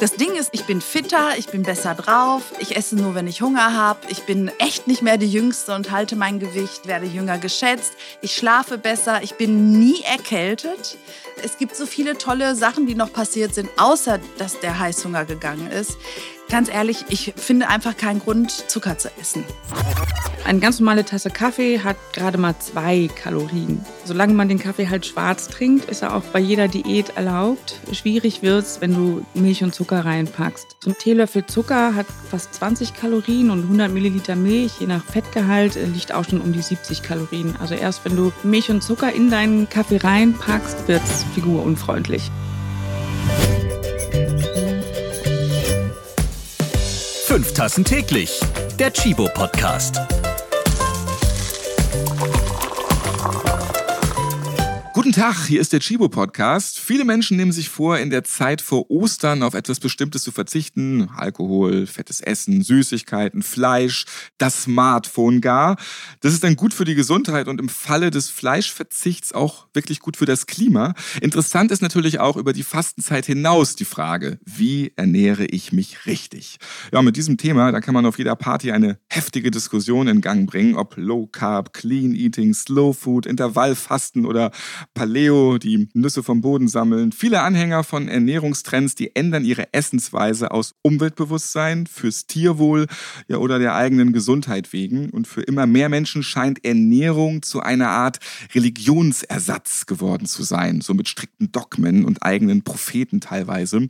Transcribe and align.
Das 0.00 0.16
Ding 0.16 0.34
ist, 0.34 0.50
ich 0.52 0.64
bin 0.64 0.80
fitter, 0.80 1.38
ich 1.38 1.46
bin 1.46 1.62
besser 1.62 1.94
drauf, 1.94 2.42
ich 2.58 2.76
esse 2.76 2.96
nur, 2.96 3.14
wenn 3.14 3.28
ich 3.28 3.42
Hunger 3.42 3.74
habe, 3.74 4.00
ich 4.08 4.24
bin 4.24 4.50
echt 4.58 4.88
nicht 4.88 5.02
mehr 5.02 5.18
die 5.18 5.30
Jüngste 5.30 5.74
und 5.74 5.92
halte 5.92 6.16
mein 6.16 6.40
Gewicht, 6.40 6.86
werde 6.86 7.06
jünger 7.06 7.38
geschätzt, 7.38 7.92
ich 8.20 8.34
schlafe 8.34 8.76
besser, 8.76 9.22
ich 9.22 9.34
bin 9.34 9.78
nie 9.78 10.02
erkältet. 10.02 10.98
Es 11.42 11.58
gibt 11.58 11.76
so 11.76 11.86
viele 11.86 12.18
tolle 12.18 12.56
Sachen, 12.56 12.86
die 12.86 12.96
noch 12.96 13.12
passiert 13.12 13.54
sind, 13.54 13.70
außer 13.76 14.18
dass 14.36 14.58
der 14.60 14.78
Heißhunger 14.78 15.26
gegangen 15.26 15.70
ist. 15.70 15.96
Ganz 16.50 16.68
ehrlich, 16.68 17.04
ich 17.08 17.32
finde 17.36 17.68
einfach 17.68 17.96
keinen 17.96 18.20
Grund, 18.20 18.50
Zucker 18.68 18.98
zu 18.98 19.10
essen. 19.20 19.44
Eine 20.46 20.58
ganz 20.60 20.78
normale 20.78 21.06
Tasse 21.06 21.30
Kaffee 21.30 21.80
hat 21.80 21.96
gerade 22.12 22.36
mal 22.36 22.54
zwei 22.58 23.08
Kalorien. 23.14 23.80
Solange 24.04 24.34
man 24.34 24.48
den 24.48 24.58
Kaffee 24.58 24.90
halt 24.90 25.06
schwarz 25.06 25.48
trinkt, 25.48 25.86
ist 25.90 26.02
er 26.02 26.14
auch 26.14 26.22
bei 26.22 26.38
jeder 26.38 26.68
Diät 26.68 27.16
erlaubt. 27.16 27.80
Schwierig 27.92 28.42
wird 28.42 28.62
es, 28.62 28.82
wenn 28.82 28.94
du 28.94 29.24
Milch 29.32 29.64
und 29.64 29.74
Zucker 29.74 30.04
reinpackst. 30.04 30.76
So 30.80 30.90
ein 30.90 30.98
Teelöffel 30.98 31.46
Zucker 31.46 31.94
hat 31.94 32.04
fast 32.30 32.52
20 32.54 32.92
Kalorien 32.92 33.50
und 33.50 33.62
100 33.62 33.90
Milliliter 33.90 34.36
Milch, 34.36 34.80
je 34.80 34.86
nach 34.86 35.02
Fettgehalt, 35.02 35.76
liegt 35.94 36.12
auch 36.12 36.24
schon 36.28 36.42
um 36.42 36.52
die 36.52 36.60
70 36.60 37.02
Kalorien. 37.02 37.56
Also 37.58 37.74
erst 37.74 38.04
wenn 38.04 38.14
du 38.14 38.30
Milch 38.42 38.68
und 38.68 38.82
Zucker 38.82 39.14
in 39.14 39.30
deinen 39.30 39.70
Kaffee 39.70 39.96
reinpackst, 39.96 40.88
wird 40.88 41.02
es 41.04 41.24
figurunfreundlich. 41.34 42.30
Fünf 47.24 47.54
Tassen 47.54 47.84
täglich. 47.84 48.40
Der 48.78 48.92
Chibo 48.92 49.28
Podcast. 49.32 50.00
Guten 55.04 55.20
Tag, 55.20 55.48
hier 55.48 55.60
ist 55.60 55.74
der 55.74 55.80
Chibo 55.80 56.08
Podcast. 56.08 56.80
Viele 56.80 57.04
Menschen 57.04 57.36
nehmen 57.36 57.52
sich 57.52 57.68
vor, 57.68 57.98
in 57.98 58.08
der 58.08 58.24
Zeit 58.24 58.62
vor 58.62 58.90
Ostern 58.90 59.42
auf 59.42 59.52
etwas 59.52 59.78
Bestimmtes 59.78 60.22
zu 60.22 60.32
verzichten. 60.32 61.10
Alkohol, 61.14 61.86
fettes 61.86 62.22
Essen, 62.22 62.62
Süßigkeiten, 62.62 63.42
Fleisch, 63.42 64.06
das 64.38 64.62
Smartphone 64.62 65.42
gar. 65.42 65.76
Das 66.20 66.32
ist 66.32 66.42
dann 66.42 66.56
gut 66.56 66.72
für 66.72 66.86
die 66.86 66.94
Gesundheit 66.94 67.48
und 67.48 67.60
im 67.60 67.68
Falle 67.68 68.10
des 68.10 68.30
Fleischverzichts 68.30 69.34
auch 69.34 69.66
wirklich 69.74 70.00
gut 70.00 70.16
für 70.16 70.24
das 70.24 70.46
Klima. 70.46 70.94
Interessant 71.20 71.70
ist 71.70 71.82
natürlich 71.82 72.18
auch 72.18 72.38
über 72.38 72.54
die 72.54 72.62
Fastenzeit 72.62 73.26
hinaus 73.26 73.76
die 73.76 73.84
Frage, 73.84 74.38
wie 74.46 74.94
ernähre 74.96 75.44
ich 75.44 75.70
mich 75.70 76.06
richtig? 76.06 76.56
Ja, 76.94 77.02
mit 77.02 77.18
diesem 77.18 77.36
Thema, 77.36 77.72
da 77.72 77.82
kann 77.82 77.92
man 77.92 78.06
auf 78.06 78.16
jeder 78.16 78.36
Party 78.36 78.72
eine 78.72 78.98
heftige 79.10 79.50
Diskussion 79.50 80.08
in 80.08 80.22
Gang 80.22 80.48
bringen, 80.48 80.76
ob 80.76 80.96
Low 80.96 81.26
Carb, 81.26 81.74
Clean 81.74 82.14
Eating, 82.14 82.54
Slow 82.54 82.94
Food, 82.94 83.26
Intervallfasten 83.26 84.24
oder 84.24 84.50
Paleo, 84.94 85.58
die 85.58 85.88
Nüsse 85.92 86.22
vom 86.22 86.40
Boden 86.40 86.68
sammeln. 86.68 87.12
Viele 87.12 87.42
Anhänger 87.42 87.82
von 87.84 88.08
Ernährungstrends, 88.08 88.94
die 88.94 89.14
ändern 89.14 89.44
ihre 89.44 89.72
Essensweise 89.72 90.52
aus 90.52 90.74
Umweltbewusstsein 90.82 91.86
fürs 91.86 92.26
Tierwohl 92.26 92.86
ja, 93.28 93.38
oder 93.38 93.58
der 93.58 93.74
eigenen 93.74 94.12
Gesundheit 94.12 94.72
wegen. 94.72 95.10
Und 95.10 95.26
für 95.26 95.42
immer 95.42 95.66
mehr 95.66 95.88
Menschen 95.88 96.22
scheint 96.22 96.64
Ernährung 96.64 97.42
zu 97.42 97.60
einer 97.60 97.88
Art 97.88 98.18
Religionsersatz 98.54 99.86
geworden 99.86 100.26
zu 100.26 100.44
sein, 100.44 100.80
so 100.80 100.94
mit 100.94 101.08
strikten 101.08 101.50
Dogmen 101.50 102.04
und 102.04 102.22
eigenen 102.22 102.62
Propheten 102.62 103.20
teilweise. 103.20 103.88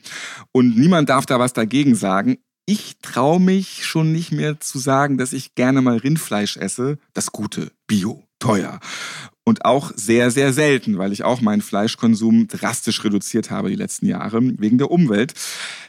Und 0.52 0.76
niemand 0.76 1.10
darf 1.10 1.26
da 1.26 1.38
was 1.38 1.52
dagegen 1.52 1.94
sagen. 1.94 2.38
Ich 2.66 2.96
traue 3.02 3.40
mich 3.40 3.84
schon 3.84 4.12
nicht 4.12 4.32
mehr 4.32 4.58
zu 4.58 4.78
sagen, 4.78 5.18
dass 5.18 5.34
ich 5.34 5.54
gerne 5.54 5.82
mal 5.82 5.98
Rindfleisch 5.98 6.56
esse. 6.56 6.98
Das 7.12 7.30
Gute, 7.30 7.70
Bio, 7.86 8.22
teuer 8.38 8.80
und 9.44 9.64
auch 9.64 9.92
sehr, 9.94 10.30
sehr 10.30 10.52
selten, 10.52 10.98
weil 10.98 11.12
ich 11.12 11.22
auch 11.22 11.40
meinen 11.40 11.60
Fleischkonsum 11.60 12.48
drastisch 12.48 13.04
reduziert 13.04 13.50
habe 13.50 13.68
die 13.68 13.76
letzten 13.76 14.06
Jahre 14.06 14.40
wegen 14.58 14.78
der 14.78 14.90
Umwelt. 14.90 15.34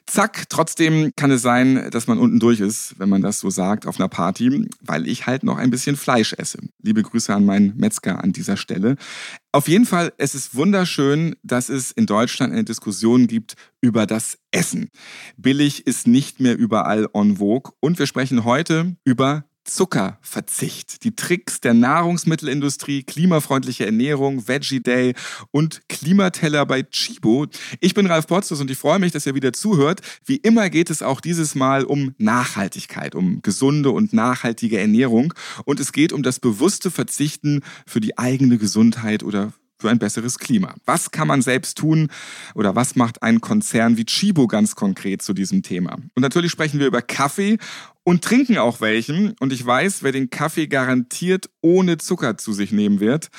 Zack, 0.06 0.50
trotzdem 0.50 1.12
kann 1.16 1.32
es 1.32 1.42
sein, 1.42 1.90
dass 1.90 2.06
man 2.08 2.20
unten 2.20 2.40
durch 2.40 2.60
ist, 2.60 3.00
wenn 3.00 3.10
man 3.10 3.22
das 3.22 3.40
so 3.40 3.50
sagt, 3.50 3.88
auf 3.88 4.00
einer 4.00 4.10
Party, 4.10 4.70
weil 4.82 5.08
ich 5.08 5.26
halt 5.26 5.44
noch 5.44 5.58
ein 5.58 5.72
bisschen 5.72 5.96
Fleisch 5.96 6.34
esse. 6.34 6.60
Liebe 6.84 7.02
Grüße 7.02 7.34
an 7.34 7.46
meinen 7.46 7.76
Metzger 7.78 8.24
an 8.24 8.32
dieser 8.32 8.58
Stelle. 8.58 8.98
Auf 9.52 9.68
jeden 9.68 9.86
Fall, 9.86 10.14
es 10.18 10.36
ist 10.36 10.54
wunderschön, 10.54 11.36
dass 11.42 11.70
es 11.70 11.92
in 11.92 12.06
Deutschland 12.06 12.54
eine 12.54 12.66
Diskussion 12.66 13.26
gibt 13.26 13.56
über 13.82 14.06
das 14.06 14.38
Essen. 14.52 14.90
Billig 15.38 15.88
ist 15.88 16.08
nicht 16.08 16.40
mehr 16.40 16.58
überall 16.58 17.08
en 17.14 17.38
vogue 17.38 17.74
und 17.80 17.98
wir 17.98 18.06
sprechen 18.06 18.44
heute 18.44 18.96
über 19.06 19.46
Zuckerverzicht, 19.66 21.04
die 21.04 21.16
Tricks 21.16 21.60
der 21.60 21.74
Nahrungsmittelindustrie, 21.74 23.04
klimafreundliche 23.04 23.86
Ernährung, 23.86 24.48
Veggie 24.48 24.80
Day 24.80 25.14
und 25.52 25.82
Klimateller 25.90 26.66
bei 26.66 26.84
Chibo. 26.84 27.48
Ich 27.82 27.94
bin 27.94 28.06
Ralf 28.06 28.28
Potzus 28.28 28.62
und 28.62 28.72
ich 28.72 28.78
freue 28.78 29.00
mich, 29.00 29.12
dass 29.12 29.26
ihr 29.26 29.36
wieder 29.36 29.54
zuhört. 29.54 30.02
Wie 30.26 30.38
immer 30.38 30.70
geht 30.70 30.90
es 30.90 31.02
auch 31.02 31.20
dieses 31.20 31.56
Mal 31.56 31.84
um 31.84 32.14
Nachhaltigkeit, 32.18 33.16
um 33.16 33.42
gesunde 33.42 33.92
und 33.92 34.14
nachhaltige 34.14 34.80
Ernährung 34.80 35.34
und 35.66 35.80
es 35.80 35.92
geht 35.92 36.14
um 36.14 36.24
das 36.24 36.40
bewusste 36.40 36.92
Verzichten 36.92 37.62
für 37.86 38.00
die 38.00 38.18
eigene 38.18 38.58
Gesundheit 38.58 39.24
oder 39.24 39.52
für 39.78 39.90
ein 39.90 40.00
besseres 40.00 40.40
Klima. 40.40 40.74
Was 40.86 41.12
kann 41.12 41.28
man 41.28 41.42
selbst 41.42 41.78
tun 41.78 42.10
oder 42.54 42.76
was 42.76 42.96
macht 42.96 43.22
ein 43.24 43.42
Konzern 43.42 43.98
wie 43.98 44.06
Chibo 44.06 44.48
ganz 44.48 44.76
konkret 44.76 45.22
zu 45.22 45.34
diesem 45.34 45.64
Thema? 45.64 45.98
Und 46.16 46.22
natürlich 46.22 46.52
sprechen 46.52 46.80
wir 46.80 46.88
über 46.88 47.02
Kaffee 47.02 47.58
und 48.06 48.24
trinken 48.24 48.58
auch 48.60 48.80
welchen. 48.82 49.36
Und 49.40 49.52
ich 49.52 49.66
weiß, 49.66 50.04
wer 50.04 50.12
den 50.12 50.30
Kaffee 50.30 50.68
garantiert 50.68 51.50
ohne 51.62 51.98
Zucker 51.98 52.38
zu 52.38 52.54
sich 52.54 52.72
nehmen 52.72 53.00
wird. 53.00 53.30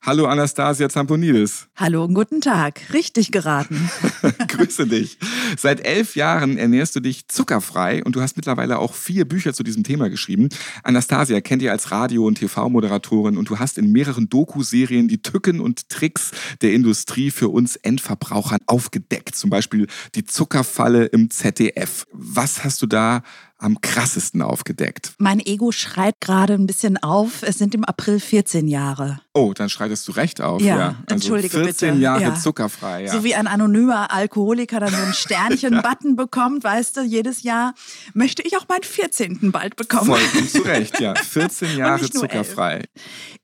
Hallo 0.00 0.26
Anastasia 0.26 0.88
Zamponidis. 0.88 1.66
Hallo 1.76 2.06
guten 2.06 2.40
Tag. 2.40 2.80
Richtig 2.92 3.32
geraten. 3.32 3.90
Grüße 4.48 4.86
dich. 4.86 5.18
Seit 5.58 5.84
elf 5.84 6.14
Jahren 6.14 6.56
ernährst 6.56 6.94
du 6.94 7.00
dich 7.00 7.26
zuckerfrei 7.26 8.04
und 8.04 8.14
du 8.14 8.20
hast 8.20 8.36
mittlerweile 8.36 8.78
auch 8.78 8.94
vier 8.94 9.24
Bücher 9.24 9.54
zu 9.54 9.64
diesem 9.64 9.82
Thema 9.82 10.08
geschrieben. 10.08 10.48
Anastasia 10.84 11.40
kennt 11.40 11.62
ihr 11.62 11.72
als 11.72 11.90
Radio- 11.90 12.26
und 12.26 12.36
TV-Moderatorin 12.36 13.36
und 13.36 13.50
du 13.50 13.58
hast 13.58 13.76
in 13.76 13.90
mehreren 13.90 14.28
Doku-Serien 14.28 15.08
die 15.08 15.22
Tücken 15.22 15.60
und 15.60 15.88
Tricks 15.88 16.30
der 16.62 16.72
Industrie 16.72 17.32
für 17.32 17.48
uns 17.48 17.74
Endverbrauchern 17.74 18.60
aufgedeckt. 18.66 19.34
Zum 19.34 19.50
Beispiel 19.50 19.88
die 20.14 20.24
Zuckerfalle 20.24 21.06
im 21.06 21.30
ZDF. 21.30 22.06
Was 22.12 22.62
hast 22.62 22.80
du 22.82 22.86
da 22.86 23.22
am 23.62 23.80
krassesten 23.80 24.42
aufgedeckt? 24.42 25.14
Mein 25.18 25.40
Ego 25.40 25.72
schreit 25.72 26.16
gerade 26.20 26.54
ein 26.54 26.66
bisschen 26.66 26.96
auf. 27.02 27.42
Es 27.42 27.58
sind 27.58 27.74
im 27.74 27.84
April 27.84 28.20
14 28.20 28.68
Jahre. 28.68 29.20
Oh, 29.34 29.52
dann 29.54 29.70
schreitest 29.70 30.06
du 30.08 30.12
recht 30.12 30.40
auf. 30.40 30.60
Ja, 30.60 30.76
ja. 30.76 30.86
Also 30.88 31.14
entschuldige 31.14 31.58
14 31.62 31.90
bitte. 31.90 32.02
Jahre 32.02 32.22
ja. 32.22 32.34
zuckerfrei. 32.34 33.04
Ja. 33.04 33.12
So 33.12 33.24
wie 33.24 33.34
ein 33.34 33.46
anonymer 33.46 34.12
Alkoholiker 34.12 34.80
dann 34.80 34.90
so 34.90 35.02
ein 35.02 35.14
Sternchen-Button 35.14 36.16
bekommt, 36.16 36.64
weißt 36.64 36.96
du, 36.96 37.02
jedes 37.02 37.42
Jahr 37.42 37.74
möchte 38.14 38.42
ich 38.42 38.56
auch 38.58 38.66
meinen 38.68 38.82
14. 38.82 39.52
bald 39.52 39.76
bekommen. 39.76 40.06
Vollkommen 40.06 40.48
zu 40.48 40.62
Recht, 40.62 41.00
ja. 41.00 41.14
14 41.22 41.78
Jahre 41.78 42.10
zuckerfrei. 42.10 42.74
11. 42.76 42.86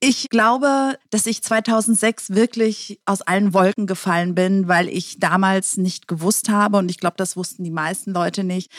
Ich 0.00 0.28
glaube, 0.30 0.98
dass 1.10 1.26
ich 1.26 1.42
2006 1.42 2.30
wirklich 2.30 3.00
aus 3.06 3.22
allen 3.22 3.54
Wolken 3.54 3.86
gefallen 3.86 4.34
bin, 4.34 4.68
weil 4.68 4.88
ich 4.88 5.18
damals 5.18 5.76
nicht 5.76 6.08
gewusst 6.08 6.48
habe 6.48 6.78
und 6.78 6.90
ich 6.90 6.98
glaube, 6.98 7.16
das 7.16 7.36
wussten 7.36 7.64
die 7.64 7.70
meisten 7.70 8.12
Leute 8.12 8.44
nicht, 8.44 8.70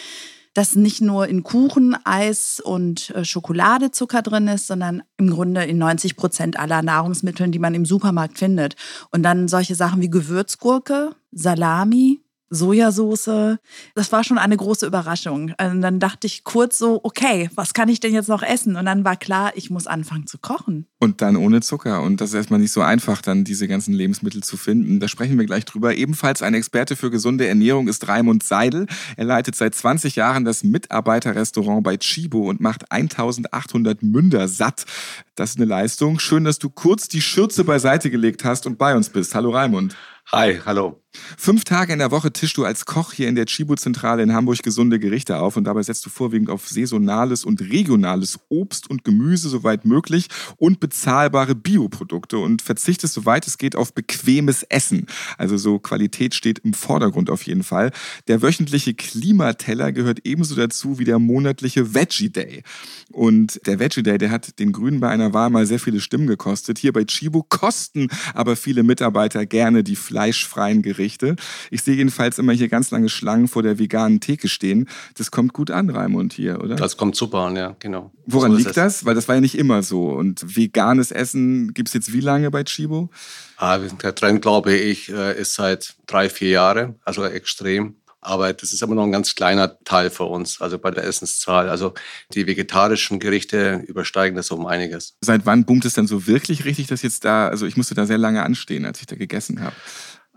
dass 0.54 0.76
nicht 0.76 1.02
nur 1.02 1.28
in 1.28 1.44
Kuchen, 1.44 1.96
Eis 2.04 2.60
und 2.60 3.12
äh, 3.12 3.24
Schokolade 3.24 3.92
Zucker 3.92 4.22
drin 4.22 4.48
ist, 4.48 4.68
sondern 4.68 5.04
im 5.18 5.30
Grunde 5.30 5.64
in 5.64 5.78
90 5.78 6.16
Prozent 6.16 6.60
aller 6.60 6.82
Nahrungsmitteln, 6.82 7.52
die 7.52 7.60
man 7.60 7.76
im 7.76 7.86
Supermarkt 7.86 8.38
findet. 8.38 8.76
Und 9.12 9.24
dann 9.24 9.48
solche 9.48 9.76
Sachen 9.76 10.02
wie 10.02 10.10
Gewürzgurke, 10.10 11.16
Salami, 11.32 12.22
Sojasauce. 12.50 13.58
Das 13.96 14.12
war 14.12 14.24
schon 14.24 14.38
eine 14.38 14.58
große 14.58 14.86
Überraschung. 14.86 15.54
Und 15.60 15.82
dann 15.82 16.00
dachte 16.00 16.28
ich 16.28 16.44
kurz 16.44 16.78
so, 16.78 17.00
okay, 17.04 17.50
was 17.56 17.74
kann 17.74 17.90
ich 17.90 18.00
denn 18.00 18.14
jetzt 18.14 18.30
noch 18.30 18.44
essen? 18.44 18.76
Und 18.76 18.86
dann 18.86 19.04
war 19.04 19.16
klar, 19.16 19.52
ich 19.56 19.70
muss 19.70 19.88
anfangen 19.88 20.28
zu 20.28 20.38
kochen. 20.38 20.86
Und 21.00 21.22
dann 21.22 21.36
ohne 21.36 21.62
Zucker. 21.62 22.02
Und 22.02 22.22
das 22.22 22.30
ist 22.30 22.36
erstmal 22.36 22.60
nicht 22.60 22.72
so 22.72 22.82
einfach, 22.82 23.22
dann 23.22 23.44
diese 23.44 23.68
ganzen 23.68 23.94
Lebensmittel 23.94 24.44
zu 24.44 24.58
finden. 24.58 25.00
Da 25.00 25.08
sprechen 25.08 25.38
wir 25.38 25.46
gleich 25.46 25.66
drüber. 25.66 25.96
Ebenfalls 25.96 26.42
ein 26.42 26.54
Experte 26.54 26.96
für 26.96 27.12
gesunde 27.12 27.48
Ernährung 27.48 27.88
ist 27.88 28.08
Raimund 28.08 28.44
Seidel. 28.44 28.88
Er 29.16 29.26
leitet 29.26 29.56
seit 29.56 29.76
20 29.76 30.16
Jahren 30.16 30.46
das 30.46 30.64
Mitarbeiterrestaurant 30.64 31.84
bei 31.84 31.98
Chibo 31.98 32.50
und 32.50 32.60
macht 32.60 32.92
1800 32.92 34.04
Münder 34.04 34.48
satt. 34.48 34.86
Das 35.36 35.52
ist 35.52 35.58
eine 35.58 35.66
Leistung. 35.66 36.20
Schön, 36.20 36.44
dass 36.44 36.60
du 36.60 36.70
kurz 36.70 37.08
die 37.08 37.22
Schürze 37.22 37.64
beiseite 37.64 38.10
gelegt 38.10 38.44
hast 38.44 38.66
und 38.66 38.78
bei 38.78 38.96
uns 38.96 39.10
bist. 39.10 39.36
Hallo 39.36 39.52
Raimund. 39.52 39.96
Hi, 40.32 40.60
hallo. 40.66 41.02
Fünf 41.38 41.64
Tage 41.64 41.94
in 41.94 42.00
der 42.00 42.12
Woche 42.12 42.32
tischst 42.32 42.58
du 42.58 42.66
als 42.66 42.86
Koch 42.86 43.14
hier 43.14 43.28
in 43.28 43.36
der 43.36 43.46
Chibo-Zentrale 43.46 44.24
in 44.24 44.34
Hamburg 44.34 44.60
gesunde 44.64 45.00
Gerichte 45.00 45.38
auf 45.38 45.58
und 45.58 45.66
dabei 45.66 45.84
setzt 45.84 46.06
du 46.06 46.10
vorwiegend 46.10 46.50
auf 46.50 46.68
saisonales 46.68 47.46
und 47.46 47.62
regionales 47.62 48.40
Obst 48.50 48.90
und 48.90 49.04
Gemüse 49.04 49.50
soweit 49.50 49.86
möglich 49.86 50.28
und 50.58 50.80
bezahlbare 50.80 51.56
Bioprodukte 51.56 52.38
und 52.38 52.62
verzichtest 52.62 53.14
soweit 53.14 53.48
es 53.48 53.58
geht 53.58 53.76
auf 53.76 53.94
bequemes 53.94 54.64
Essen. 54.64 55.06
Also 55.38 55.58
so 55.58 55.80
Qualität 55.80 56.36
steht 56.36 56.60
im 56.60 56.74
Vordergrund 56.74 57.30
auf 57.30 57.44
jeden 57.44 57.64
Fall. 57.64 57.92
Der 58.28 58.42
wöchentliche 58.42 58.94
Klimateller 58.94 59.92
gehört 59.92 60.20
ebenso 60.24 60.56
dazu 60.56 61.00
wie 61.00 61.06
der 61.06 61.20
monatliche 61.20 61.94
Veggie 61.94 62.30
Day. 62.30 62.64
Und 63.12 63.60
der 63.66 63.80
Veggie 63.80 64.04
Day, 64.04 64.18
der 64.18 64.32
hat 64.32 64.60
den 64.60 64.72
Grünen 64.72 65.00
bei 65.00 65.10
einer 65.10 65.34
Wahl 65.34 65.50
mal 65.50 65.66
sehr 65.66 65.80
viele 65.80 66.00
Stimmen 66.00 66.28
gekostet. 66.28 66.80
Hier 66.80 66.94
bei 66.94 67.04
Chibo 67.06 67.44
kosten 67.44 68.08
aber 68.34 68.56
viele 68.56 68.84
Mitarbeiter 68.84 69.46
gerne 69.46 69.84
die 69.84 69.96
fleischfreien 69.96 70.82
Gerichte 70.82 71.09
Gerichte. 71.10 71.36
Ich 71.72 71.82
sehe 71.82 71.96
jedenfalls 71.96 72.38
immer 72.38 72.54
hier 72.54 72.70
ganz 72.70 72.92
lange 72.92 73.10
Schlangen 73.10 73.48
vor 73.48 73.64
der 73.64 73.80
veganen 73.80 74.20
Theke 74.20 74.48
stehen. 74.48 74.88
Das 75.18 75.32
kommt 75.32 75.54
gut 75.54 75.72
an, 75.72 75.90
Raimund, 75.90 76.34
hier, 76.34 76.62
oder? 76.62 76.76
Das 76.76 76.98
kommt 76.98 77.16
super 77.16 77.40
an, 77.40 77.56
ja, 77.56 77.76
genau. 77.80 78.12
Woran 78.26 78.52
so 78.52 78.58
liegt 78.58 78.78
das? 78.78 79.06
Weil 79.06 79.16
das 79.16 79.28
war 79.28 79.36
ja 79.36 79.42
nicht 79.42 79.58
immer 79.58 79.82
so. 79.82 80.10
Und 80.12 80.56
veganes 80.56 81.12
Essen 81.12 81.74
gibt 81.74 81.90
es 81.90 81.94
jetzt 81.94 82.14
wie 82.14 82.22
lange 82.22 82.52
bei 82.52 82.64
Chibo? 82.64 83.10
Ah, 83.58 83.78
der 83.78 84.16
Trend, 84.16 84.42
glaube 84.42 84.74
ich, 84.74 85.10
äh, 85.10 85.40
ist 85.40 85.56
seit 85.56 85.96
drei, 86.08 86.30
vier 86.30 86.50
Jahren, 86.50 86.96
also 87.04 87.26
extrem. 87.26 87.96
Aber 88.22 88.52
das 88.52 88.74
ist 88.74 88.82
immer 88.84 88.96
noch 88.96 89.04
ein 89.04 89.14
ganz 89.14 89.34
kleiner 89.36 89.80
Teil 89.86 90.10
für 90.10 90.26
uns, 90.26 90.60
also 90.60 90.78
bei 90.78 90.92
der 90.92 91.06
Essenszahl. 91.06 91.70
Also 91.70 91.94
die 92.34 92.48
vegetarischen 92.48 93.20
Gerichte 93.20 93.82
übersteigen 93.88 94.36
das 94.36 94.52
um 94.52 94.66
einiges. 94.66 95.16
Seit 95.22 95.46
wann 95.46 95.64
boomt 95.66 95.86
es 95.86 95.94
denn 95.94 96.06
so 96.06 96.28
wirklich 96.28 96.66
richtig, 96.66 96.88
dass 96.88 97.02
jetzt 97.02 97.24
da, 97.24 97.48
also 97.48 97.66
ich 97.66 97.78
musste 97.78 97.96
da 97.96 98.06
sehr 98.06 98.18
lange 98.18 98.44
anstehen, 98.44 98.86
als 98.86 99.00
ich 99.00 99.08
da 99.08 99.16
gegessen 99.16 99.62
habe. 99.62 99.76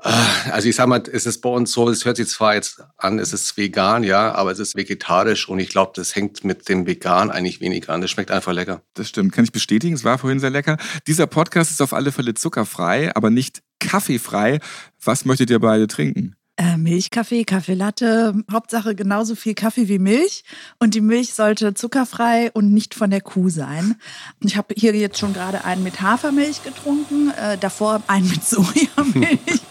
Ah, 0.05 0.51
also 0.51 0.69
ich 0.69 0.75
sag 0.75 0.89
mal, 0.89 1.01
es 1.13 1.27
ist 1.27 1.41
bei 1.43 1.49
uns 1.49 1.71
so, 1.71 1.89
es 1.89 2.05
hört 2.05 2.17
sich 2.17 2.27
zwar 2.27 2.55
jetzt 2.55 2.83
an, 2.97 3.21
es 3.21 3.33
ist 3.33 3.57
vegan, 3.57 4.03
ja, 4.03 4.35
aber 4.35 4.51
es 4.51 4.59
ist 4.59 4.75
vegetarisch 4.75 5.49
und 5.49 5.61
ich 5.61 5.69
glaube, 5.69 5.93
das 5.95 6.17
hängt 6.17 6.43
mit 6.43 6.69
dem 6.69 6.87
Vegan 6.87 7.31
eigentlich 7.31 7.61
weniger 7.61 7.93
an. 7.93 8.01
Das 8.01 8.11
schmeckt 8.11 8.33
einfach 8.33 8.53
lecker. 8.53 8.83
Das 8.95 9.09
stimmt, 9.09 9.33
kann 9.33 9.45
ich 9.45 9.53
bestätigen, 9.53 9.95
es 9.95 10.03
war 10.03 10.19
vorhin 10.19 10.41
sehr 10.41 10.51
lecker. 10.51 10.77
Dieser 11.07 11.29
Podcast 11.29 11.71
ist 11.71 11.81
auf 11.81 11.93
alle 11.93 12.11
Fälle 12.11 12.35
zuckerfrei, 12.35 13.15
aber 13.15 13.31
nicht 13.31 13.63
kaffeefrei. 13.79 14.59
Was 15.05 15.25
möchtet 15.25 15.51
ihr 15.51 15.61
beide 15.61 15.87
trinken? 15.87 16.35
Äh, 16.57 16.77
Milchkaffee, 16.77 17.45
Kaffeelatte, 17.45 18.35
Hauptsache 18.51 18.95
genauso 18.95 19.35
viel 19.35 19.55
Kaffee 19.55 19.89
wie 19.89 19.99
Milch. 19.99 20.45
Und 20.79 20.95
die 20.95 21.01
Milch 21.01 21.33
sollte 21.33 21.73
zuckerfrei 21.73 22.51
und 22.53 22.75
nicht 22.75 22.95
von 22.95 23.11
der 23.11 23.23
Kuh 23.23 23.49
sein. 23.49 23.97
Ich 24.41 24.57
habe 24.59 24.75
hier 24.77 24.95
jetzt 24.95 25.19
schon 25.19 25.33
gerade 25.33 25.65
einen 25.65 25.83
mit 25.83 26.03
Hafermilch 26.03 26.63
getrunken, 26.63 27.31
äh, 27.31 27.57
davor 27.57 28.03
einen 28.07 28.29
mit 28.29 28.45
Sojamilch. 28.49 29.62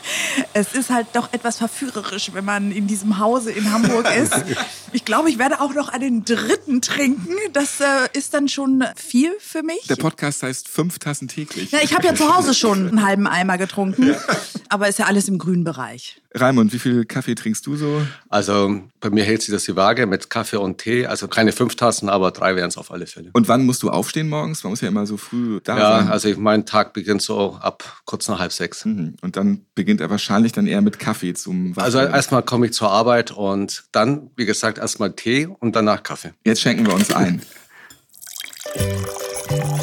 Es 0.53 0.73
ist 0.73 0.89
halt 0.89 1.07
doch 1.13 1.31
etwas 1.33 1.57
verführerisch, 1.57 2.33
wenn 2.33 2.45
man 2.45 2.71
in 2.71 2.87
diesem 2.87 3.19
Hause 3.19 3.51
in 3.51 3.71
Hamburg 3.71 4.07
ist. 4.15 4.33
Ich 4.91 5.05
glaube, 5.05 5.29
ich 5.29 5.37
werde 5.37 5.61
auch 5.61 5.73
noch 5.73 5.89
einen 5.89 6.25
dritten 6.25 6.81
trinken. 6.81 7.35
Das 7.53 7.79
äh, 7.79 7.85
ist 8.13 8.33
dann 8.33 8.47
schon 8.47 8.83
viel 8.95 9.31
für 9.39 9.63
mich. 9.63 9.87
Der 9.87 9.95
Podcast 9.95 10.43
heißt 10.43 10.67
fünf 10.67 10.99
Tassen 10.99 11.27
täglich. 11.27 11.71
Ja, 11.71 11.79
ich 11.81 11.95
habe 11.95 12.05
ja 12.05 12.15
zu 12.15 12.35
Hause 12.35 12.53
schon 12.53 12.87
einen 12.87 13.05
halben 13.05 13.27
Eimer 13.27 13.57
getrunken, 13.57 14.15
aber 14.71 14.87
ist 14.87 14.99
ja 14.99 15.05
alles 15.05 15.27
im 15.27 15.37
grünen 15.37 15.63
Bereich. 15.63 16.21
Raimund, 16.33 16.71
wie 16.71 16.79
viel 16.79 17.03
Kaffee 17.03 17.35
trinkst 17.35 17.65
du 17.67 17.75
so? 17.75 18.01
Also 18.29 18.81
bei 19.01 19.09
mir 19.09 19.25
hält 19.25 19.41
sich 19.41 19.53
das 19.53 19.65
die 19.65 19.75
Waage 19.75 20.07
mit 20.07 20.29
Kaffee 20.29 20.57
und 20.57 20.77
Tee. 20.77 21.05
Also 21.05 21.27
keine 21.27 21.51
fünf 21.51 21.75
Tassen, 21.75 22.07
aber 22.07 22.31
drei 22.31 22.55
wären 22.55 22.69
es 22.69 22.77
auf 22.77 22.89
alle 22.89 23.05
Fälle. 23.05 23.31
Und 23.33 23.49
wann 23.49 23.65
musst 23.65 23.83
du 23.83 23.89
aufstehen 23.89 24.29
morgens? 24.29 24.63
Man 24.63 24.71
muss 24.71 24.79
ja 24.79 24.87
immer 24.87 25.05
so 25.05 25.17
früh 25.17 25.59
da 25.61 25.77
ja, 25.77 25.97
sein. 25.97 26.05
Ja, 26.05 26.11
also 26.11 26.29
mein 26.37 26.65
Tag 26.65 26.93
beginnt 26.93 27.21
so 27.21 27.57
ab 27.59 28.01
kurz 28.05 28.29
nach 28.29 28.39
halb 28.39 28.53
sechs. 28.53 28.85
Mhm. 28.85 29.15
Und 29.21 29.35
dann 29.35 29.65
beginnt 29.75 29.99
er 29.99 30.09
wahrscheinlich 30.09 30.53
dann 30.53 30.67
eher 30.67 30.81
mit 30.81 30.99
Kaffee 30.99 31.33
zum 31.33 31.75
Waschen. 31.75 31.83
Also 31.83 31.99
erstmal 31.99 32.43
komme 32.43 32.67
ich 32.67 32.73
zur 32.73 32.89
Arbeit 32.91 33.31
und 33.31 33.83
dann, 33.91 34.31
wie 34.37 34.45
gesagt, 34.45 34.77
erstmal 34.77 35.11
Tee 35.13 35.47
und 35.47 35.75
danach 35.75 36.03
Kaffee. 36.03 36.31
Jetzt 36.45 36.61
schenken 36.61 36.85
wir 36.85 36.93
uns 36.93 37.11
ein. 37.11 37.41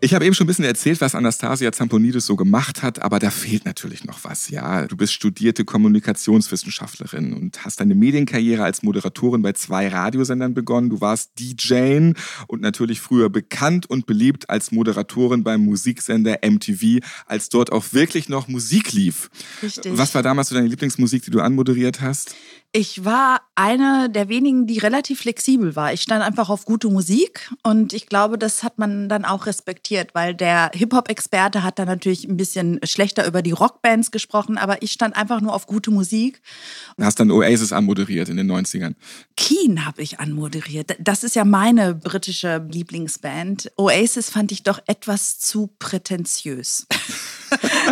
Ich 0.00 0.12
habe 0.12 0.26
eben 0.26 0.34
schon 0.34 0.44
ein 0.44 0.48
bisschen 0.48 0.66
erzählt, 0.66 1.00
was 1.00 1.14
Anastasia 1.14 1.72
Zamponidis 1.72 2.26
so 2.26 2.36
gemacht 2.36 2.82
hat, 2.82 3.00
aber 3.00 3.18
da 3.18 3.30
fehlt 3.30 3.64
natürlich 3.64 4.04
noch 4.04 4.24
was. 4.24 4.50
Ja, 4.50 4.86
du 4.86 4.94
bist 4.94 5.14
studierte 5.14 5.64
Kommunikationswissenschaftlerin 5.64 7.32
und 7.32 7.64
hast 7.64 7.80
deine 7.80 7.94
Medienkarriere 7.94 8.62
als 8.62 8.82
Moderatorin 8.82 9.40
bei 9.40 9.52
zwei 9.52 9.88
Radiosendern 9.88 10.52
begonnen. 10.52 10.90
Du 10.90 11.00
warst 11.00 11.30
DJ 11.38 12.12
und 12.46 12.60
natürlich 12.60 13.00
früher 13.00 13.30
bekannt 13.30 13.88
und 13.88 14.04
beliebt 14.04 14.50
als 14.50 14.70
Moderatorin 14.70 15.42
beim 15.42 15.64
Musiksender 15.64 16.40
MTV, 16.44 17.02
als 17.24 17.48
dort 17.48 17.72
auch 17.72 17.84
wirklich 17.92 18.28
noch 18.28 18.48
Musik 18.48 18.92
lief. 18.92 19.30
Richtig. 19.62 19.96
Was 19.96 20.14
war 20.14 20.22
damals 20.22 20.50
so 20.50 20.54
deine 20.54 20.68
Lieblingsmusik, 20.68 21.24
die 21.24 21.30
du 21.30 21.40
anmoderiert 21.40 22.02
hast? 22.02 22.34
Ich 22.78 23.06
war 23.06 23.40
eine 23.54 24.10
der 24.10 24.28
wenigen, 24.28 24.66
die 24.66 24.76
relativ 24.76 25.20
flexibel 25.20 25.76
war. 25.76 25.94
Ich 25.94 26.02
stand 26.02 26.22
einfach 26.22 26.50
auf 26.50 26.66
gute 26.66 26.90
Musik 26.90 27.50
und 27.62 27.94
ich 27.94 28.06
glaube, 28.06 28.36
das 28.36 28.62
hat 28.62 28.76
man 28.76 29.08
dann 29.08 29.24
auch 29.24 29.46
respektiert, 29.46 30.14
weil 30.14 30.34
der 30.34 30.70
Hip-Hop-Experte 30.74 31.62
hat 31.62 31.78
dann 31.78 31.88
natürlich 31.88 32.24
ein 32.24 32.36
bisschen 32.36 32.78
schlechter 32.84 33.26
über 33.26 33.40
die 33.40 33.52
Rockbands 33.52 34.10
gesprochen, 34.10 34.58
aber 34.58 34.82
ich 34.82 34.92
stand 34.92 35.16
einfach 35.16 35.40
nur 35.40 35.54
auf 35.54 35.66
gute 35.66 35.90
Musik. 35.90 36.42
Du 36.98 37.04
hast 37.04 37.18
dann 37.18 37.30
Oasis 37.30 37.72
anmoderiert 37.72 38.28
in 38.28 38.36
den 38.36 38.52
90ern. 38.52 38.94
Keen 39.38 39.86
habe 39.86 40.02
ich 40.02 40.20
anmoderiert. 40.20 40.96
Das 41.00 41.24
ist 41.24 41.34
ja 41.34 41.46
meine 41.46 41.94
britische 41.94 42.62
Lieblingsband. 42.70 43.72
Oasis 43.78 44.28
fand 44.28 44.52
ich 44.52 44.64
doch 44.64 44.80
etwas 44.86 45.38
zu 45.38 45.70
prätentiös. 45.78 46.86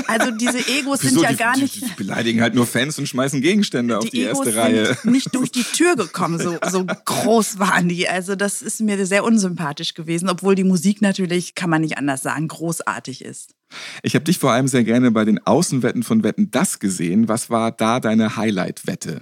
also 0.06 0.30
diese 0.30 0.58
Egos 0.58 1.00
sind 1.00 1.20
ja 1.20 1.30
die, 1.30 1.36
gar 1.36 1.56
nicht. 1.56 1.76
Die, 1.76 1.80
die 1.80 1.92
beleidigen 1.96 2.40
halt 2.40 2.54
nur 2.54 2.66
Fans 2.66 2.98
und 2.98 3.06
schmeißen 3.06 3.40
Gegenstände 3.40 3.98
auf 3.98 4.08
die 4.08 4.24
Egos 4.24 4.46
erste 4.46 4.60
Reihe. 4.60 4.86
Sind 4.86 5.12
nicht 5.12 5.34
durch 5.34 5.50
die 5.50 5.62
Tür 5.74 5.96
gekommen, 5.96 6.38
so, 6.38 6.58
so 6.70 6.84
groß 6.84 7.58
waren 7.58 7.88
die. 7.88 8.08
Also 8.08 8.36
das 8.36 8.62
ist 8.62 8.80
mir 8.80 9.04
sehr 9.06 9.24
unsympathisch 9.24 9.94
gewesen, 9.94 10.28
obwohl 10.28 10.54
die 10.54 10.64
Musik 10.64 11.02
natürlich, 11.02 11.54
kann 11.54 11.70
man 11.70 11.82
nicht 11.82 11.98
anders 11.98 12.22
sagen, 12.22 12.48
großartig 12.48 13.24
ist. 13.24 13.54
Ich 14.02 14.14
habe 14.14 14.24
dich 14.24 14.38
vor 14.38 14.52
allem 14.52 14.68
sehr 14.68 14.84
gerne 14.84 15.10
bei 15.10 15.24
den 15.24 15.44
Außenwetten 15.44 16.02
von 16.02 16.22
Wetten 16.22 16.50
das 16.50 16.78
gesehen. 16.78 17.28
Was 17.28 17.50
war 17.50 17.72
da 17.72 18.00
deine 18.00 18.36
Highlight-Wette? 18.36 19.20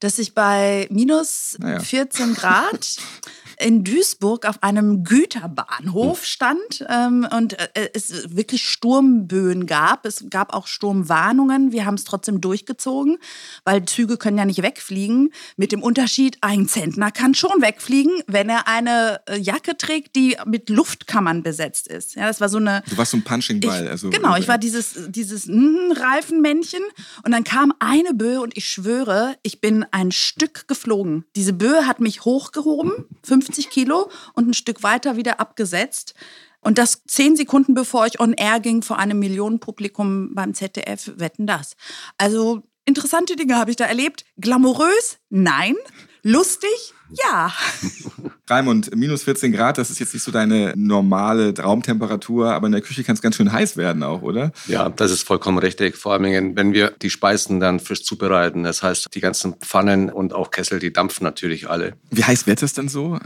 Dass 0.00 0.18
ich 0.18 0.34
bei 0.34 0.86
minus 0.90 1.56
naja. 1.58 1.80
14 1.80 2.34
Grad 2.34 2.96
in 3.60 3.84
Duisburg 3.84 4.46
auf 4.46 4.62
einem 4.62 5.04
Güterbahnhof 5.04 6.24
stand 6.24 6.84
ähm, 6.88 7.26
und 7.36 7.58
äh, 7.58 7.90
es 7.92 8.36
wirklich 8.36 8.64
Sturmböen 8.64 9.66
gab. 9.66 10.06
Es 10.06 10.24
gab 10.30 10.54
auch 10.54 10.66
Sturmwarnungen. 10.66 11.72
Wir 11.72 11.84
haben 11.84 11.94
es 11.94 12.04
trotzdem 12.04 12.40
durchgezogen, 12.40 13.18
weil 13.64 13.84
Züge 13.84 14.16
können 14.16 14.38
ja 14.38 14.44
nicht 14.44 14.62
wegfliegen. 14.62 15.32
Mit 15.56 15.72
dem 15.72 15.82
Unterschied, 15.82 16.38
ein 16.40 16.68
Zentner 16.68 17.10
kann 17.10 17.34
schon 17.34 17.60
wegfliegen, 17.60 18.12
wenn 18.26 18.48
er 18.48 18.68
eine 18.68 19.20
äh, 19.28 19.38
Jacke 19.38 19.76
trägt, 19.76 20.14
die 20.16 20.36
mit 20.46 20.70
Luftkammern 20.70 21.42
besetzt 21.42 21.88
ist. 21.88 22.14
Ja, 22.14 22.26
das 22.26 22.40
war 22.40 22.48
so 22.48 22.58
eine. 22.58 22.82
Du 22.88 22.96
warst 22.96 23.10
so 23.10 23.16
ein 23.16 23.24
Punching-Ball. 23.24 23.88
Also, 23.88 24.10
genau, 24.10 24.36
ich 24.36 24.48
war 24.48 24.58
dieses, 24.58 24.94
dieses 25.08 25.46
mm, 25.46 25.92
Reifenmännchen 25.96 26.82
und 27.24 27.32
dann 27.32 27.44
kam 27.44 27.72
eine 27.80 28.14
Böe 28.14 28.40
und 28.40 28.56
ich 28.56 28.66
schwöre, 28.66 29.36
ich 29.42 29.60
bin 29.60 29.84
ein 29.90 30.12
Stück 30.12 30.68
geflogen. 30.68 31.24
Diese 31.34 31.52
Böe 31.52 31.86
hat 31.86 32.00
mich 32.00 32.24
hochgehoben, 32.24 32.92
50 33.48 33.70
Kilo 33.70 34.10
und 34.34 34.48
ein 34.48 34.54
Stück 34.54 34.82
weiter 34.82 35.16
wieder 35.16 35.40
abgesetzt. 35.40 36.14
Und 36.60 36.78
das 36.78 37.02
zehn 37.06 37.36
Sekunden 37.36 37.74
bevor 37.74 38.06
ich 38.06 38.20
on 38.20 38.34
air 38.34 38.60
ging 38.60 38.82
vor 38.82 38.98
einem 38.98 39.18
Millionenpublikum 39.18 40.34
beim 40.34 40.54
ZDF, 40.54 41.12
wetten 41.16 41.46
das. 41.46 41.76
Also 42.18 42.62
interessante 42.84 43.36
Dinge 43.36 43.56
habe 43.56 43.70
ich 43.70 43.76
da 43.76 43.84
erlebt. 43.84 44.24
Glamourös? 44.36 45.18
Nein. 45.30 45.76
Lustig? 46.22 46.94
Ja. 47.10 47.52
Raimund, 48.48 48.94
minus 48.96 49.24
14 49.24 49.52
Grad, 49.52 49.78
das 49.78 49.90
ist 49.90 49.98
jetzt 49.98 50.14
nicht 50.14 50.22
so 50.22 50.30
deine 50.30 50.72
normale 50.76 51.54
Raumtemperatur, 51.56 52.52
aber 52.52 52.66
in 52.66 52.72
der 52.72 52.80
Küche 52.80 53.04
kann 53.04 53.14
es 53.14 53.22
ganz 53.22 53.36
schön 53.36 53.52
heiß 53.52 53.76
werden 53.76 54.02
auch, 54.02 54.22
oder? 54.22 54.52
Ja, 54.66 54.88
das 54.88 55.10
ist 55.10 55.22
vollkommen 55.22 55.58
richtig. 55.58 55.96
Vor 55.96 56.12
allem, 56.12 56.56
wenn 56.56 56.72
wir 56.72 56.90
die 56.90 57.10
Speisen 57.10 57.60
dann 57.60 57.80
frisch 57.80 58.04
zubereiten. 58.04 58.64
Das 58.64 58.82
heißt, 58.82 59.08
die 59.14 59.20
ganzen 59.20 59.54
Pfannen 59.54 60.10
und 60.10 60.32
auch 60.32 60.50
Kessel, 60.50 60.78
die 60.78 60.92
dampfen 60.92 61.24
natürlich 61.24 61.68
alle. 61.68 61.94
Wie 62.10 62.24
heiß 62.24 62.46
wird 62.46 62.62
es 62.62 62.72
denn 62.72 62.88
so? 62.88 63.18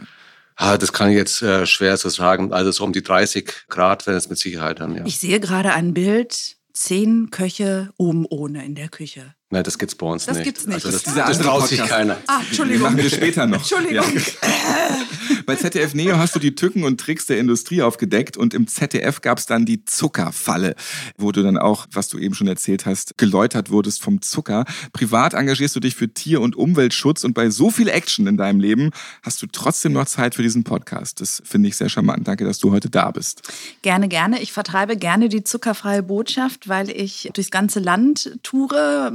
Ah, 0.56 0.76
das 0.76 0.92
kann 0.92 1.10
ich 1.10 1.16
jetzt 1.16 1.42
äh, 1.42 1.66
schwer 1.66 1.96
zu 1.96 2.08
sagen. 2.08 2.52
Also 2.52 2.72
so 2.72 2.84
um 2.84 2.92
die 2.92 3.02
30 3.02 3.68
Grad 3.68 4.06
wäre 4.06 4.16
es 4.16 4.28
mit 4.28 4.38
Sicherheit 4.38 4.80
dann, 4.80 4.94
ja. 4.94 5.04
Ich 5.06 5.18
sehe 5.18 5.40
gerade 5.40 5.72
ein 5.72 5.94
Bild, 5.94 6.56
zehn 6.74 7.30
Köche 7.30 7.90
oben 7.96 8.26
ohne 8.26 8.64
in 8.64 8.74
der 8.74 8.88
Küche. 8.88 9.34
Nein, 9.52 9.64
das 9.64 9.76
gibt's 9.76 9.94
bei 9.94 10.06
uns 10.06 10.24
das 10.24 10.38
nicht. 10.38 10.46
Gibt's 10.46 10.66
nicht. 10.66 10.76
Also 10.76 10.90
das, 10.90 11.02
das, 11.02 11.14
das 11.14 11.38
traut 11.40 11.68
sich 11.68 11.84
keiner. 11.84 12.16
Ah, 12.26 12.40
Entschuldigung. 12.40 12.84
Das 12.84 12.92
machen 12.92 13.02
wir 13.02 13.10
später 13.10 13.46
noch. 13.46 13.58
Entschuldigung. 13.58 14.06
Ja. 14.14 14.22
Bei 15.46 15.56
ZDF 15.56 15.94
Neo 15.94 16.18
hast 16.18 16.34
du 16.34 16.38
die 16.38 16.54
Tücken 16.54 16.84
und 16.84 17.00
Tricks 17.00 17.26
der 17.26 17.38
Industrie 17.38 17.82
aufgedeckt 17.82 18.36
und 18.36 18.54
im 18.54 18.66
ZDF 18.66 19.20
gab's 19.20 19.46
dann 19.46 19.64
die 19.64 19.84
Zuckerfalle, 19.84 20.74
wo 21.16 21.32
du 21.32 21.42
dann 21.42 21.58
auch, 21.58 21.86
was 21.90 22.08
du 22.08 22.18
eben 22.18 22.34
schon 22.34 22.46
erzählt 22.46 22.86
hast, 22.86 23.18
geläutert 23.18 23.70
wurdest 23.70 24.02
vom 24.02 24.22
Zucker. 24.22 24.64
Privat 24.92 25.34
engagierst 25.34 25.74
du 25.74 25.80
dich 25.80 25.96
für 25.96 26.12
Tier- 26.12 26.40
und 26.40 26.56
Umweltschutz 26.56 27.24
und 27.24 27.34
bei 27.34 27.50
so 27.50 27.70
viel 27.70 27.88
Action 27.88 28.26
in 28.26 28.36
deinem 28.36 28.60
Leben 28.60 28.90
hast 29.22 29.42
du 29.42 29.46
trotzdem 29.46 29.92
noch 29.92 30.06
Zeit 30.06 30.34
für 30.34 30.42
diesen 30.42 30.64
Podcast. 30.64 31.20
Das 31.20 31.42
finde 31.44 31.68
ich 31.68 31.76
sehr 31.76 31.88
charmant. 31.88 32.28
Danke, 32.28 32.44
dass 32.44 32.58
du 32.58 32.70
heute 32.70 32.90
da 32.90 33.10
bist. 33.10 33.42
Gerne, 33.82 34.08
gerne. 34.08 34.40
Ich 34.42 34.52
vertreibe 34.52 34.96
gerne 34.96 35.28
die 35.28 35.44
zuckerfreie 35.44 36.02
Botschaft, 36.02 36.68
weil 36.68 36.90
ich 36.90 37.30
durchs 37.32 37.50
ganze 37.50 37.80
Land 37.80 38.38
toure 38.42 39.12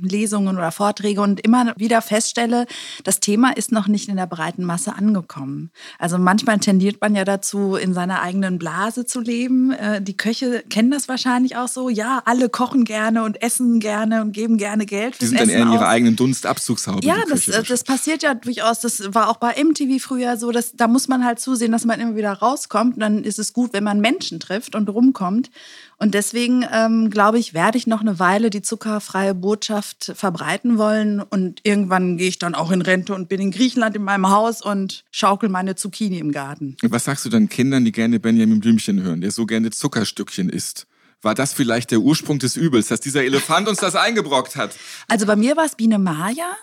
Lesungen 0.00 0.56
oder 0.56 0.72
Vorträge 0.72 1.20
und 1.20 1.40
immer 1.40 1.74
wieder 1.76 2.02
feststelle, 2.02 2.66
das 3.04 3.20
Thema 3.20 3.56
ist 3.56 3.72
noch 3.72 3.88
nicht 3.88 4.08
in 4.08 4.16
der 4.16 4.26
breiten 4.26 4.64
Masse 4.64 4.94
angekommen. 4.94 5.65
Also 5.98 6.18
manchmal 6.18 6.58
tendiert 6.58 7.00
man 7.00 7.14
ja 7.14 7.24
dazu, 7.24 7.76
in 7.76 7.94
seiner 7.94 8.22
eigenen 8.22 8.58
Blase 8.58 9.06
zu 9.06 9.20
leben. 9.20 9.72
Äh, 9.72 10.02
die 10.02 10.16
Köche 10.16 10.64
kennen 10.68 10.90
das 10.90 11.08
wahrscheinlich 11.08 11.56
auch 11.56 11.68
so. 11.68 11.88
Ja, 11.88 12.22
alle 12.24 12.48
kochen 12.48 12.84
gerne 12.84 13.22
und 13.22 13.42
essen 13.42 13.80
gerne 13.80 14.22
und 14.22 14.32
geben 14.32 14.58
gerne 14.58 14.86
Geld. 14.86 15.20
Die 15.20 15.26
sind 15.26 15.40
dann 15.40 15.48
eher 15.48 15.62
in 15.62 15.72
ihrer 15.72 15.88
eigenen 15.88 16.16
Dunstabzugshaube. 16.16 17.06
Ja, 17.06 17.16
das, 17.28 17.48
äh, 17.48 17.62
das 17.62 17.84
passiert 17.84 18.22
ja 18.22 18.34
durchaus. 18.34 18.80
Das 18.80 19.14
war 19.14 19.28
auch 19.28 19.36
bei 19.36 19.54
MTV 19.62 20.02
früher 20.02 20.36
so. 20.36 20.50
Dass, 20.50 20.72
da 20.72 20.88
muss 20.88 21.08
man 21.08 21.24
halt 21.24 21.40
zusehen, 21.40 21.72
dass 21.72 21.84
man 21.84 22.00
immer 22.00 22.16
wieder 22.16 22.32
rauskommt. 22.32 22.94
Und 22.94 23.00
dann 23.00 23.24
ist 23.24 23.38
es 23.38 23.52
gut, 23.52 23.72
wenn 23.72 23.84
man 23.84 24.00
Menschen 24.00 24.40
trifft 24.40 24.74
und 24.74 24.88
rumkommt. 24.88 25.50
Und 25.98 26.12
deswegen 26.12 26.64
ähm, 26.70 27.08
glaube 27.08 27.38
ich, 27.38 27.54
werde 27.54 27.78
ich 27.78 27.86
noch 27.86 28.02
eine 28.02 28.18
Weile 28.18 28.50
die 28.50 28.60
zuckerfreie 28.60 29.34
Botschaft 29.34 30.12
verbreiten 30.14 30.76
wollen. 30.76 31.20
Und 31.22 31.60
irgendwann 31.62 32.18
gehe 32.18 32.28
ich 32.28 32.38
dann 32.38 32.54
auch 32.54 32.70
in 32.70 32.82
Rente 32.82 33.14
und 33.14 33.28
bin 33.28 33.40
in 33.40 33.50
Griechenland 33.50 33.96
in 33.96 34.02
meinem 34.02 34.28
Haus 34.28 34.60
und 34.60 35.04
schaukel 35.10 35.48
meine 35.48 35.74
Zucchini 35.74 36.18
im 36.18 36.32
Garten. 36.32 36.76
Was 36.82 37.04
sagst 37.04 37.24
du 37.24 37.30
dann 37.30 37.48
Kindern, 37.48 37.84
die 37.84 37.92
gerne 37.92 38.20
Benjamin 38.20 38.60
Blümchen 38.60 39.02
hören, 39.02 39.22
der 39.22 39.30
so 39.30 39.46
gerne 39.46 39.70
Zuckerstückchen 39.70 40.50
isst? 40.50 40.86
War 41.22 41.34
das 41.34 41.54
vielleicht 41.54 41.90
der 41.90 42.00
Ursprung 42.00 42.38
des 42.38 42.56
Übels, 42.56 42.88
dass 42.88 43.00
dieser 43.00 43.24
Elefant 43.24 43.68
uns 43.68 43.78
das 43.78 43.96
eingebrockt 43.96 44.56
hat? 44.56 44.76
Also 45.08 45.24
bei 45.24 45.36
mir 45.36 45.56
war 45.56 45.64
es 45.64 45.76
Biene 45.76 45.98
Maya. 45.98 46.56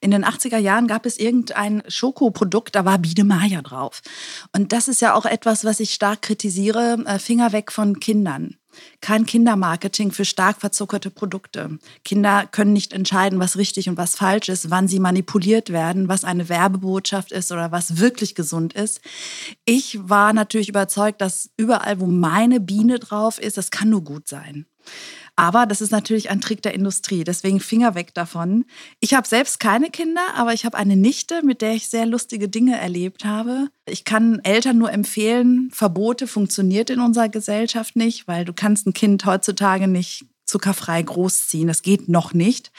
In 0.00 0.10
den 0.10 0.24
80er 0.24 0.58
Jahren 0.58 0.86
gab 0.86 1.06
es 1.06 1.18
irgendein 1.18 1.82
Schokoprodukt, 1.88 2.74
da 2.74 2.84
war 2.84 2.98
Biene 2.98 3.24
Maya 3.24 3.62
drauf. 3.62 4.02
Und 4.52 4.72
das 4.72 4.88
ist 4.88 5.00
ja 5.00 5.14
auch 5.14 5.26
etwas, 5.26 5.64
was 5.64 5.80
ich 5.80 5.92
stark 5.92 6.22
kritisiere, 6.22 6.98
äh, 7.06 7.18
Finger 7.18 7.52
weg 7.52 7.72
von 7.72 8.00
Kindern. 8.00 8.56
Kein 9.00 9.26
Kindermarketing 9.26 10.12
für 10.12 10.24
stark 10.24 10.60
verzuckerte 10.60 11.10
Produkte. 11.10 11.78
Kinder 12.04 12.46
können 12.50 12.72
nicht 12.72 12.92
entscheiden, 12.92 13.38
was 13.38 13.56
richtig 13.56 13.88
und 13.88 13.96
was 13.96 14.16
falsch 14.16 14.48
ist, 14.48 14.70
wann 14.70 14.88
sie 14.88 15.00
manipuliert 15.00 15.70
werden, 15.70 16.08
was 16.08 16.24
eine 16.24 16.48
Werbebotschaft 16.48 17.32
ist 17.32 17.52
oder 17.52 17.72
was 17.72 17.98
wirklich 17.98 18.34
gesund 18.34 18.72
ist. 18.72 19.00
Ich 19.64 20.08
war 20.08 20.32
natürlich 20.32 20.68
überzeugt, 20.68 21.20
dass 21.20 21.50
überall, 21.56 22.00
wo 22.00 22.06
meine 22.06 22.60
Biene 22.60 22.98
drauf 22.98 23.38
ist, 23.38 23.56
das 23.56 23.70
kann 23.70 23.90
nur 23.90 24.02
gut 24.02 24.28
sein. 24.28 24.66
Aber 25.36 25.66
das 25.66 25.82
ist 25.82 25.92
natürlich 25.92 26.30
ein 26.30 26.40
Trick 26.40 26.62
der 26.62 26.72
Industrie. 26.72 27.22
Deswegen 27.22 27.60
Finger 27.60 27.94
weg 27.94 28.14
davon. 28.14 28.64
Ich 29.00 29.12
habe 29.12 29.28
selbst 29.28 29.60
keine 29.60 29.90
Kinder, 29.90 30.22
aber 30.34 30.54
ich 30.54 30.64
habe 30.64 30.78
eine 30.78 30.96
Nichte, 30.96 31.44
mit 31.44 31.60
der 31.60 31.74
ich 31.74 31.88
sehr 31.88 32.06
lustige 32.06 32.48
Dinge 32.48 32.78
erlebt 32.78 33.26
habe. 33.26 33.68
Ich 33.86 34.04
kann 34.04 34.40
Eltern 34.40 34.78
nur 34.78 34.90
empfehlen, 34.90 35.70
Verbote 35.72 36.26
funktioniert 36.26 36.88
in 36.88 37.00
unserer 37.00 37.28
Gesellschaft 37.28 37.96
nicht, 37.96 38.26
weil 38.26 38.46
du 38.46 38.54
kannst 38.54 38.86
ein 38.86 38.94
Kind 38.94 39.26
heutzutage 39.26 39.88
nicht 39.88 40.24
zuckerfrei 40.46 41.02
großziehen. 41.02 41.66
Das 41.66 41.82
geht 41.82 42.08
noch 42.08 42.32
nicht. 42.32 42.70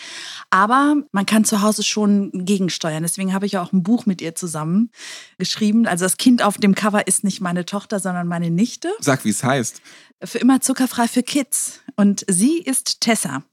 Aber 0.49 0.95
man 1.11 1.25
kann 1.25 1.43
zu 1.43 1.61
Hause 1.61 1.83
schon 1.83 2.31
gegensteuern. 2.33 3.03
Deswegen 3.03 3.33
habe 3.33 3.45
ich 3.45 3.57
auch 3.57 3.73
ein 3.73 3.83
Buch 3.83 4.05
mit 4.05 4.21
ihr 4.21 4.35
zusammen 4.35 4.89
geschrieben. 5.37 5.85
Also 5.85 6.05
das 6.05 6.17
Kind 6.17 6.41
auf 6.41 6.57
dem 6.57 6.75
Cover 6.75 7.07
ist 7.07 7.23
nicht 7.23 7.41
meine 7.41 7.65
Tochter, 7.65 7.99
sondern 7.99 8.27
meine 8.27 8.49
Nichte. 8.49 8.89
Sag, 8.99 9.25
wie 9.25 9.29
es 9.29 9.43
heißt. 9.43 9.81
Für 10.23 10.39
immer 10.39 10.61
zuckerfrei 10.61 11.07
für 11.07 11.23
Kids. 11.23 11.81
Und 11.95 12.25
sie 12.27 12.59
ist 12.59 13.01
Tessa. 13.01 13.43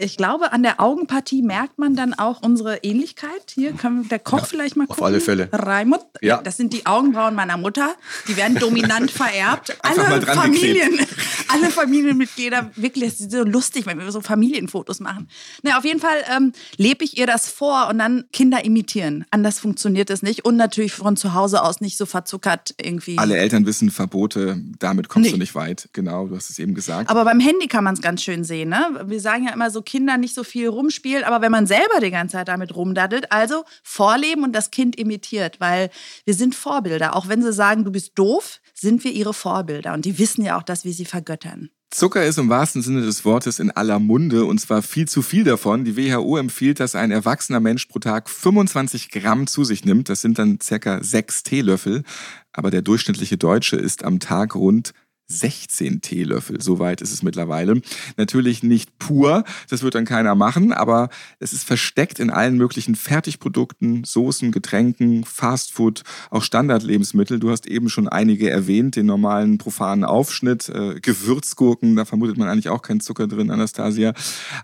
Ich 0.00 0.16
glaube, 0.16 0.52
an 0.52 0.62
der 0.62 0.80
Augenpartie 0.80 1.42
merkt 1.42 1.80
man 1.80 1.96
dann 1.96 2.14
auch 2.14 2.40
unsere 2.40 2.84
Ähnlichkeit. 2.84 3.50
Hier 3.52 3.72
können 3.72 4.08
der 4.08 4.20
Koch 4.20 4.38
ja, 4.38 4.44
vielleicht 4.44 4.76
mal 4.76 4.86
gucken. 4.86 5.02
Auf 5.02 5.06
alle 5.06 5.20
Fälle. 5.20 5.48
Raimund. 5.52 6.04
Ja. 6.22 6.40
Das 6.40 6.56
sind 6.56 6.72
die 6.72 6.86
Augenbrauen 6.86 7.34
meiner 7.34 7.56
Mutter. 7.56 7.96
Die 8.28 8.36
werden 8.36 8.56
dominant 8.60 9.10
vererbt. 9.10 9.76
alle 9.82 10.22
Familien, 10.22 11.04
alle 11.48 11.70
Familienmitglieder, 11.70 12.70
wirklich, 12.76 13.10
das 13.10 13.20
ist 13.22 13.32
so 13.32 13.42
lustig, 13.42 13.86
wenn 13.86 13.98
wir 13.98 14.08
so 14.12 14.20
Familienfotos 14.20 15.00
machen. 15.00 15.28
Na, 15.64 15.76
auf 15.76 15.84
jeden 15.84 15.98
Fall 15.98 16.18
ähm, 16.32 16.52
lebe 16.76 17.04
ich 17.04 17.18
ihr 17.18 17.26
das 17.26 17.48
vor 17.48 17.88
und 17.88 17.98
dann 17.98 18.26
Kinder 18.32 18.64
imitieren. 18.64 19.24
Anders 19.32 19.58
funktioniert 19.58 20.10
es 20.10 20.22
nicht. 20.22 20.44
Und 20.44 20.56
natürlich 20.56 20.92
von 20.92 21.16
zu 21.16 21.34
Hause 21.34 21.64
aus 21.64 21.80
nicht 21.80 21.96
so 21.96 22.06
verzuckert 22.06 22.72
irgendwie. 22.80 23.18
Alle 23.18 23.36
Eltern 23.36 23.66
wissen 23.66 23.90
Verbote, 23.90 24.62
damit 24.78 25.08
kommst 25.08 25.26
nee. 25.26 25.32
du 25.32 25.38
nicht 25.38 25.56
weit. 25.56 25.88
Genau, 25.92 26.28
du 26.28 26.36
hast 26.36 26.50
es 26.50 26.60
eben 26.60 26.76
gesagt. 26.76 27.10
Aber 27.10 27.24
beim 27.24 27.40
Handy 27.40 27.66
kann 27.66 27.82
man 27.82 27.94
es 27.94 28.00
ganz 28.00 28.22
schön 28.22 28.44
sehen. 28.44 28.68
Ne? 28.68 29.04
Wir 29.04 29.20
sagen 29.20 29.44
ja 29.44 29.52
immer 29.52 29.72
so, 29.72 29.82
Kinder 29.88 30.18
nicht 30.18 30.34
so 30.34 30.44
viel 30.44 30.68
rumspielen, 30.68 31.24
aber 31.24 31.40
wenn 31.40 31.50
man 31.50 31.66
selber 31.66 32.00
die 32.00 32.10
ganze 32.10 32.32
Zeit 32.32 32.48
damit 32.48 32.76
rumdaddelt, 32.76 33.32
also 33.32 33.64
vorleben 33.82 34.44
und 34.44 34.52
das 34.52 34.70
Kind 34.70 34.96
imitiert, 34.96 35.60
weil 35.60 35.90
wir 36.26 36.34
sind 36.34 36.54
Vorbilder. 36.54 37.16
Auch 37.16 37.28
wenn 37.28 37.42
sie 37.42 37.54
sagen, 37.54 37.84
du 37.84 37.90
bist 37.90 38.12
doof, 38.16 38.60
sind 38.74 39.02
wir 39.02 39.12
ihre 39.12 39.32
Vorbilder 39.32 39.94
und 39.94 40.04
die 40.04 40.18
wissen 40.18 40.44
ja 40.44 40.58
auch, 40.58 40.62
dass 40.62 40.84
wir 40.84 40.92
sie 40.92 41.06
vergöttern. 41.06 41.70
Zucker 41.90 42.26
ist 42.26 42.36
im 42.36 42.50
wahrsten 42.50 42.82
Sinne 42.82 43.00
des 43.00 43.24
Wortes 43.24 43.58
in 43.58 43.70
aller 43.70 43.98
Munde 43.98 44.44
und 44.44 44.60
zwar 44.60 44.82
viel 44.82 45.08
zu 45.08 45.22
viel 45.22 45.44
davon. 45.44 45.86
Die 45.86 45.96
WHO 45.96 46.36
empfiehlt, 46.36 46.80
dass 46.80 46.94
ein 46.94 47.10
erwachsener 47.10 47.60
Mensch 47.60 47.86
pro 47.86 47.98
Tag 47.98 48.28
25 48.28 49.10
Gramm 49.10 49.46
zu 49.46 49.64
sich 49.64 49.86
nimmt. 49.86 50.10
Das 50.10 50.20
sind 50.20 50.38
dann 50.38 50.60
circa 50.60 51.02
sechs 51.02 51.44
Teelöffel. 51.44 52.04
Aber 52.52 52.70
der 52.70 52.82
durchschnittliche 52.82 53.38
Deutsche 53.38 53.76
isst 53.76 54.04
am 54.04 54.20
Tag 54.20 54.54
rund 54.54 54.92
16 55.28 56.00
Teelöffel, 56.00 56.60
soweit 56.60 57.02
ist 57.02 57.12
es 57.12 57.22
mittlerweile. 57.22 57.80
Natürlich 58.16 58.62
nicht 58.62 58.98
pur, 58.98 59.44
das 59.68 59.82
wird 59.82 59.94
dann 59.94 60.06
keiner 60.06 60.34
machen, 60.34 60.72
aber 60.72 61.10
es 61.38 61.52
ist 61.52 61.64
versteckt 61.64 62.18
in 62.18 62.30
allen 62.30 62.56
möglichen 62.56 62.94
Fertigprodukten, 62.94 64.04
Soßen, 64.04 64.52
Getränken, 64.52 65.24
Fastfood, 65.24 66.02
auch 66.30 66.42
Standardlebensmittel. 66.42 67.38
Du 67.38 67.50
hast 67.50 67.66
eben 67.66 67.90
schon 67.90 68.08
einige 68.08 68.48
erwähnt, 68.48 68.96
den 68.96 69.06
normalen 69.06 69.58
profanen 69.58 70.04
Aufschnitt, 70.04 70.70
äh, 70.70 70.98
Gewürzgurken, 71.00 71.94
da 71.94 72.06
vermutet 72.06 72.38
man 72.38 72.48
eigentlich 72.48 72.70
auch 72.70 72.82
keinen 72.82 73.00
Zucker 73.00 73.26
drin, 73.26 73.50
Anastasia. 73.50 74.14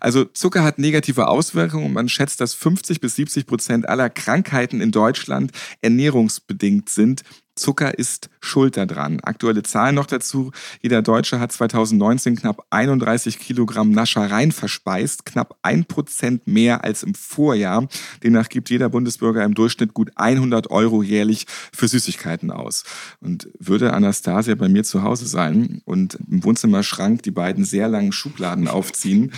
Also 0.01 0.25
Zucker 0.25 0.65
hat 0.65 0.79
negative 0.79 1.29
Auswirkungen 1.29 1.87
und 1.87 1.93
man 1.93 2.09
schätzt, 2.09 2.41
dass 2.41 2.55
50 2.55 3.01
bis 3.01 3.17
70 3.17 3.47
Prozent 3.47 3.89
aller 3.89 4.09
Krankheiten 4.09 4.81
in 4.81 4.93
Deutschland 4.93 5.53
ernährungsbedingt 5.83 6.89
sind. 6.89 7.23
Zucker 7.57 7.99
ist 7.99 8.31
schuld 8.41 8.77
daran. 8.77 9.21
Aktuelle 9.21 9.63
Zahlen 9.63 9.95
noch 9.95 10.07
dazu. 10.07 10.51
Jeder 10.83 11.03
Deutsche 11.03 11.39
hat 11.39 11.53
2019 11.53 12.37
knapp 12.37 12.67
31 12.71 13.39
Kilogramm 13.39 13.93
Naschereien 13.93 14.53
verspeist, 14.53 15.25
knapp 15.25 15.57
ein 15.63 15.85
Prozent 15.85 16.47
mehr 16.47 16.85
als 16.85 17.03
im 17.03 17.15
Vorjahr. 17.15 17.89
Demnach 18.23 18.49
gibt 18.49 18.71
jeder 18.71 18.89
Bundesbürger 18.89 19.45
im 19.45 19.55
Durchschnitt 19.55 19.95
gut 19.95 20.11
100 20.17 20.71
Euro 20.71 21.03
jährlich 21.03 21.47
für 21.73 21.87
Süßigkeiten 21.87 22.51
aus. 22.51 22.85
Und 23.21 23.49
würde 23.59 23.93
Anastasia 23.93 24.57
bei 24.57 24.69
mir 24.69 24.85
zu 24.85 25.03
Hause 25.03 25.27
sein 25.27 25.81
und 25.85 26.19
im 26.29 26.43
Wohnzimmerschrank 26.45 27.23
die 27.23 27.31
beiden 27.31 27.65
sehr 27.65 27.89
langen 27.89 28.13
Schubladen 28.13 28.69
aufziehen, 28.69 29.33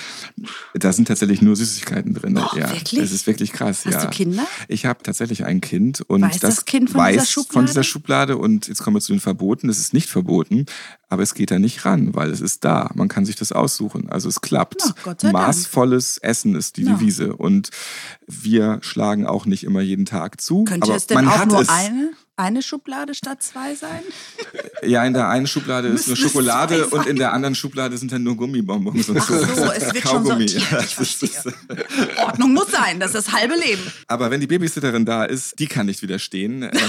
da 0.74 0.92
sind 0.92 1.08
tatsächlich 1.08 1.42
nur 1.42 1.54
Süßigkeiten 1.54 2.14
drin. 2.14 2.38
Oh, 2.38 2.56
ja, 2.56 2.70
wirklich? 2.70 3.00
Das 3.00 3.12
ist 3.12 3.26
wirklich 3.26 3.52
krass. 3.52 3.84
Hast 3.84 3.94
ja. 3.94 4.04
du 4.04 4.10
Kinder? 4.10 4.46
Ich 4.68 4.86
habe 4.86 5.02
tatsächlich 5.02 5.44
ein 5.44 5.60
Kind 5.60 6.00
und 6.00 6.22
weiß 6.22 6.38
das, 6.38 6.56
das 6.56 6.64
Kind 6.64 6.90
von 6.90 7.00
weiß 7.00 7.12
dieser 7.12 7.26
Schublade? 7.26 7.52
von 7.52 7.66
dieser 7.66 7.84
Schublade 7.84 8.05
Schublade 8.06 8.36
und 8.36 8.68
jetzt 8.68 8.84
kommen 8.84 8.96
wir 8.96 9.00
zu 9.00 9.12
den 9.12 9.20
Verboten. 9.20 9.68
Es 9.68 9.80
ist 9.80 9.92
nicht 9.92 10.08
verboten, 10.08 10.66
aber 11.08 11.24
es 11.24 11.34
geht 11.34 11.50
da 11.50 11.58
nicht 11.58 11.84
ran, 11.84 12.14
weil 12.14 12.30
es 12.30 12.40
ist 12.40 12.64
da. 12.64 12.88
Man 12.94 13.08
kann 13.08 13.24
sich 13.24 13.34
das 13.34 13.50
aussuchen. 13.50 14.08
Also 14.08 14.28
es 14.28 14.40
klappt. 14.40 14.94
Na, 15.22 15.32
Maßvolles. 15.32 16.18
Essen 16.18 16.54
ist 16.54 16.76
die 16.76 16.84
Na. 16.84 16.92
Devise. 16.92 17.34
Und 17.34 17.70
wir 18.28 18.78
schlagen 18.82 19.26
auch 19.26 19.44
nicht 19.44 19.64
immer 19.64 19.80
jeden 19.80 20.04
Tag 20.04 20.40
zu. 20.40 20.62
Könnte 20.64 20.86
aber 20.86 20.96
es 20.96 21.08
denn 21.08 21.16
man 21.16 21.28
auch 21.28 21.38
hat 21.38 21.48
nur 21.48 21.60
es. 21.60 21.68
eine, 21.68 22.10
eine 22.36 22.62
Schublade 22.62 23.14
statt 23.14 23.42
zwei 23.42 23.74
sein? 23.74 24.02
Ja, 24.82 25.04
in 25.04 25.14
der 25.14 25.28
einen 25.28 25.46
Schublade 25.46 25.88
ist 25.88 26.06
nur 26.06 26.16
Schokolade 26.16 26.86
und 26.88 27.06
in 27.06 27.16
der 27.16 27.32
anderen 27.32 27.54
Schublade 27.54 27.96
sind 27.96 28.12
dann 28.12 28.22
nur 28.22 28.36
Gummibonbons 28.36 29.08
und 29.08 29.18
Ach 29.18 29.28
so, 29.28 29.34
es 29.34 29.94
wird 29.94 30.06
schon 30.06 30.22
Kaugummi. 30.24 30.46
sortiert. 30.48 31.44
Ja. 31.46 32.24
Ordnung 32.24 32.52
muss 32.52 32.70
sein, 32.70 33.00
das 33.00 33.14
ist 33.14 33.28
das 33.28 33.32
halbe 33.34 33.54
Leben. 33.54 33.82
Aber 34.06 34.30
wenn 34.30 34.40
die 34.40 34.46
Babysitterin 34.46 35.04
da 35.04 35.24
ist, 35.24 35.58
die 35.58 35.66
kann 35.66 35.86
nicht 35.86 36.02
widerstehen. 36.02 36.70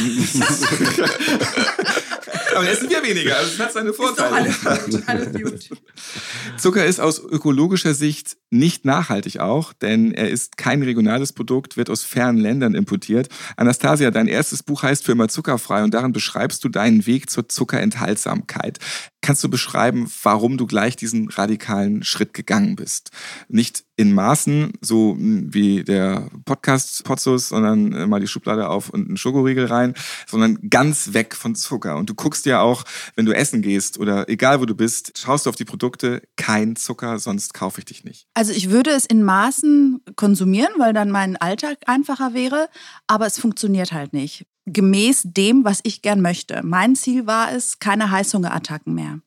Aber 2.58 2.70
essen 2.70 2.90
wir 2.90 3.04
weniger. 3.04 3.38
Also 3.38 3.52
es 3.54 3.60
hat 3.60 3.74
seine 3.74 3.90
Ist 3.92 3.98
Vorteile. 3.98 4.36
alles 4.36 4.86
gut, 4.86 5.04
alles 5.08 5.34
gut. 5.34 5.70
Zucker 6.58 6.86
ist 6.86 7.00
aus 7.00 7.20
ökologischer 7.20 7.94
Sicht 7.94 8.38
nicht 8.50 8.86
nachhaltig 8.86 9.40
auch, 9.40 9.74
denn 9.74 10.14
er 10.14 10.30
ist 10.30 10.58
kein 10.58 10.82
regionales 10.82 11.34
Produkt, 11.34 11.78
wird 11.78 11.90
aus 11.90 12.04
fernen 12.04 12.38
Ländern 12.38 12.76
importiert. 12.76 13.28
Anastasia, 13.58 14.10
dein 14.12 14.28
erstes 14.28 14.64
Buch 14.64 14.84
heißt 14.84 15.04
für 15.04 15.12
immer 15.12 15.28
zuckerfrei 15.28 15.84
und 15.84 15.94
darin 15.94 16.14
beschreibst 16.14 16.64
du 16.64 16.70
deinen 16.70 17.06
Weg 17.06 17.30
zur 17.30 17.48
Zuckerenthaltsamkeit. 17.50 18.80
Kannst 19.27 19.43
du 19.43 19.50
beschreiben, 19.50 20.10
warum 20.24 20.55
du 20.55 20.65
gleich 20.65 20.96
diesen 20.96 21.27
radikalen 21.27 22.01
Schritt 22.01 22.34
gegangen 22.34 22.77
bist? 22.77 23.12
Nicht 23.50 23.84
in 23.98 24.13
Maßen, 24.13 24.72
so 24.79 25.15
mh, 25.15 25.53
wie 25.53 25.84
der 25.84 26.29
Podcast 26.46 27.03
Potzus, 27.03 27.50
sondern 27.50 27.91
äh, 27.91 28.07
mal 28.07 28.22
die 28.22 28.27
Schublade 28.29 28.69
auf 28.69 28.89
und 28.89 29.05
einen 29.05 29.17
Schokoriegel 29.17 29.65
rein, 29.65 29.96
sondern 30.27 30.69
ganz 30.69 31.12
weg 31.12 31.36
von 31.36 31.55
Zucker. 31.55 31.98
Und 31.98 32.10
du 32.10 32.15
guckst 32.15 32.46
ja 32.46 32.62
auch, 32.62 32.86
wenn 33.17 33.25
du 33.25 33.36
essen 33.36 33.62
gehst 33.62 34.00
oder 34.00 34.29
egal 34.29 34.62
wo 34.62 34.65
du 34.65 34.75
bist, 34.75 35.17
schaust 35.17 35.46
du 35.46 35.50
auf 35.50 35.57
die 35.57 35.65
Produkte, 35.65 36.22
kein 36.38 36.77
Zucker, 36.77 37.19
sonst 37.19 37.53
kaufe 37.53 37.79
ich 37.79 37.86
dich 37.86 38.05
nicht. 38.05 38.27
Also 38.34 38.53
ich 38.53 38.69
würde 38.69 38.91
es 38.91 39.05
in 39.05 39.24
Maßen 39.24 40.05
konsumieren, 40.15 40.72
weil 40.77 40.93
dann 40.93 41.12
mein 41.12 41.36
Alltag 41.36 41.79
einfacher 41.86 42.34
wäre, 42.34 42.69
aber 43.07 43.25
es 43.25 43.38
funktioniert 43.38 43.91
halt 43.91 44.13
nicht. 44.13 44.46
Gemäß 44.69 45.24
dem, 45.24 45.63
was 45.63 45.79
ich 45.83 46.01
gern 46.01 46.21
möchte. 46.21 46.62
Mein 46.63 46.95
Ziel 46.95 47.25
war 47.25 47.53
es, 47.53 47.79
keine 47.79 48.12
Heißhungerattacken 48.12 48.93
mehr. 48.93 49.21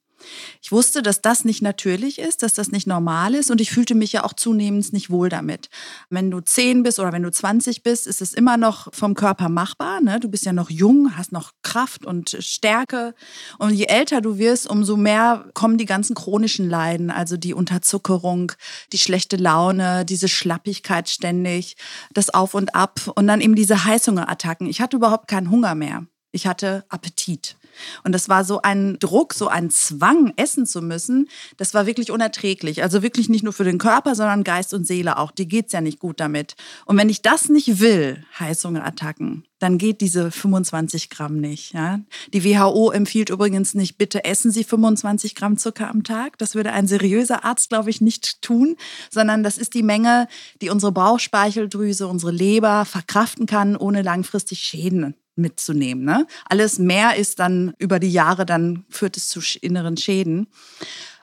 Ich 0.63 0.73
wusste, 0.73 1.03
dass 1.03 1.21
das 1.21 1.45
nicht 1.45 1.63
natürlich 1.63 2.19
ist, 2.19 2.43
dass 2.43 2.55
das 2.55 2.71
nicht 2.71 2.87
normal 2.87 3.35
ist 3.35 3.51
und 3.51 3.61
ich 3.61 3.71
fühlte 3.71 3.95
mich 3.95 4.13
ja 4.13 4.25
auch 4.25 4.33
zunehmend 4.33 4.93
nicht 4.93 5.11
wohl 5.11 5.29
damit. 5.29 5.69
Wenn 6.09 6.31
du 6.31 6.41
10 6.41 6.83
bist 6.83 6.99
oder 6.99 7.13
wenn 7.13 7.23
du 7.23 7.31
20 7.31 7.83
bist, 7.83 8.07
ist 8.07 8.23
es 8.23 8.35
immer 8.35 8.57
noch 8.57 8.93
vom 8.95 9.15
Körper 9.15 9.49
machbar. 9.49 10.01
Ne? 10.01 10.21
Du 10.21 10.29
bist 10.29 10.45
ja 10.45 10.53
noch 10.53 10.71
jung, 10.71 11.17
hast 11.17 11.33
noch 11.33 11.53
Kraft 11.63 12.07
und 12.07 12.37
Stärke. 12.41 13.15
Und 13.59 13.75
je 13.75 13.87
älter 13.87 14.21
du 14.21 14.39
wirst, 14.39 14.69
umso 14.69 14.97
mehr 14.97 15.47
kommen 15.55 15.79
die 15.79 15.87
ganzen 15.87 16.15
chronischen 16.15 16.69
Leiden, 16.69 17.11
also 17.11 17.37
die 17.37 17.55
Unterzuckerung, 17.55 18.53
die 18.93 18.99
schlechte 18.99 19.37
Laune, 19.37 20.05
diese 20.05 20.29
Schlappigkeit 20.29 21.09
ständig, 21.09 21.77
das 22.13 22.31
Auf 22.31 22.55
und 22.55 22.75
Ab 22.75 23.01
und 23.15 23.27
dann 23.27 23.41
eben 23.41 23.55
diese 23.55 23.85
Heißhungerattacken. 23.85 24.67
Ich 24.67 24.81
hatte 24.81 24.97
überhaupt 24.97 25.29
keinen 25.29 25.51
Hunger 25.51 25.75
mehr. 25.75 26.07
Ich 26.33 26.47
hatte 26.47 26.85
Appetit. 26.89 27.57
Und 28.05 28.13
das 28.13 28.29
war 28.29 28.45
so 28.45 28.63
ein 28.63 28.99
Druck, 28.99 29.35
so 29.35 29.49
ein 29.49 29.71
Zwang, 29.71 30.33
essen 30.37 30.67
zu 30.67 30.83
müssen. 30.83 31.29
Das 31.57 31.75
war 31.75 31.87
wirklich 31.87 32.11
unerträglich. 32.11 32.83
Also 32.83 33.03
wirklich 33.03 33.29
nicht 33.29 33.43
nur 33.43 33.53
für 33.53 33.65
den 33.65 33.79
Körper, 33.79 34.15
sondern 34.15 34.45
Geist 34.45 34.75
und 34.75 34.87
Seele 34.87 35.19
auch. 35.19 35.31
Die 35.31 35.49
geht's 35.49 35.73
ja 35.73 35.81
nicht 35.81 35.99
gut 35.99 36.21
damit. 36.21 36.57
Und 36.85 36.97
wenn 36.97 37.09
ich 37.09 37.23
das 37.23 37.49
nicht 37.49 37.81
will, 37.81 38.25
Heißhungerattacken, 38.39 39.45
dann 39.59 39.77
geht 39.77 40.01
diese 40.01 40.31
25 40.31 41.11
Gramm 41.11 41.37
nicht. 41.37 41.75
Ja? 41.75 42.01
Die 42.33 42.45
WHO 42.45 42.91
empfiehlt 42.93 43.31
übrigens 43.31 43.75
nicht, 43.75 43.99
bitte 43.99 44.25
essen 44.25 44.51
Sie 44.51 44.65
25 44.65 45.35
Gramm 45.35 45.59
Zucker 45.59 45.91
am 45.91 46.03
Tag. 46.03 46.39
Das 46.39 46.55
würde 46.55 46.73
ein 46.73 46.87
seriöser 46.87 47.45
Arzt, 47.45 47.69
glaube 47.69 47.91
ich, 47.91 48.01
nicht 48.01 48.41
tun, 48.41 48.77
sondern 49.11 49.43
das 49.43 49.59
ist 49.59 49.75
die 49.75 49.83
Menge, 49.83 50.29
die 50.63 50.71
unsere 50.71 50.93
Bauchspeicheldrüse, 50.93 52.07
unsere 52.07 52.33
Leber 52.33 52.87
verkraften 52.87 53.47
kann, 53.47 53.77
ohne 53.77 54.01
langfristig 54.03 54.61
Schäden 54.61 55.15
mitzunehmen. 55.41 56.05
Ne? 56.05 56.27
Alles 56.49 56.79
mehr 56.79 57.17
ist 57.17 57.39
dann 57.39 57.75
über 57.79 57.99
die 57.99 58.13
Jahre, 58.13 58.47
dann 58.47 58.85
führt 58.89 59.17
es 59.17 59.29
zu 59.29 59.41
inneren 59.61 59.97
Schäden. 59.97 60.49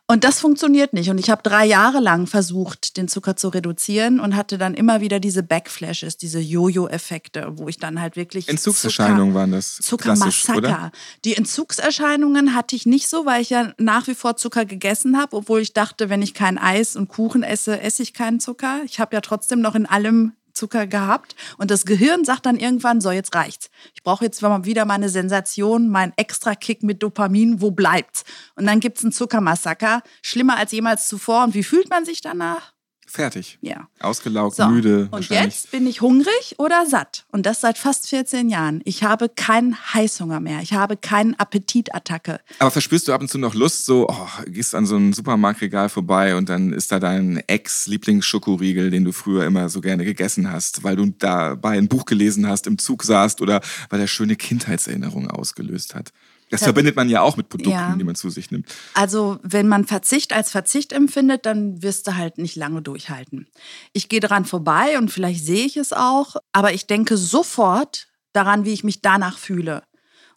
Und 0.10 0.24
das 0.24 0.40
funktioniert 0.40 0.94
nicht. 0.94 1.10
Und 1.10 1.18
ich 1.18 1.30
habe 1.30 1.44
drei 1.44 1.66
Jahre 1.66 2.00
lang 2.00 2.28
versucht, 2.28 2.96
den 2.96 3.10
Zucker 3.10 3.36
zu 3.36 3.50
reduzieren 3.50 4.22
und 4.22 4.38
hatte 4.38 4.58
dann 4.58 4.74
immer 4.74 5.02
wieder 5.02 5.20
diese 5.20 5.44
Backflashes, 5.44 6.16
diese 6.16 6.40
Jojo-Effekte, 6.40 7.52
wo 7.58 7.68
ich 7.68 7.78
dann 7.78 8.00
halt 8.00 8.16
wirklich. 8.16 8.48
Entzugserscheinungen 8.48 9.32
Zucker, 9.32 9.40
waren 9.40 9.52
das. 9.52 9.76
Zuckermassaker. 9.76 10.92
Die 11.26 11.36
Entzugserscheinungen 11.36 12.56
hatte 12.56 12.78
ich 12.78 12.86
nicht 12.86 13.10
so, 13.10 13.26
weil 13.26 13.42
ich 13.42 13.50
ja 13.50 13.74
nach 13.78 14.08
wie 14.08 14.16
vor 14.16 14.38
Zucker 14.38 14.64
gegessen 14.64 15.18
habe, 15.18 15.36
obwohl 15.36 15.60
ich 15.60 15.74
dachte, 15.74 16.10
wenn 16.10 16.22
ich 16.22 16.34
kein 16.34 16.58
Eis 16.58 16.96
und 16.96 17.10
Kuchen 17.10 17.44
esse, 17.44 17.82
esse 17.82 18.02
ich 18.02 18.14
keinen 18.14 18.40
Zucker. 18.40 18.80
Ich 18.86 19.02
habe 19.02 19.14
ja 19.14 19.20
trotzdem 19.20 19.60
noch 19.60 19.76
in 19.76 19.86
allem 19.86 20.32
Zucker 20.58 20.88
gehabt 20.88 21.36
und 21.58 21.72
das 21.72 21.86
Gehirn 21.86 22.26
sagt 22.26 22.46
dann 22.46 22.58
irgendwann, 22.58 23.00
so 23.00 23.12
jetzt 23.12 23.34
reicht's. 23.36 23.70
Ich 23.94 24.04
brauche 24.04 24.26
jetzt 24.26 24.42
wieder 24.42 24.86
meine 24.86 25.10
Sensation, 25.10 25.90
meinen 25.90 26.14
Extra-Kick 26.18 26.84
mit 26.84 27.02
Dopamin, 27.04 27.62
wo 27.62 27.72
bleibt's? 27.72 28.24
Und 28.56 28.66
dann 28.66 28.80
gibt's 28.80 29.04
einen 29.04 29.14
Zuckermassaker, 29.14 30.02
schlimmer 30.22 30.58
als 30.58 30.72
jemals 30.72 31.08
zuvor. 31.08 31.46
Und 31.46 31.54
wie 31.54 31.64
fühlt 31.64 31.90
man 31.90 32.06
sich 32.06 32.22
danach? 32.22 32.74
Fertig. 33.10 33.58
Ja. 33.62 33.88
Ausgelaugt, 34.02 34.58
so. 34.58 34.68
müde. 34.68 35.08
Und 35.12 35.30
jetzt 35.30 35.72
bin 35.72 35.88
ich 35.88 36.02
hungrig 36.02 36.56
oder 36.58 36.86
satt. 36.86 37.26
Und 37.32 37.46
das 37.46 37.62
seit 37.62 37.78
fast 37.78 38.10
14 38.10 38.50
Jahren. 38.50 38.82
Ich 38.84 39.04
habe 39.04 39.30
keinen 39.30 39.78
Heißhunger 39.94 40.42
mehr. 40.42 40.60
Ich 40.62 40.74
habe 40.74 40.98
keine 40.98 41.40
Appetitattacke. 41.40 42.42
Aber 42.60 42.70
verspürst 42.70 43.08
du 43.08 43.14
ab 43.14 43.22
und 43.22 43.30
zu 43.30 43.38
noch 43.38 43.56
Lust, 43.56 43.86
so, 43.86 44.08
oh, 44.10 44.28
gehst 44.48 44.76
an 44.76 44.86
so 44.86 44.98
ein 44.98 45.14
Supermarktregal 45.14 45.88
vorbei 45.88 46.36
und 46.36 46.50
dann 46.50 46.74
ist 46.74 46.92
da 46.92 47.00
dein 47.00 47.42
Ex-Lieblingsschokoriegel, 47.48 48.92
den 48.92 49.06
du 49.06 49.14
früher 49.14 49.46
immer 49.46 49.70
so 49.70 49.80
gerne 49.80 50.04
gegessen 50.04 50.52
hast, 50.52 50.84
weil 50.84 50.98
du 50.98 51.06
dabei 51.18 51.78
ein 51.78 51.88
Buch 51.88 52.04
gelesen 52.04 52.46
hast, 52.48 52.68
im 52.68 52.78
Zug 52.78 53.04
saßt 53.04 53.42
oder 53.42 53.62
weil 53.90 54.02
er 54.02 54.08
schöne 54.08 54.36
Kindheitserinnerungen 54.36 55.32
ausgelöst 55.32 55.96
hat? 55.96 56.12
Das 56.50 56.64
verbindet 56.64 56.96
man 56.96 57.10
ja 57.10 57.22
auch 57.22 57.36
mit 57.36 57.50
Produkten, 57.50 57.72
ja. 57.72 57.96
die 57.96 58.04
man 58.04 58.16
zu 58.16 58.30
sich 58.30 58.52
nimmt. 58.52 58.74
Also 58.94 59.40
wenn 59.44 59.68
man 59.68 59.86
Verzicht 59.86 60.34
als 60.34 60.50
Verzicht 60.50 60.94
empfindet, 60.94 61.46
dann 61.46 61.82
wirst 61.82 62.08
du 62.08 62.16
halt 62.16 62.38
nicht 62.38 62.56
lange 62.56 62.82
durchhalten. 62.82 63.48
Ich 63.94 64.08
gehe 64.08 64.22
daran 64.22 64.46
vorbei 64.46 64.98
und 64.98 65.12
vielleicht 65.12 65.44
sehe 65.46 65.66
ich 65.66 65.78
es 65.78 65.92
auch, 65.92 66.38
aber 66.54 66.74
ich 66.74 66.88
denke 66.88 67.18
sofort 67.18 68.08
daran, 68.34 68.66
wie 68.66 68.74
ich 68.74 68.84
mich 68.84 69.02
danach 69.02 69.38
fühle. 69.38 69.84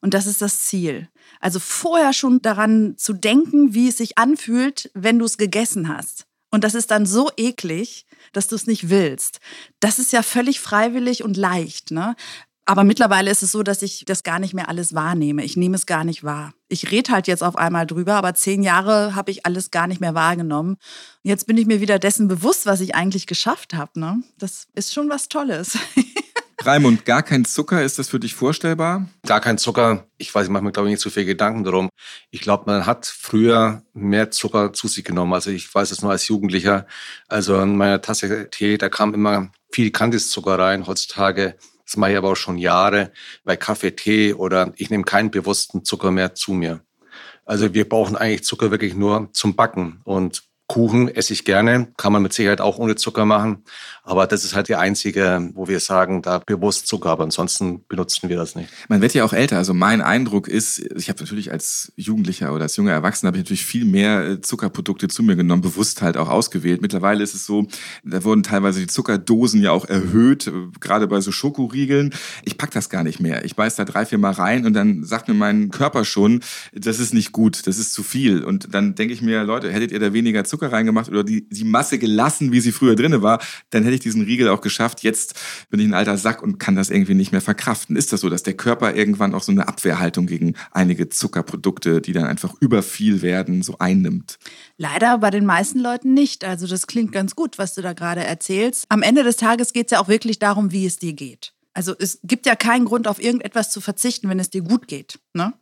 Und 0.01 0.15
das 0.15 0.27
ist 0.27 0.43
das 0.43 0.63
Ziel. 0.63 1.09
Also 1.41 1.59
vorher 1.61 2.13
schon 2.13 2.43
daran 2.43 2.95
zu 2.97 3.13
denken, 3.13 3.75
wie 3.75 3.89
es 3.89 3.99
sich 3.99 4.19
anfühlt, 4.19 4.91
wenn 4.95 5.19
du 5.19 5.27
es 5.27 5.39
gegessen 5.39 5.89
hast. 5.89 6.27
Und 6.51 6.65
das 6.65 6.75
ist 6.75 6.91
dann 6.91 7.07
so 7.07 7.31
eklig, 7.37 8.07
dass 8.33 8.49
du 8.49 8.57
es 8.57 8.67
nicht 8.67 8.89
willst. 8.89 9.39
Das 9.79 9.99
ist 9.99 10.13
ja 10.13 10.23
völlig 10.23 10.61
freiwillig 10.61 11.23
und 11.23 11.37
leicht. 11.37 11.91
Ne? 11.91 12.17
Aber 12.71 12.85
mittlerweile 12.85 13.33
ist 13.33 13.43
es 13.43 13.51
so, 13.51 13.65
dass 13.65 13.83
ich 13.83 14.05
das 14.07 14.23
gar 14.23 14.39
nicht 14.39 14.55
mehr 14.55 14.69
alles 14.69 14.95
wahrnehme. 14.95 15.43
Ich 15.43 15.57
nehme 15.57 15.75
es 15.75 15.87
gar 15.87 16.05
nicht 16.05 16.23
wahr. 16.23 16.55
Ich 16.69 16.93
rede 16.93 17.11
halt 17.11 17.27
jetzt 17.27 17.43
auf 17.43 17.57
einmal 17.57 17.85
drüber, 17.85 18.15
aber 18.15 18.33
zehn 18.35 18.63
Jahre 18.63 19.17
habe 19.17 19.33
ich 19.33 19.45
alles 19.45 19.73
gar 19.73 19.89
nicht 19.89 20.01
mehr 20.01 20.15
wahrgenommen. 20.15 20.75
Und 20.75 20.79
jetzt 21.29 21.49
bin 21.49 21.57
ich 21.57 21.67
mir 21.67 21.81
wieder 21.81 21.99
dessen 21.99 22.29
bewusst, 22.29 22.67
was 22.67 22.81
ich 22.81 22.95
eigentlich 22.95 23.27
geschafft 23.27 23.75
habe. 23.75 23.99
Ne? 23.99 24.23
Das 24.39 24.69
ist 24.77 24.95
schon 24.95 25.11
was 25.11 25.27
Tolles. 25.29 25.79
Raimund, 26.63 27.05
gar 27.05 27.25
kein 27.25 27.45
Zucker, 27.45 27.83
ist 27.83 27.99
das 27.99 28.09
für 28.09 28.21
dich 28.21 28.37
vorstellbar? 28.37 29.09
Gar 29.27 29.41
kein 29.41 29.59
Zucker. 29.59 30.07
Ich 30.17 30.33
weiß, 30.33 30.45
ich 30.45 30.51
mache 30.51 30.63
mir, 30.63 30.71
glaube 30.71 30.91
ich, 30.91 30.93
nicht 30.93 31.03
so 31.03 31.11
viel 31.11 31.25
Gedanken 31.25 31.65
darum. 31.65 31.89
Ich 32.31 32.41
glaube, 32.41 32.71
man 32.71 32.87
hat 32.87 33.05
früher 33.05 33.83
mehr 33.95 34.31
Zucker 34.31 34.73
zu 34.73 34.87
sich 34.87 35.03
genommen. 35.03 35.33
Also 35.33 35.51
ich 35.51 35.75
weiß 35.75 35.91
es 35.91 36.03
nur 36.03 36.13
als 36.13 36.29
Jugendlicher. 36.29 36.87
Also 37.27 37.61
in 37.61 37.77
meiner 37.77 38.01
Tasse 38.01 38.49
Tee, 38.49 38.79
da 38.79 38.89
kam 38.89 39.13
immer 39.13 39.51
viel 39.73 39.91
Kandiszucker 39.91 40.57
rein. 40.57 40.87
Heutzutage 40.87 41.57
das 41.91 41.97
mache 41.97 42.13
ich 42.13 42.19
aber 42.19 42.31
auch 42.31 42.37
schon 42.37 42.57
Jahre 42.57 43.11
bei 43.43 43.57
Kaffee, 43.57 43.91
Tee 43.91 44.33
oder 44.33 44.73
ich 44.77 44.91
nehme 44.91 45.03
keinen 45.03 45.33
bewussten 45.33 45.85
Zucker 45.85 46.13
mehr 46.13 46.37
zu 46.37 46.53
mir. 46.53 46.85
Also 47.45 47.75
wir 47.75 47.89
brauchen 47.89 48.15
eigentlich 48.15 48.45
Zucker 48.45 48.71
wirklich 48.71 48.95
nur 48.95 49.29
zum 49.33 49.57
Backen. 49.57 50.01
Und 50.05 50.45
Kuchen 50.69 51.09
esse 51.09 51.33
ich 51.33 51.45
gerne, 51.45 51.93
kann 51.97 52.13
man 52.13 52.23
mit 52.23 52.33
Sicherheit 52.33 52.61
auch 52.61 52.79
ohne 52.79 52.95
Zucker 52.95 53.25
machen. 53.25 53.65
Aber 54.11 54.27
das 54.27 54.45
ist 54.45 54.57
halt 54.57 54.67
die 54.67 54.75
einzige, 54.75 55.51
wo 55.55 55.69
wir 55.69 55.79
sagen, 55.79 56.21
da 56.21 56.41
bewusst 56.45 56.89
Zucker, 56.89 57.11
aber 57.11 57.23
ansonsten 57.23 57.85
benutzen 57.87 58.29
wir 58.29 58.37
das 58.37 58.57
nicht. 58.57 58.69
Man 58.89 59.01
wird 59.03 59.15
ja 59.15 59.23
auch 59.23 59.33
älter. 59.33 59.57
Also 59.57 59.73
mein 59.73 60.01
Eindruck 60.01 60.49
ist, 60.49 60.81
ich 60.97 61.09
habe 61.09 61.21
natürlich 61.21 61.53
als 61.53 61.93
Jugendlicher 61.95 62.53
oder 62.53 62.65
als 62.65 62.75
junger 62.75 62.91
Erwachsener 62.91 63.29
habe 63.29 63.37
ich 63.37 63.45
natürlich 63.45 63.65
viel 63.65 63.85
mehr 63.85 64.27
äh, 64.27 64.41
Zuckerprodukte 64.41 65.07
zu 65.07 65.23
mir 65.23 65.37
genommen, 65.37 65.63
bewusst 65.63 66.03
halt 66.03 66.17
auch 66.17 66.29
ausgewählt. 66.29 66.83
Mittlerweile 66.83 67.23
ist 67.23 67.35
es 67.35 67.47
so, 67.47 67.69
da 68.03 68.25
wurden 68.25 68.43
teilweise 68.43 68.81
die 68.81 68.89
Zuckerdosen 68.89 69.63
ja 69.63 69.71
auch 69.71 69.85
erhöht, 69.85 70.49
äh, 70.49 70.53
gerade 70.81 71.07
bei 71.07 71.21
so 71.21 71.31
Schokoriegeln. 71.31 72.13
Ich 72.45 72.59
pack 72.59 72.73
das 72.73 72.91
gar 72.91 73.05
nicht 73.05 73.21
mehr. 73.21 73.45
Ich 73.45 73.55
beiß 73.55 73.77
da 73.77 73.85
drei, 73.85 74.07
vier 74.07 74.19
Mal 74.19 74.33
rein 74.33 74.67
und 74.67 74.73
dann 74.73 75.05
sagt 75.05 75.29
mir 75.29 75.35
mein 75.35 75.71
Körper 75.71 76.05
schon, 76.05 76.41
das 76.73 76.99
ist 76.99 77.15
nicht 77.15 77.31
gut, 77.31 77.65
das 77.69 77.79
ist 77.79 77.93
zu 77.93 78.03
viel. 78.03 78.43
Und 78.43 78.75
dann 78.75 78.97
denke 78.97 79.15
ich 79.15 79.23
mir, 79.23 79.45
Leute, 79.45 79.71
hättet 79.71 79.93
ihr 79.93 80.01
da 80.01 80.13
weniger 80.13 80.43
Zucker 80.43 80.73
reingemacht 80.73 81.09
oder 81.09 81.23
die, 81.23 81.49
die 81.49 81.63
Masse 81.63 82.01
gelassen, 82.01 82.51
wie 82.51 82.61
sie 82.61 82.73
früher 82.73 82.97
drinne 82.97 83.23
war, 83.23 83.41
dann 83.71 83.85
hätte 83.85 83.95
ich 83.95 84.00
diesen 84.05 84.23
Riegel 84.23 84.49
auch 84.49 84.61
geschafft. 84.61 85.03
Jetzt 85.03 85.35
bin 85.71 85.81
ich 85.81 85.87
ein 85.87 85.95
alter 85.95 86.17
Sack 86.17 86.43
und 86.43 86.59
kann 86.59 86.77
das 86.77 86.91
irgendwie 86.91 87.15
nicht 87.15 87.33
mehr 87.33 87.41
verkraften. 87.41 87.97
Ist 87.97 88.13
das 88.13 88.21
so, 88.21 88.29
dass 88.29 88.43
der 88.43 88.55
Körper 88.55 88.95
irgendwann 88.95 89.35
auch 89.35 89.43
so 89.43 89.53
eine 89.53 89.69
Abwehrhaltung 89.69 90.27
gegen 90.27 90.55
einige 90.73 91.09
Zuckerprodukte, 91.09 92.01
die 92.01 92.13
dann 92.13 92.25
einfach 92.25 92.55
überviel 92.61 93.23
werden, 93.23 93.63
so 93.63 93.79
einnimmt? 93.79 94.39
Leider 94.77 95.19
bei 95.19 95.31
den 95.31 95.47
meisten 95.47 95.79
Leuten 95.79 96.15
nicht. 96.15 96.45
Also 96.45 96.67
das 96.67 96.87
klingt 96.87 97.13
ganz 97.13 97.35
gut, 97.35 97.59
was 97.59 97.75
du 97.75 97.83
da 97.83 97.93
gerade 97.93 98.25
erzählst. 98.25 98.87
Am 98.89 99.03
Ende 99.03 99.23
des 99.23 99.37
Tages 99.37 99.73
geht 99.73 99.87
es 99.87 99.93
ja 99.93 100.01
auch 100.01 100.09
wirklich 100.09 100.39
darum, 100.39 100.73
wie 100.73 100.87
es 100.87 100.99
dir 100.99 101.13
geht. 101.13 101.53
Also 101.73 101.95
es 101.99 102.19
gibt 102.25 102.47
ja 102.47 102.57
keinen 102.57 102.85
Grund, 102.85 103.07
auf 103.07 103.23
irgendetwas 103.23 103.71
zu 103.71 103.81
verzichten, 103.81 104.29
wenn 104.29 104.41
es 104.41 104.51
dir 104.51 104.63
gut 104.63 104.89
geht. 104.89 105.21
Ne? 105.35 105.53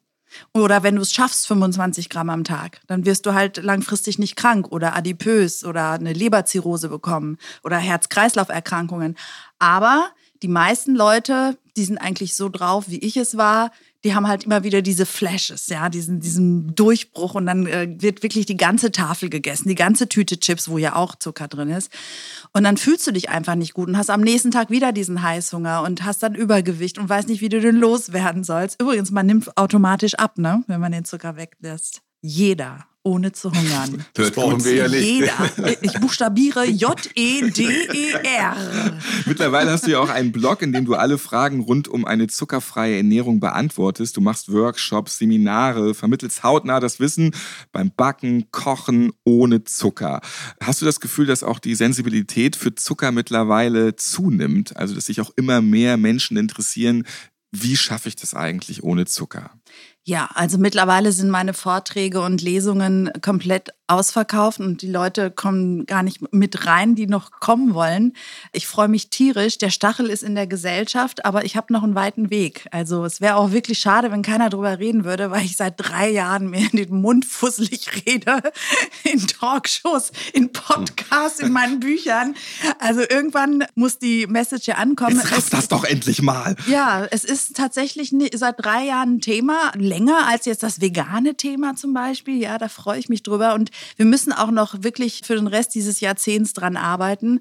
Oder 0.53 0.83
wenn 0.83 0.97
du 0.97 1.03
es 1.03 1.12
schaffst, 1.12 1.47
25 1.47 2.09
Gramm 2.09 2.31
am 2.31 2.45
Tag, 2.45 2.81
dann 2.87 3.05
wirst 3.05 3.27
du 3.27 3.35
halt 3.35 3.57
langfristig 3.59 4.19
nicht 4.19 4.37
krank 4.37 4.71
oder 4.71 4.97
adipös 4.97 5.64
oder 5.64 5.93
eine 5.93 6.12
Leberzirrhose 6.12 6.88
bekommen 6.88 7.38
oder 7.64 7.79
Herz-Kreislauf-Erkrankungen. 7.79 9.17
Aber 9.59 10.11
die 10.43 10.49
meisten 10.49 10.95
Leute, 10.95 11.59
die 11.77 11.85
sind 11.85 11.99
eigentlich 11.99 12.37
so 12.37 12.49
drauf, 12.49 12.85
wie 12.88 12.99
ich 12.99 13.17
es 13.17 13.37
war, 13.37 13.73
die 14.04 14.14
haben 14.14 14.28
halt 14.28 14.44
immer 14.44 14.62
wieder 14.62 14.80
diese 14.80 15.06
Flashes, 15.06 15.66
ja, 15.68 15.88
diesen, 15.88 16.20
diesen 16.20 16.74
Durchbruch 16.74 17.34
und 17.34 17.46
dann 17.46 17.66
äh, 17.66 17.88
wird 17.98 18.22
wirklich 18.22 18.46
die 18.46 18.56
ganze 18.56 18.92
Tafel 18.92 19.28
gegessen, 19.28 19.68
die 19.68 19.74
ganze 19.74 20.08
Tüte 20.08 20.38
Chips, 20.38 20.68
wo 20.68 20.78
ja 20.78 20.94
auch 20.94 21.16
Zucker 21.16 21.48
drin 21.48 21.70
ist. 21.70 21.90
Und 22.52 22.62
dann 22.62 22.76
fühlst 22.76 23.06
du 23.06 23.12
dich 23.12 23.28
einfach 23.28 23.56
nicht 23.56 23.74
gut 23.74 23.88
und 23.88 23.96
hast 23.96 24.11
am 24.11 24.20
nächsten 24.20 24.52
Tag 24.52 24.70
wieder 24.70 24.92
diesen 24.92 25.22
Heißhunger 25.22 25.82
und 25.82 26.04
hast 26.04 26.22
dann 26.22 26.37
Übergewicht 26.37 26.98
und 26.98 27.08
weißt 27.08 27.28
nicht, 27.28 27.40
wie 27.40 27.48
du 27.48 27.61
den 27.61 27.76
loswerden 27.76 28.44
sollst. 28.44 28.80
Übrigens, 28.80 29.11
man 29.11 29.26
nimmt 29.26 29.56
automatisch 29.56 30.14
ab, 30.14 30.38
ne, 30.38 30.62
wenn 30.68 30.80
man 30.80 30.92
den 30.92 31.04
Zucker 31.04 31.37
weglässt. 31.37 32.02
Jeder 32.20 32.87
ohne 33.09 33.33
zu 33.33 33.51
hungern. 33.51 34.05
Das 34.14 34.31
brauchen 34.33 34.64
wir 34.64 34.75
ja 34.75 34.88
nicht. 34.88 35.05
Jeder. 35.05 35.33
Ich 35.81 35.92
buchstabiere 35.94 36.66
J-E-D-E-R. 36.66 38.57
Mittlerweile 39.27 39.71
hast 39.71 39.87
du 39.87 39.92
ja 39.92 40.01
auch 40.01 40.09
einen 40.09 40.33
Blog, 40.33 40.62
in 40.62 40.73
dem 40.73 40.85
du 40.85 40.94
alle 40.94 41.18
Fragen 41.18 41.61
rund 41.61 41.88
um 41.88 42.05
eine 42.05 42.27
zuckerfreie 42.27 42.97
Ernährung 42.97 43.40
beantwortest. 43.40 44.16
Du 44.16 44.21
machst 44.21 44.53
Workshops, 44.53 45.18
Seminare, 45.18 45.94
vermittelst 45.94 46.42
hautnah 46.42 46.81
das 46.81 47.01
Wissen 47.01 47.33
beim 47.73 47.92
Backen, 47.97 48.51
Kochen 48.51 49.12
ohne 49.25 49.64
Zucker. 49.64 50.21
Hast 50.62 50.83
du 50.83 50.87
das 50.87 51.01
Gefühl, 51.01 51.27
dass 51.27 51.42
auch 51.42 51.59
die 51.59 51.75
Sensibilität 51.75 52.57
für 52.57 52.75
Zucker 52.75 53.12
mittlerweile 53.12 53.97
zunimmt? 53.97 54.77
Also, 54.77 54.94
dass 54.94 55.07
sich 55.07 55.21
auch 55.21 55.31
immer 55.37 55.61
mehr 55.61 55.97
Menschen 55.97 56.37
interessieren, 56.37 57.05
wie 57.51 57.77
schaffe 57.77 58.09
ich 58.09 58.16
das 58.16 58.35
eigentlich 58.35 58.83
ohne 58.83 59.07
Zucker? 59.07 59.51
Ja, 60.09 60.31
also 60.33 60.57
mittlerweile 60.57 61.12
sind 61.12 61.29
meine 61.29 61.53
Vorträge 61.53 62.23
und 62.23 62.40
Lesungen 62.40 63.11
komplett 63.21 63.75
ausverkauft 63.88 64.61
und 64.61 64.81
die 64.81 64.90
Leute 64.90 65.31
kommen 65.31 65.85
gar 65.87 66.03
nicht 66.03 66.33
mit 66.33 66.66
rein, 66.66 66.94
die 66.94 67.07
noch 67.07 67.31
kommen 67.40 67.75
wollen. 67.75 68.14
Ich 68.53 68.66
freue 68.66 68.88
mich 68.88 69.11
tierisch. 69.11 69.59
Der 69.59 69.71
Stachel 69.71 70.07
ist 70.07 70.23
in 70.23 70.35
der 70.35 70.47
Gesellschaft, 70.47 71.25
aber 71.25 71.44
ich 71.44 71.57
habe 71.57 71.73
noch 71.73 71.83
einen 71.83 71.94
weiten 71.94 72.31
Weg. 72.31 72.66
Also 72.71 73.05
es 73.05 73.21
wäre 73.21 73.37
auch 73.37 73.53
wirklich 73.53 73.79
schade, 73.79 74.11
wenn 74.11 74.23
keiner 74.23 74.51
drüber 74.51 74.79
reden 74.79 75.05
würde, 75.05 75.31
weil 75.31 75.44
ich 75.44 75.57
seit 75.57 75.75
drei 75.77 76.11
Jahren 76.11 76.49
mir 76.49 76.68
den 76.68 77.01
Mund 77.01 77.27
fusselig 77.27 77.88
rede 78.07 78.42
in 79.05 79.27
Talkshows, 79.27 80.12
in 80.33 80.53
Podcasts, 80.53 81.40
in 81.40 81.53
meinen 81.53 81.81
Büchern. 81.81 82.35
Also 82.79 83.01
irgendwann 83.01 83.64
muss 83.75 83.99
die 83.99 84.27
Message 84.27 84.68
ankommen. 84.71 85.16
Jetzt 85.16 85.33
raff 85.33 85.51
das 85.51 85.68
doch 85.68 85.85
endlich 85.85 86.21
mal. 86.21 86.57
Ja, 86.66 87.07
es 87.11 87.25
ist 87.25 87.57
tatsächlich 87.57 88.14
seit 88.35 88.62
drei 88.62 88.85
Jahren 88.85 89.16
ein 89.16 89.21
Thema, 89.21 89.73
länger 89.98 90.26
als 90.28 90.44
jetzt 90.44 90.62
das 90.62 90.80
vegane 90.80 91.34
Thema 91.34 91.74
zum 91.74 91.92
Beispiel. 91.92 92.40
Ja, 92.40 92.58
da 92.58 92.68
freue 92.68 92.98
ich 92.98 93.08
mich 93.08 93.22
drüber 93.22 93.54
und 93.54 93.70
wir 93.96 94.06
müssen 94.06 94.32
auch 94.32 94.50
noch 94.50 94.82
wirklich 94.82 95.22
für 95.24 95.34
den 95.34 95.48
Rest 95.48 95.74
dieses 95.74 96.00
Jahrzehnts 96.00 96.52
dran 96.52 96.76
arbeiten, 96.76 97.40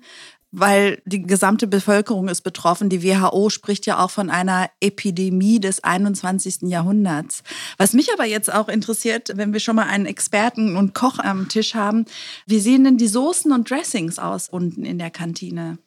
weil 0.52 1.02
die 1.06 1.22
gesamte 1.22 1.68
Bevölkerung 1.68 2.30
ist 2.30 2.42
betroffen. 2.42 2.90
Die 2.90 3.04
WHO 3.04 3.50
spricht 3.50 3.86
ja 3.86 4.04
auch 4.04 4.10
von 4.10 4.32
einer 4.32 4.70
Epidemie 4.80 5.60
des 5.60 5.84
21. 5.84 6.64
Jahrhunderts. 6.64 7.44
Was 7.78 7.94
mich 7.94 8.12
aber 8.12 8.26
jetzt 8.26 8.52
auch 8.52 8.70
interessiert, 8.70 9.34
wenn 9.36 9.54
wir 9.54 9.60
schon 9.60 9.76
mal 9.76 9.88
einen 9.88 10.08
Experten 10.08 10.76
und 10.78 10.96
Koch 10.96 11.20
am 11.20 11.50
Tisch 11.50 11.76
haben, 11.76 12.06
wie 12.48 12.60
sehen 12.60 12.86
denn 12.86 12.98
die 12.98 13.08
Soßen 13.08 13.52
und 13.52 13.70
Dressings 13.70 14.18
aus 14.18 14.50
unten 14.50 14.84
in 14.84 14.98
der 14.98 15.12
Kantine? 15.12 15.78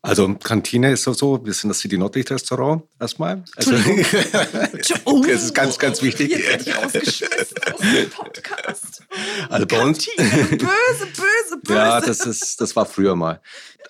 Also 0.00 0.32
Kantine 0.36 0.92
ist 0.92 1.02
so, 1.02 1.44
wir 1.44 1.52
sind 1.52 1.70
das 1.70 1.80
City 1.80 1.98
Nordlicht 1.98 2.30
Restaurant 2.30 2.84
erstmal. 3.00 3.42
Also, 3.56 3.72
oh, 5.04 5.24
das 5.26 5.42
ist 5.42 5.54
ganz, 5.54 5.76
ganz 5.76 6.00
wichtig. 6.02 6.30
Jetzt 6.30 6.46
werde 6.46 6.64
ich 6.64 6.76
rausgeschmissen 6.76 7.58
aus 7.72 7.80
dem 7.80 8.10
Podcast. 8.10 9.02
Also 9.48 9.66
bei 9.66 9.82
uns. 9.82 10.06
Kantine, 10.06 10.46
böse, 10.50 11.06
böse, 11.06 11.60
böse. 11.62 11.74
Ja, 11.74 12.00
das 12.00 12.20
ist, 12.20 12.60
das 12.60 12.76
war 12.76 12.86
früher 12.86 13.16
mal. 13.16 13.40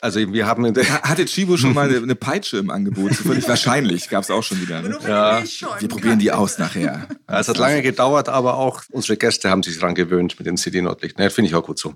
Also 0.00 0.32
wir 0.32 0.46
haben 0.46 0.64
in 0.64 0.74
der, 0.74 1.02
Hatte 1.02 1.24
Chibo 1.24 1.56
schon 1.56 1.74
mal 1.74 1.88
eine, 1.88 1.98
eine 1.98 2.14
Peitsche 2.14 2.58
im 2.58 2.70
Angebot? 2.70 3.14
Völlig 3.14 3.48
wahrscheinlich, 3.48 4.08
gab 4.08 4.22
es 4.22 4.30
auch 4.30 4.42
schon 4.42 4.60
wieder. 4.60 4.82
Ne? 4.82 4.98
Ja. 5.06 5.42
Wir 5.78 5.88
probieren 5.88 6.18
die 6.18 6.32
aus 6.32 6.58
nachher. 6.58 7.08
Ja, 7.28 7.40
es 7.40 7.48
hat 7.48 7.58
lange 7.58 7.82
gedauert, 7.82 8.28
aber 8.28 8.56
auch 8.56 8.82
unsere 8.90 9.16
Gäste 9.16 9.50
haben 9.50 9.62
sich 9.62 9.78
daran 9.78 9.94
gewöhnt 9.94 10.38
mit 10.38 10.46
dem 10.46 10.56
City 10.56 10.82
Nordlicht. 10.82 11.18
Ne, 11.18 11.30
Finde 11.30 11.50
ich 11.50 11.54
auch 11.54 11.64
gut 11.64 11.78
so. 11.78 11.94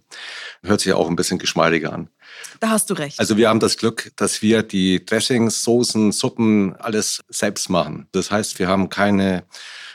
Hört 0.63 0.81
sich 0.81 0.93
auch 0.93 1.09
ein 1.09 1.17
bisschen 1.17 1.39
geschmeidiger 1.39 1.93
an. 1.93 2.09
Da 2.61 2.71
hast 2.71 2.91
du 2.91 2.95
recht. 2.95 3.19
Also 3.19 3.37
wir 3.37 3.49
haben 3.49 3.61
das 3.61 3.77
Glück, 3.77 4.13
dass 4.17 4.43
wir 4.43 4.63
die 4.63 5.05
Dressings, 5.05 5.63
Soßen, 5.63 6.13
Suppen 6.13 6.75
alles 6.77 7.21
selbst 7.29 7.71
machen. 7.71 8.09
Das 8.13 8.31
heißt, 8.31 8.59
wir 8.59 8.69
haben 8.69 8.89
keine, 8.89 9.45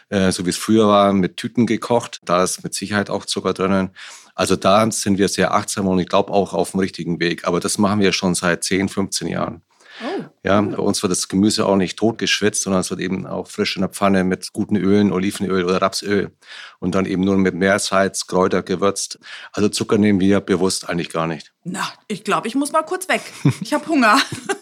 äh, 0.10 0.32
so 0.32 0.46
wie 0.46 0.50
es 0.50 0.58
früher 0.58 0.88
war, 0.88 1.13
mit 1.13 1.38
Tüten 1.38 1.65
gekocht. 1.65 2.20
Da 2.24 2.43
ist 2.43 2.63
mit 2.63 2.74
Sicherheit 2.74 3.10
auch 3.10 3.26
Zucker 3.26 3.54
drinnen. 3.54 3.91
Also 4.38 4.56
da 4.56 4.89
sind 4.91 5.17
wir 5.17 5.30
sehr 5.30 5.56
achtsam 5.56 5.88
und 5.88 5.97
ich 5.97 6.08
glaube 6.08 6.32
auch 6.32 6.54
auf 6.54 6.71
dem 6.71 6.80
richtigen 6.80 7.19
Weg. 7.19 7.47
Aber 7.47 7.60
das 7.60 7.80
machen 7.80 8.02
wir 8.02 8.13
schon 8.13 8.36
seit 8.36 8.63
10, 8.63 8.88
15 8.88 9.28
Jahren. 9.28 9.63
oh. 10.04 10.26
Ja, 10.43 10.62
bei 10.62 10.78
uns 10.78 11.02
wird 11.02 11.12
das 11.12 11.28
Gemüse 11.28 11.65
auch 11.65 11.76
nicht 11.76 11.97
totgeschwitzt, 11.97 12.62
sondern 12.62 12.82
es 12.82 12.91
wird 12.91 13.00
eben 13.00 13.26
auch 13.26 13.47
frisch 13.47 13.76
in 13.76 13.82
der 13.82 13.89
Pfanne 13.89 14.23
mit 14.23 14.54
guten 14.54 14.76
Ölen, 14.76 15.12
Olivenöl 15.12 15.63
oder 15.63 15.82
Rapsöl 15.82 16.32
und 16.78 16.93
dann 16.93 17.08
eben 17.08 17.23
nur 17.23 17.36
mit 17.38 17.56
Meersalz, 17.56 18.28
Kräuter 18.28 18.62
gewürzt. 18.62 19.17
Also 19.54 19.69
Zucker 19.69 19.97
nehmen 19.97 20.19
wir 20.19 20.39
bewusst 20.39 20.88
eigentlich 20.88 21.10
gar 21.10 21.26
nicht. 21.26 21.52
Na, 21.63 21.91
ich 22.08 22.23
glaube, 22.23 22.47
ich 22.47 22.54
muss 22.54 22.71
mal 22.71 22.84
kurz 22.84 23.10
weg. 23.10 23.21
Ich 23.62 23.73
habe 23.73 23.88
Hunger. 23.88 24.19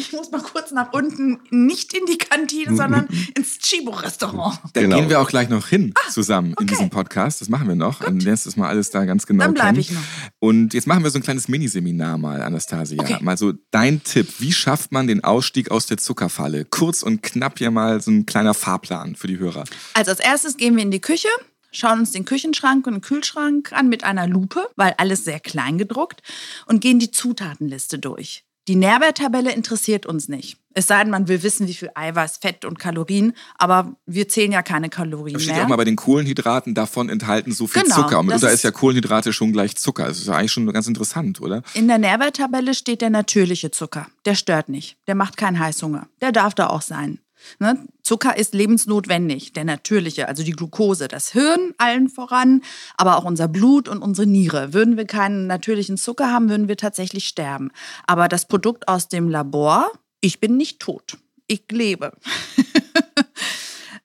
Ich 0.00 0.12
muss 0.14 0.30
mal 0.30 0.40
kurz 0.40 0.70
nach 0.70 0.94
unten, 0.94 1.40
nicht 1.50 1.92
in 1.92 2.06
die 2.06 2.16
Kantine, 2.16 2.74
sondern 2.74 3.06
ins 3.36 3.58
Chibo-Restaurant. 3.58 4.58
Da 4.72 4.80
Genau. 4.80 4.96
gehen 4.96 5.10
wir 5.10 5.20
auch 5.20 5.28
gleich 5.28 5.50
noch 5.50 5.66
hin 5.68 5.92
Ah, 5.94 6.10
zusammen 6.10 6.54
in 6.58 6.66
diesem 6.66 6.88
Podcast. 6.88 7.42
Das 7.42 7.50
machen 7.50 7.68
wir 7.68 7.74
noch. 7.74 8.00
Dann 8.00 8.18
lernst 8.18 8.46
du 8.46 8.48
das 8.48 8.56
mal 8.56 8.68
alles 8.68 8.90
da 8.90 9.04
ganz 9.04 9.26
genau 9.26 9.44
Dann 9.44 9.52
bleib 9.54 9.66
kennen. 9.66 9.80
ich 9.80 9.90
noch. 9.92 10.00
Und 10.38 10.72
jetzt 10.72 10.86
machen 10.86 11.02
wir 11.04 11.10
so 11.10 11.18
ein 11.18 11.22
kleines 11.22 11.48
Miniseminar 11.48 12.16
mal, 12.16 12.40
Anastasia. 12.40 12.98
Okay. 13.02 13.18
Mal 13.20 13.36
so 13.36 13.52
dein 13.70 14.02
Tipp. 14.02 14.26
Wie 14.38 14.52
schafft 14.52 14.90
man 14.90 15.06
den 15.06 15.22
Ausstieg 15.22 15.70
aus 15.70 15.84
der 15.86 15.98
Zuckerfalle? 15.98 16.64
Kurz 16.64 17.02
und 17.02 17.22
knapp 17.22 17.58
hier 17.58 17.70
mal 17.70 18.00
so 18.00 18.10
ein 18.10 18.24
kleiner 18.24 18.54
Fahrplan 18.54 19.16
für 19.16 19.26
die 19.26 19.38
Hörer. 19.38 19.64
Also 19.92 20.12
als 20.12 20.20
erstes 20.20 20.56
gehen 20.56 20.76
wir 20.76 20.82
in 20.82 20.90
die 20.90 21.00
Küche, 21.02 21.28
schauen 21.72 22.00
uns 22.00 22.12
den 22.12 22.24
Küchenschrank 22.24 22.86
und 22.86 22.94
den 22.94 23.00
Kühlschrank 23.02 23.72
an 23.74 23.90
mit 23.90 24.02
einer 24.04 24.26
Lupe, 24.26 24.66
weil 24.76 24.94
alles 24.96 25.24
sehr 25.24 25.40
klein 25.40 25.76
gedruckt 25.76 26.22
und 26.66 26.80
gehen 26.80 26.98
die 26.98 27.10
Zutatenliste 27.10 27.98
durch. 27.98 28.44
Die 28.70 28.76
Nährwerttabelle 28.76 29.50
interessiert 29.52 30.06
uns 30.06 30.28
nicht. 30.28 30.56
Es 30.74 30.86
sei 30.86 31.02
denn, 31.02 31.10
man 31.10 31.26
will 31.26 31.42
wissen, 31.42 31.66
wie 31.66 31.74
viel 31.74 31.90
Eiweiß, 31.92 32.36
Fett 32.36 32.64
und 32.64 32.78
Kalorien, 32.78 33.32
aber 33.58 33.96
wir 34.06 34.28
zählen 34.28 34.52
ja 34.52 34.62
keine 34.62 34.88
Kalorien 34.88 35.34
Da 35.34 35.40
steht 35.40 35.54
mehr. 35.56 35.64
auch 35.64 35.68
mal 35.68 35.74
bei 35.74 35.82
den 35.84 35.96
Kohlenhydraten 35.96 36.76
davon 36.76 37.08
enthalten 37.08 37.50
so 37.50 37.66
viel 37.66 37.82
Genau, 37.82 37.96
Zucker. 37.96 38.20
Und 38.20 38.30
ist- 38.30 38.44
ist 38.44 38.62
ja 38.62 38.70
Kohlenhydrate 38.70 39.32
schon 39.32 39.52
gleich 39.52 39.76
Zucker. 39.76 40.06
Das 40.06 40.18
ist 40.18 40.28
ja 40.28 40.34
eigentlich 40.36 40.52
schon 40.52 40.72
ganz 40.72 40.86
interessant, 40.86 41.40
oder? 41.40 41.64
In 41.74 41.88
der 41.88 41.98
Nährwerttabelle 41.98 42.74
steht 42.74 43.00
der 43.02 43.10
natürliche 43.10 43.72
Zucker. 43.72 44.06
Der 44.24 44.36
stört 44.36 44.68
nicht. 44.68 44.96
Der 45.08 45.16
macht 45.16 45.36
keinen 45.36 45.58
Heißhunger. 45.58 46.06
Der 46.20 46.30
darf 46.30 46.54
da 46.54 46.68
auch 46.68 46.82
sein. 46.82 47.18
Ne? 47.58 47.86
Zucker 48.02 48.36
ist 48.36 48.54
lebensnotwendig, 48.54 49.52
der 49.52 49.64
natürliche, 49.64 50.28
also 50.28 50.42
die 50.42 50.52
Glucose, 50.52 51.08
das 51.08 51.32
Hirn 51.32 51.74
allen 51.78 52.08
voran, 52.08 52.62
aber 52.96 53.16
auch 53.16 53.24
unser 53.24 53.48
Blut 53.48 53.88
und 53.88 54.02
unsere 54.02 54.26
Niere. 54.26 54.72
Würden 54.72 54.96
wir 54.96 55.06
keinen 55.06 55.46
natürlichen 55.46 55.96
Zucker 55.96 56.32
haben, 56.32 56.48
würden 56.48 56.68
wir 56.68 56.76
tatsächlich 56.76 57.26
sterben. 57.26 57.70
Aber 58.06 58.28
das 58.28 58.46
Produkt 58.46 58.88
aus 58.88 59.08
dem 59.08 59.28
Labor, 59.28 59.90
ich 60.20 60.40
bin 60.40 60.56
nicht 60.56 60.80
tot. 60.80 61.18
Ich 61.46 61.64
lebe. 61.70 62.12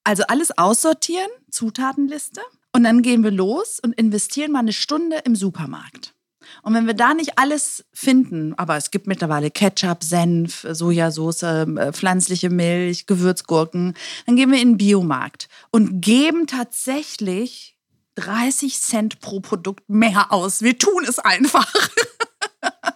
Also 0.06 0.24
alles 0.28 0.56
aussortieren, 0.56 1.30
Zutatenliste. 1.50 2.40
Und 2.72 2.84
dann 2.84 3.02
gehen 3.02 3.24
wir 3.24 3.32
los 3.32 3.80
und 3.80 3.96
investieren 3.96 4.52
mal 4.52 4.60
eine 4.60 4.74
Stunde 4.74 5.18
im 5.26 5.36
Supermarkt. 5.36 6.14
Und 6.62 6.74
wenn 6.74 6.88
wir 6.88 6.94
da 6.94 7.14
nicht 7.14 7.38
alles 7.38 7.86
finden, 7.94 8.54
aber 8.56 8.78
es 8.78 8.92
gibt 8.92 9.08
mittlerweile 9.08 9.52
Ketchup, 9.52 10.04
Senf, 10.04 10.66
Sojasauce, 10.70 11.44
äh, 11.44 11.94
pflanzliche 11.94 12.50
Milch, 12.50 13.06
Gewürzgurken, 13.06 13.94
dann 14.26 14.36
gehen 14.36 14.52
wir 14.52 14.62
in 14.62 14.74
den 14.74 14.78
Biomarkt 14.78 15.48
und 15.72 16.02
geben 16.02 16.48
tatsächlich 16.48 17.78
30 18.16 18.80
Cent 18.80 19.20
pro 19.20 19.40
Produkt 19.40 19.90
mehr 19.90 20.32
aus. 20.32 20.62
Wir 20.62 20.78
tun 20.78 21.06
es 21.08 21.20
einfach. 21.20 21.72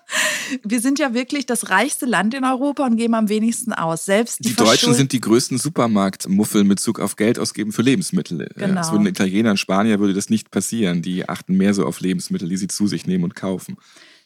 Wir 0.64 0.82
sind 0.82 1.00
ja 1.00 1.14
wirklich 1.14 1.46
das 1.46 1.70
reichste 1.70 2.06
Land 2.06 2.34
in 2.34 2.44
Europa 2.44 2.86
und 2.86 2.98
geben 2.98 3.14
am 3.16 3.30
wenigsten 3.30 3.74
aus. 3.74 4.06
Selbst 4.06 4.40
die, 4.40 4.50
Die 4.50 4.56
Deutschen 4.56 4.94
sind 4.94 5.12
die 5.12 5.20
größten 5.20 5.58
Supermarktmuffel 5.58 6.64
mit 6.64 6.80
Zug 6.80 7.00
auf 7.00 7.16
Geld 7.16 7.40
ausgeben 7.40 7.72
für 7.72 7.82
Lebensmittel. 7.82 8.42
Äh, 8.42 8.50
Genau. 8.56 8.82
Es 8.82 8.92
würden 8.92 9.08
Italiener 9.08 9.52
und 9.52 9.58
Spanier 9.58 10.00
würde 10.00 10.14
das 10.14 10.30
nicht 10.30 10.52
passieren. 10.52 11.02
Die 11.02 11.28
achten 11.28 11.56
mehr 11.56 11.74
so 11.74 11.86
auf 11.86 12.02
Lebensmittel, 12.02 12.50
die 12.50 12.58
sie 12.58 12.68
zu 12.68 12.88
sich 12.88 13.08
nehmen 13.08 13.24
und 13.24 13.36
kaufen. 13.36 13.78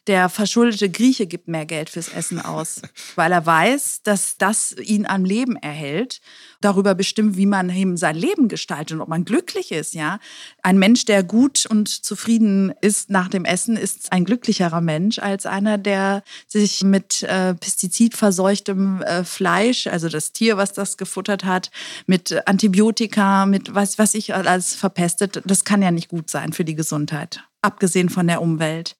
Der 0.07 0.27
verschuldete 0.27 0.89
Grieche 0.89 1.27
gibt 1.27 1.47
mehr 1.47 1.65
Geld 1.65 1.89
fürs 1.89 2.09
Essen 2.09 2.41
aus, 2.41 2.81
weil 3.15 3.31
er 3.31 3.45
weiß, 3.45 4.01
dass 4.03 4.37
das 4.37 4.73
ihn 4.73 5.05
am 5.05 5.23
Leben 5.23 5.55
erhält, 5.55 6.19
darüber 6.59 6.93
bestimmt, 6.93 7.37
wie 7.37 7.45
man 7.45 7.69
ihm 7.69 7.95
sein 7.95 8.15
Leben 8.15 8.49
gestaltet 8.49 8.95
und 8.95 9.01
ob 9.01 9.07
man 9.07 9.23
glücklich 9.23 9.71
ist, 9.71 9.93
ja. 9.93 10.19
Ein 10.61 10.77
Mensch, 10.77 11.05
der 11.05 11.23
gut 11.23 11.65
und 11.65 11.87
zufrieden 11.87 12.73
ist 12.81 13.09
nach 13.09 13.29
dem 13.29 13.45
Essen, 13.45 13.77
ist 13.77 14.11
ein 14.11 14.25
glücklicherer 14.25 14.81
Mensch 14.81 15.19
als 15.19 15.45
einer, 15.45 15.77
der 15.77 16.23
sich 16.47 16.83
mit 16.83 17.23
äh, 17.23 17.53
pestizidverseuchtem 17.53 19.01
äh, 19.01 19.23
Fleisch, 19.23 19.87
also 19.87 20.09
das 20.09 20.33
Tier, 20.33 20.57
was 20.57 20.73
das 20.73 20.97
gefuttert 20.97 21.45
hat, 21.45 21.71
mit 22.07 22.45
Antibiotika, 22.45 23.45
mit 23.45 23.73
was, 23.73 23.97
was 23.97 24.15
ich 24.15 24.35
alles 24.35 24.75
verpestet. 24.75 25.41
Das 25.45 25.63
kann 25.63 25.81
ja 25.81 25.91
nicht 25.91 26.09
gut 26.09 26.29
sein 26.29 26.51
für 26.51 26.65
die 26.65 26.75
Gesundheit 26.75 27.43
abgesehen 27.63 28.09
von 28.09 28.27
der 28.27 28.41
Umwelt. 28.41 28.97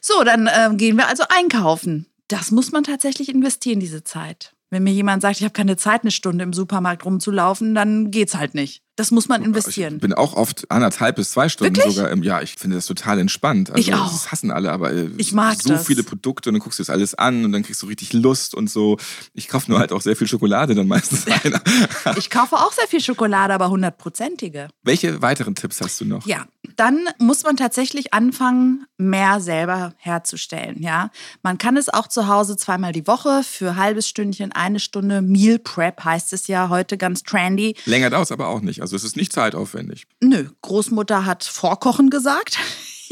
So, 0.00 0.24
dann 0.24 0.46
äh, 0.46 0.70
gehen 0.74 0.96
wir 0.96 1.08
also 1.08 1.24
einkaufen. 1.28 2.06
Das 2.28 2.50
muss 2.50 2.72
man 2.72 2.84
tatsächlich 2.84 3.28
investieren, 3.28 3.80
diese 3.80 4.04
Zeit. 4.04 4.54
Wenn 4.70 4.82
mir 4.82 4.92
jemand 4.92 5.22
sagt, 5.22 5.36
ich 5.38 5.44
habe 5.44 5.52
keine 5.52 5.76
Zeit, 5.76 6.02
eine 6.02 6.10
Stunde 6.10 6.42
im 6.42 6.52
Supermarkt 6.52 7.04
rumzulaufen, 7.04 7.74
dann 7.74 8.10
geht's 8.10 8.34
halt 8.34 8.54
nicht. 8.54 8.82
Das 8.96 9.10
muss 9.10 9.28
man 9.28 9.42
investieren. 9.44 9.96
Ich 9.96 10.00
bin 10.00 10.14
auch 10.14 10.32
oft 10.34 10.70
anderthalb 10.70 11.16
bis 11.16 11.30
zwei 11.30 11.48
Stunden 11.50 11.76
Wirklich? 11.76 11.94
sogar 11.94 12.10
im 12.10 12.22
Jahr. 12.22 12.42
Ich 12.42 12.54
finde 12.54 12.76
das 12.76 12.86
total 12.86 13.18
entspannt. 13.18 13.70
Also, 13.70 13.80
Ich 13.80 13.94
auch. 13.94 14.10
Das 14.10 14.32
hassen 14.32 14.50
alle, 14.50 14.72
aber 14.72 14.90
äh, 14.92 15.10
Ich 15.18 15.32
mag 15.32 15.60
so 15.62 15.68
das. 15.74 15.86
viele 15.86 16.02
Produkte 16.02 16.48
und 16.48 16.54
dann 16.54 16.60
guckst 16.62 16.78
du 16.78 16.82
das 16.82 16.88
alles 16.90 17.14
an 17.14 17.44
und 17.44 17.52
dann 17.52 17.62
kriegst 17.62 17.82
du 17.82 17.86
richtig 17.86 18.14
Lust 18.14 18.54
und 18.54 18.70
so. 18.70 18.96
Ich 19.34 19.48
kaufe 19.48 19.70
nur 19.70 19.78
halt 19.80 19.92
auch 19.92 20.00
sehr 20.00 20.16
viel 20.16 20.26
Schokolade 20.26 20.74
dann 20.74 20.88
meistens 20.88 21.26
ein. 21.44 21.60
Ich 22.16 22.30
kaufe 22.30 22.56
auch 22.56 22.72
sehr 22.72 22.86
viel 22.88 23.00
Schokolade, 23.00 23.52
aber 23.52 23.68
hundertprozentige. 23.68 24.68
Welche 24.82 25.20
weiteren 25.22 25.54
Tipps 25.54 25.80
hast 25.80 26.00
du 26.00 26.04
noch? 26.06 26.26
Ja, 26.26 26.46
dann 26.76 27.00
muss 27.18 27.42
man 27.44 27.56
tatsächlich 27.56 28.14
anfangen, 28.14 28.86
mehr 28.96 29.40
selber 29.40 29.92
herzustellen. 29.98 30.82
Ja, 30.82 31.10
man 31.42 31.58
kann 31.58 31.76
es 31.76 31.88
auch 31.88 32.06
zu 32.08 32.28
Hause 32.28 32.56
zweimal 32.56 32.92
die 32.92 33.06
Woche 33.06 33.42
für 33.44 33.70
ein 33.72 33.76
halbes 33.76 34.08
Stündchen, 34.08 34.52
eine 34.52 34.80
Stunde 34.80 35.20
Meal 35.22 35.58
Prep 35.58 36.02
heißt 36.04 36.32
es 36.32 36.46
ja 36.46 36.68
heute 36.70 36.96
ganz 36.96 37.22
trendy. 37.22 37.76
Länger 37.84 38.10
dauert 38.10 38.24
es 38.24 38.32
aber 38.32 38.48
auch 38.48 38.60
nicht. 38.62 38.82
Also 38.86 38.94
es 38.94 39.02
ist 39.02 39.16
nicht 39.16 39.32
zeitaufwendig. 39.32 40.06
Nö, 40.20 40.48
Großmutter 40.62 41.26
hat 41.26 41.42
Vorkochen 41.42 42.08
gesagt. 42.08 42.56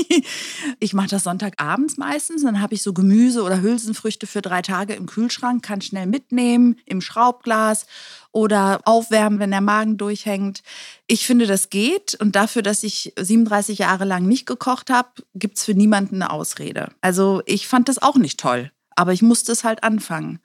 ich 0.79 0.95
mache 0.95 1.09
das 1.09 1.25
Sonntagabends 1.25 1.97
meistens. 1.97 2.45
Dann 2.45 2.61
habe 2.61 2.75
ich 2.75 2.83
so 2.85 2.93
Gemüse 2.93 3.43
oder 3.43 3.61
Hülsenfrüchte 3.61 4.29
für 4.29 4.41
drei 4.41 4.63
Tage 4.63 4.95
im 4.95 5.07
Kühlschrank, 5.07 5.65
kann 5.65 5.81
schnell 5.81 6.07
mitnehmen 6.07 6.77
im 6.87 7.01
Schraubglas 7.01 7.87
oder 8.31 8.83
aufwärmen, 8.85 9.41
wenn 9.41 9.51
der 9.51 9.63
Magen 9.63 9.97
durchhängt. 9.97 10.63
Ich 11.09 11.27
finde, 11.27 11.49
das 11.49 11.71
geht. 11.71 12.15
Und 12.21 12.37
dafür, 12.37 12.63
dass 12.63 12.85
ich 12.85 13.13
37 13.19 13.79
Jahre 13.79 14.05
lang 14.05 14.29
nicht 14.29 14.47
gekocht 14.47 14.91
habe, 14.91 15.09
gibt 15.35 15.59
es 15.59 15.65
für 15.65 15.75
niemanden 15.75 16.23
eine 16.23 16.31
Ausrede. 16.31 16.93
Also 17.01 17.43
ich 17.47 17.67
fand 17.67 17.89
das 17.89 18.01
auch 18.01 18.15
nicht 18.15 18.39
toll. 18.39 18.71
Aber 18.95 19.13
ich 19.13 19.23
musste 19.23 19.51
es 19.51 19.65
halt 19.65 19.83
anfangen. 19.83 20.39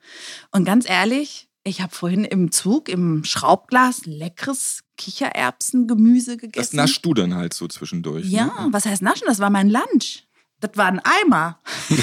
Und 0.50 0.64
ganz 0.64 0.90
ehrlich, 0.90 1.50
ich 1.62 1.82
habe 1.82 1.94
vorhin 1.94 2.24
im 2.24 2.52
Zug 2.52 2.88
im 2.88 3.22
Schraubglas 3.22 4.06
leckeres 4.06 4.82
Kichererbsengemüse 5.00 6.36
gegessen. 6.36 6.76
Das 6.76 6.88
naschst 6.88 7.04
du 7.04 7.14
dann 7.14 7.34
halt 7.34 7.54
so 7.54 7.66
zwischendurch. 7.66 8.26
Ja, 8.26 8.44
ne? 8.44 8.68
was 8.70 8.84
heißt 8.84 9.00
naschen? 9.00 9.26
Das 9.26 9.38
war 9.38 9.48
mein 9.48 9.70
Lunch. 9.70 10.24
Das 10.60 10.72
war 10.74 10.86
ein 10.86 11.00
Eimer. 11.00 11.58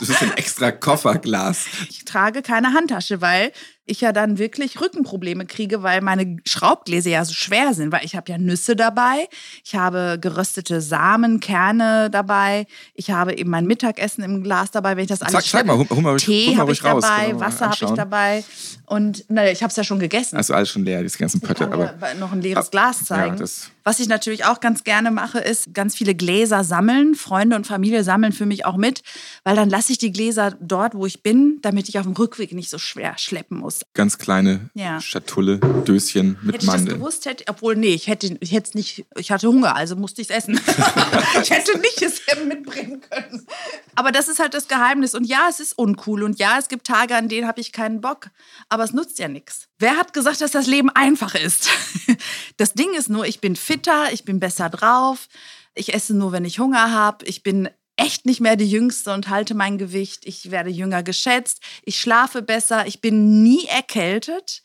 Das 0.00 0.08
ist 0.10 0.22
ein 0.22 0.32
extra 0.32 0.72
Kofferglas. 0.72 1.66
Ich 1.88 2.04
trage 2.04 2.42
keine 2.42 2.74
Handtasche, 2.74 3.22
weil 3.22 3.52
ich 3.86 4.00
ja 4.00 4.12
dann 4.12 4.38
wirklich 4.38 4.80
Rückenprobleme 4.80 5.46
kriege, 5.46 5.82
weil 5.82 6.00
meine 6.00 6.38
Schraubgläser 6.46 7.10
ja 7.10 7.24
so 7.24 7.34
schwer 7.34 7.74
sind, 7.74 7.92
weil 7.92 8.04
ich 8.04 8.16
habe 8.16 8.30
ja 8.32 8.38
Nüsse 8.38 8.76
dabei, 8.76 9.28
ich 9.64 9.74
habe 9.74 10.18
geröstete 10.20 10.80
Samen, 10.80 11.40
Kerne 11.40 12.08
dabei, 12.10 12.66
ich 12.94 13.10
habe 13.10 13.34
eben 13.36 13.50
mein 13.50 13.66
Mittagessen 13.66 14.24
im 14.24 14.42
Glas 14.42 14.70
dabei, 14.70 14.96
wenn 14.96 15.04
ich 15.04 15.08
das 15.10 15.20
alles 15.22 15.32
Sag, 15.32 15.44
sag 15.44 15.66
mal, 15.66 15.76
hol, 15.76 15.86
mal, 16.02 16.16
Tee 16.16 16.46
hol 16.46 16.54
mal 16.54 16.60
habe 16.62 16.72
ich 16.72 16.82
ruhig 16.82 16.92
raus. 16.94 17.02
dabei, 17.02 17.40
Wasser 17.40 17.70
habe 17.70 17.84
ich 17.84 17.90
dabei 17.92 18.44
und 18.86 19.28
naja, 19.30 19.52
ich 19.52 19.62
habe 19.62 19.70
es 19.70 19.76
ja 19.76 19.84
schon 19.84 19.98
gegessen. 19.98 20.36
Also 20.36 20.54
alles 20.54 20.70
schon 20.70 20.84
leer, 20.84 21.02
diese 21.02 21.18
ganzen 21.18 21.40
Pötte. 21.40 21.70
Aber 21.70 21.94
noch 22.18 22.32
ein 22.32 22.40
leeres 22.42 22.66
Ah, 22.66 22.70
Glas 22.70 23.04
zeigen. 23.04 23.36
ja, 23.38 23.44
Was 23.84 24.00
ich 24.00 24.08
natürlich 24.08 24.44
auch 24.44 24.60
ganz 24.60 24.84
gerne 24.84 25.10
mache, 25.10 25.38
ist 25.40 25.74
ganz 25.74 25.94
viele 25.94 26.14
Gläser 26.14 26.64
sammeln. 26.64 27.14
Freunde 27.14 27.56
und 27.56 27.66
Familie 27.66 28.04
sammeln 28.04 28.32
für 28.32 28.46
mich 28.46 28.64
auch 28.66 28.76
mit, 28.76 29.02
weil 29.42 29.56
dann 29.56 29.68
lasse 29.70 29.92
ich 29.92 29.98
die 29.98 30.12
Gläser 30.12 30.54
dort, 30.60 30.94
wo 30.94 31.06
ich 31.06 31.22
bin, 31.22 31.58
damit 31.62 31.88
ich 31.88 31.98
auf 31.98 32.04
dem 32.04 32.12
Rückweg 32.12 32.52
nicht 32.52 32.70
so 32.70 32.78
schwer 32.78 33.14
schleppen 33.18 33.58
muss. 33.58 33.73
Ganz 33.94 34.18
kleine 34.18 34.70
Ja. 34.74 35.00
Schatulle, 35.00 35.58
Döschen 35.58 36.38
mit 36.42 36.54
Hätte 36.54 36.64
ich 36.64 36.66
das 36.70 36.76
Mandeln. 36.76 36.98
gewusst, 36.98 37.26
hätte, 37.26 37.44
obwohl, 37.48 37.76
nee, 37.76 37.94
ich 37.94 38.06
hätte, 38.08 38.36
ich 38.40 38.52
hätte 38.52 38.76
nicht, 38.76 39.04
ich 39.16 39.30
hatte 39.30 39.48
Hunger, 39.48 39.74
also 39.76 39.96
musste 39.96 40.22
ich 40.22 40.30
es 40.30 40.36
essen. 40.36 40.60
ich 41.42 41.50
hätte 41.50 41.78
nicht 41.78 42.02
es 42.02 42.20
mitbringen 42.46 43.00
können. 43.08 43.46
Aber 43.94 44.12
das 44.12 44.28
ist 44.28 44.38
halt 44.38 44.54
das 44.54 44.68
Geheimnis. 44.68 45.14
Und 45.14 45.24
ja, 45.24 45.46
es 45.48 45.60
ist 45.60 45.76
uncool. 45.78 46.22
Und 46.22 46.38
ja, 46.38 46.58
es 46.58 46.68
gibt 46.68 46.86
Tage, 46.86 47.16
an 47.16 47.28
denen 47.28 47.46
habe 47.46 47.60
ich 47.60 47.72
keinen 47.72 48.00
Bock. 48.00 48.30
Aber 48.68 48.84
es 48.84 48.92
nutzt 48.92 49.18
ja 49.18 49.28
nichts. 49.28 49.68
Wer 49.78 49.96
hat 49.96 50.12
gesagt, 50.12 50.40
dass 50.40 50.50
das 50.52 50.66
Leben 50.66 50.90
einfach 50.90 51.34
ist? 51.34 51.68
Das 52.56 52.72
Ding 52.74 52.94
ist 52.94 53.08
nur, 53.10 53.26
ich 53.26 53.40
bin 53.40 53.56
fitter, 53.56 54.12
ich 54.12 54.24
bin 54.24 54.38
besser 54.38 54.68
drauf. 54.70 55.28
Ich 55.74 55.92
esse 55.92 56.14
nur, 56.14 56.30
wenn 56.30 56.44
ich 56.44 56.60
Hunger 56.60 56.92
habe. 56.92 57.24
Ich 57.24 57.42
bin 57.42 57.68
echt 57.96 58.26
nicht 58.26 58.40
mehr 58.40 58.56
die 58.56 58.68
Jüngste 58.68 59.12
und 59.12 59.28
halte 59.28 59.54
mein 59.54 59.78
Gewicht. 59.78 60.26
Ich 60.26 60.50
werde 60.50 60.70
jünger 60.70 61.02
geschätzt. 61.02 61.60
Ich 61.84 62.00
schlafe 62.00 62.42
besser. 62.42 62.86
Ich 62.86 63.00
bin 63.00 63.42
nie 63.42 63.66
erkältet. 63.66 64.62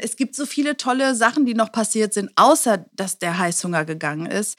Es 0.00 0.16
gibt 0.16 0.36
so 0.36 0.46
viele 0.46 0.76
tolle 0.76 1.14
Sachen, 1.14 1.44
die 1.44 1.54
noch 1.54 1.72
passiert 1.72 2.14
sind, 2.14 2.30
außer 2.36 2.86
dass 2.94 3.18
der 3.18 3.38
Heißhunger 3.38 3.84
gegangen 3.84 4.26
ist. 4.26 4.58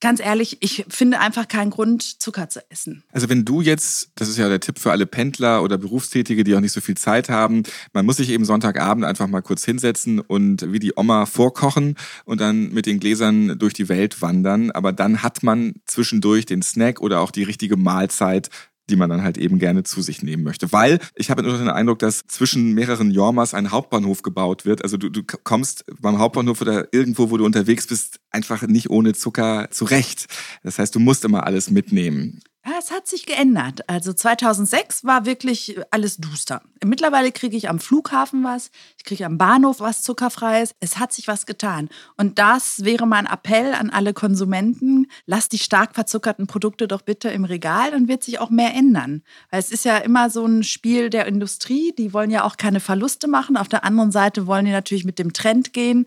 Ganz 0.00 0.18
ehrlich, 0.20 0.58
ich 0.60 0.84
finde 0.88 1.20
einfach 1.20 1.46
keinen 1.46 1.70
Grund, 1.70 2.02
Zucker 2.02 2.48
zu 2.48 2.60
essen. 2.70 3.04
Also 3.12 3.28
wenn 3.28 3.44
du 3.44 3.60
jetzt, 3.60 4.10
das 4.16 4.28
ist 4.28 4.36
ja 4.36 4.48
der 4.48 4.60
Tipp 4.60 4.78
für 4.78 4.90
alle 4.90 5.06
Pendler 5.06 5.62
oder 5.62 5.78
Berufstätige, 5.78 6.42
die 6.42 6.56
auch 6.56 6.60
nicht 6.60 6.72
so 6.72 6.80
viel 6.80 6.96
Zeit 6.96 7.28
haben, 7.28 7.62
man 7.92 8.04
muss 8.04 8.16
sich 8.16 8.30
eben 8.30 8.44
Sonntagabend 8.44 9.04
einfach 9.04 9.28
mal 9.28 9.42
kurz 9.42 9.64
hinsetzen 9.64 10.18
und 10.18 10.72
wie 10.72 10.78
die 10.80 10.92
Oma 10.96 11.26
vorkochen 11.26 11.96
und 12.24 12.40
dann 12.40 12.72
mit 12.72 12.86
den 12.86 12.98
Gläsern 12.98 13.58
durch 13.58 13.74
die 13.74 13.88
Welt 13.88 14.20
wandern. 14.22 14.70
Aber 14.70 14.92
dann 14.92 15.22
hat 15.22 15.42
man 15.42 15.74
zwischendurch 15.86 16.46
den 16.46 16.62
Snack 16.62 17.00
oder 17.00 17.20
auch 17.20 17.30
die 17.30 17.44
richtige 17.44 17.76
Mahlzeit 17.76 18.48
die 18.90 18.96
man 18.96 19.08
dann 19.08 19.22
halt 19.22 19.38
eben 19.38 19.58
gerne 19.58 19.82
zu 19.82 20.02
sich 20.02 20.22
nehmen 20.22 20.42
möchte. 20.42 20.72
Weil 20.72 20.98
ich 21.14 21.30
habe 21.30 21.42
den 21.42 21.68
Eindruck, 21.68 22.00
dass 22.00 22.26
zwischen 22.26 22.74
mehreren 22.74 23.10
Jormas 23.10 23.54
ein 23.54 23.70
Hauptbahnhof 23.70 24.22
gebaut 24.22 24.64
wird. 24.64 24.82
Also 24.82 24.96
du, 24.96 25.08
du 25.08 25.22
kommst 25.22 25.84
beim 26.00 26.18
Hauptbahnhof 26.18 26.60
oder 26.60 26.92
irgendwo, 26.92 27.30
wo 27.30 27.36
du 27.36 27.44
unterwegs 27.44 27.86
bist, 27.86 28.20
einfach 28.30 28.62
nicht 28.66 28.90
ohne 28.90 29.14
Zucker 29.14 29.68
zurecht. 29.70 30.26
Das 30.62 30.78
heißt, 30.78 30.94
du 30.94 31.00
musst 31.00 31.24
immer 31.24 31.44
alles 31.44 31.70
mitnehmen. 31.70 32.40
Ja, 32.70 32.76
es 32.78 32.92
hat 32.92 33.08
sich 33.08 33.26
geändert. 33.26 33.88
Also 33.88 34.12
2006 34.12 35.04
war 35.04 35.26
wirklich 35.26 35.76
alles 35.90 36.18
duster. 36.18 36.62
Mittlerweile 36.84 37.32
kriege 37.32 37.56
ich 37.56 37.68
am 37.68 37.80
Flughafen 37.80 38.44
was, 38.44 38.70
ich 38.96 39.04
kriege 39.04 39.26
am 39.26 39.38
Bahnhof 39.38 39.80
was 39.80 40.02
zuckerfreies. 40.02 40.76
Es 40.78 40.98
hat 40.98 41.12
sich 41.12 41.26
was 41.26 41.46
getan. 41.46 41.88
Und 42.16 42.38
das 42.38 42.84
wäre 42.84 43.08
mein 43.08 43.26
Appell 43.26 43.74
an 43.74 43.90
alle 43.90 44.14
Konsumenten. 44.14 45.08
Lasst 45.26 45.52
die 45.52 45.58
stark 45.58 45.94
verzuckerten 45.94 46.46
Produkte 46.46 46.86
doch 46.86 47.02
bitte 47.02 47.28
im 47.30 47.44
Regal, 47.44 47.90
dann 47.90 48.06
wird 48.06 48.22
sich 48.22 48.38
auch 48.38 48.50
mehr 48.50 48.72
ändern. 48.72 49.22
Weil 49.50 49.58
es 49.58 49.72
ist 49.72 49.84
ja 49.84 49.96
immer 49.96 50.30
so 50.30 50.46
ein 50.46 50.62
Spiel 50.62 51.10
der 51.10 51.26
Industrie. 51.26 51.92
Die 51.98 52.12
wollen 52.12 52.30
ja 52.30 52.44
auch 52.44 52.56
keine 52.56 52.78
Verluste 52.78 53.26
machen. 53.26 53.56
Auf 53.56 53.68
der 53.68 53.82
anderen 53.82 54.12
Seite 54.12 54.46
wollen 54.46 54.64
die 54.64 54.70
natürlich 54.70 55.04
mit 55.04 55.18
dem 55.18 55.32
Trend 55.32 55.72
gehen. 55.72 56.06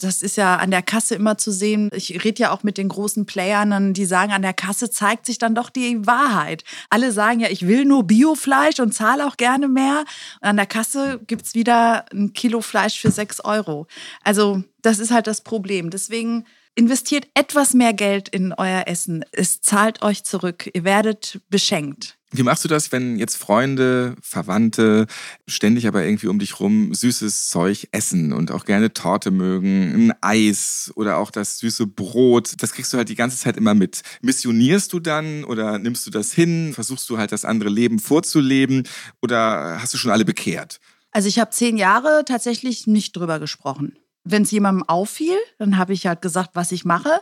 Das 0.00 0.22
ist 0.22 0.36
ja 0.36 0.56
an 0.56 0.70
der 0.70 0.82
Kasse 0.82 1.14
immer 1.14 1.38
zu 1.38 1.52
sehen. 1.52 1.90
Ich 1.94 2.24
rede 2.24 2.42
ja 2.42 2.52
auch 2.52 2.62
mit 2.62 2.78
den 2.78 2.88
großen 2.88 3.26
Playern, 3.26 3.92
die 3.92 4.04
sagen, 4.04 4.32
an 4.32 4.42
der 4.42 4.54
Kasse 4.54 4.90
zeigt 4.90 5.26
sich 5.26 5.38
dann 5.38 5.54
doch 5.54 5.70
die 5.70 6.06
Wahrheit. 6.06 6.64
Alle 6.88 7.12
sagen 7.12 7.40
ja, 7.40 7.48
ich 7.48 7.66
will 7.66 7.84
nur 7.84 8.04
Biofleisch 8.04 8.80
und 8.80 8.92
zahle 8.92 9.26
auch 9.26 9.36
gerne 9.36 9.68
mehr. 9.68 10.04
Und 10.40 10.48
an 10.48 10.56
der 10.56 10.66
Kasse 10.66 11.20
gibt's 11.26 11.54
wieder 11.54 12.06
ein 12.12 12.32
Kilo 12.32 12.60
Fleisch 12.60 12.98
für 12.98 13.10
sechs 13.10 13.40
Euro. 13.40 13.86
Also 14.24 14.62
das 14.82 14.98
ist 14.98 15.10
halt 15.10 15.26
das 15.26 15.42
Problem. 15.42 15.90
Deswegen 15.90 16.46
investiert 16.74 17.28
etwas 17.34 17.74
mehr 17.74 17.92
Geld 17.92 18.28
in 18.28 18.52
euer 18.52 18.84
Essen. 18.86 19.24
Es 19.32 19.60
zahlt 19.60 20.02
euch 20.02 20.24
zurück. 20.24 20.70
Ihr 20.72 20.84
werdet 20.84 21.40
beschenkt. 21.50 22.19
Wie 22.32 22.44
machst 22.44 22.64
du 22.64 22.68
das, 22.68 22.92
wenn 22.92 23.18
jetzt 23.18 23.36
Freunde, 23.36 24.14
Verwandte 24.22 25.06
ständig 25.48 25.88
aber 25.88 26.04
irgendwie 26.04 26.28
um 26.28 26.38
dich 26.38 26.60
rum 26.60 26.94
süßes 26.94 27.48
Zeug 27.48 27.88
essen 27.90 28.32
und 28.32 28.52
auch 28.52 28.64
gerne 28.64 28.92
Torte 28.92 29.32
mögen, 29.32 30.10
ein 30.10 30.14
Eis 30.20 30.92
oder 30.94 31.18
auch 31.18 31.32
das 31.32 31.58
süße 31.58 31.88
Brot? 31.88 32.54
Das 32.62 32.72
kriegst 32.72 32.92
du 32.92 32.98
halt 32.98 33.08
die 33.08 33.16
ganze 33.16 33.36
Zeit 33.36 33.56
immer 33.56 33.74
mit. 33.74 34.02
Missionierst 34.22 34.92
du 34.92 35.00
dann 35.00 35.42
oder 35.42 35.78
nimmst 35.80 36.06
du 36.06 36.10
das 36.10 36.32
hin? 36.32 36.72
Versuchst 36.72 37.10
du 37.10 37.18
halt 37.18 37.32
das 37.32 37.44
andere 37.44 37.70
Leben 37.70 37.98
vorzuleben 37.98 38.86
oder 39.20 39.82
hast 39.82 39.92
du 39.94 39.98
schon 39.98 40.12
alle 40.12 40.24
bekehrt? 40.24 40.78
Also 41.10 41.26
ich 41.26 41.40
habe 41.40 41.50
zehn 41.50 41.76
Jahre 41.76 42.22
tatsächlich 42.24 42.86
nicht 42.86 43.16
drüber 43.16 43.40
gesprochen. 43.40 43.96
Wenn 44.22 44.42
es 44.42 44.50
jemandem 44.50 44.86
auffiel, 44.86 45.36
dann 45.58 45.78
habe 45.78 45.94
ich 45.94 46.06
halt 46.06 46.20
gesagt, 46.20 46.50
was 46.52 46.72
ich 46.72 46.84
mache. 46.84 47.20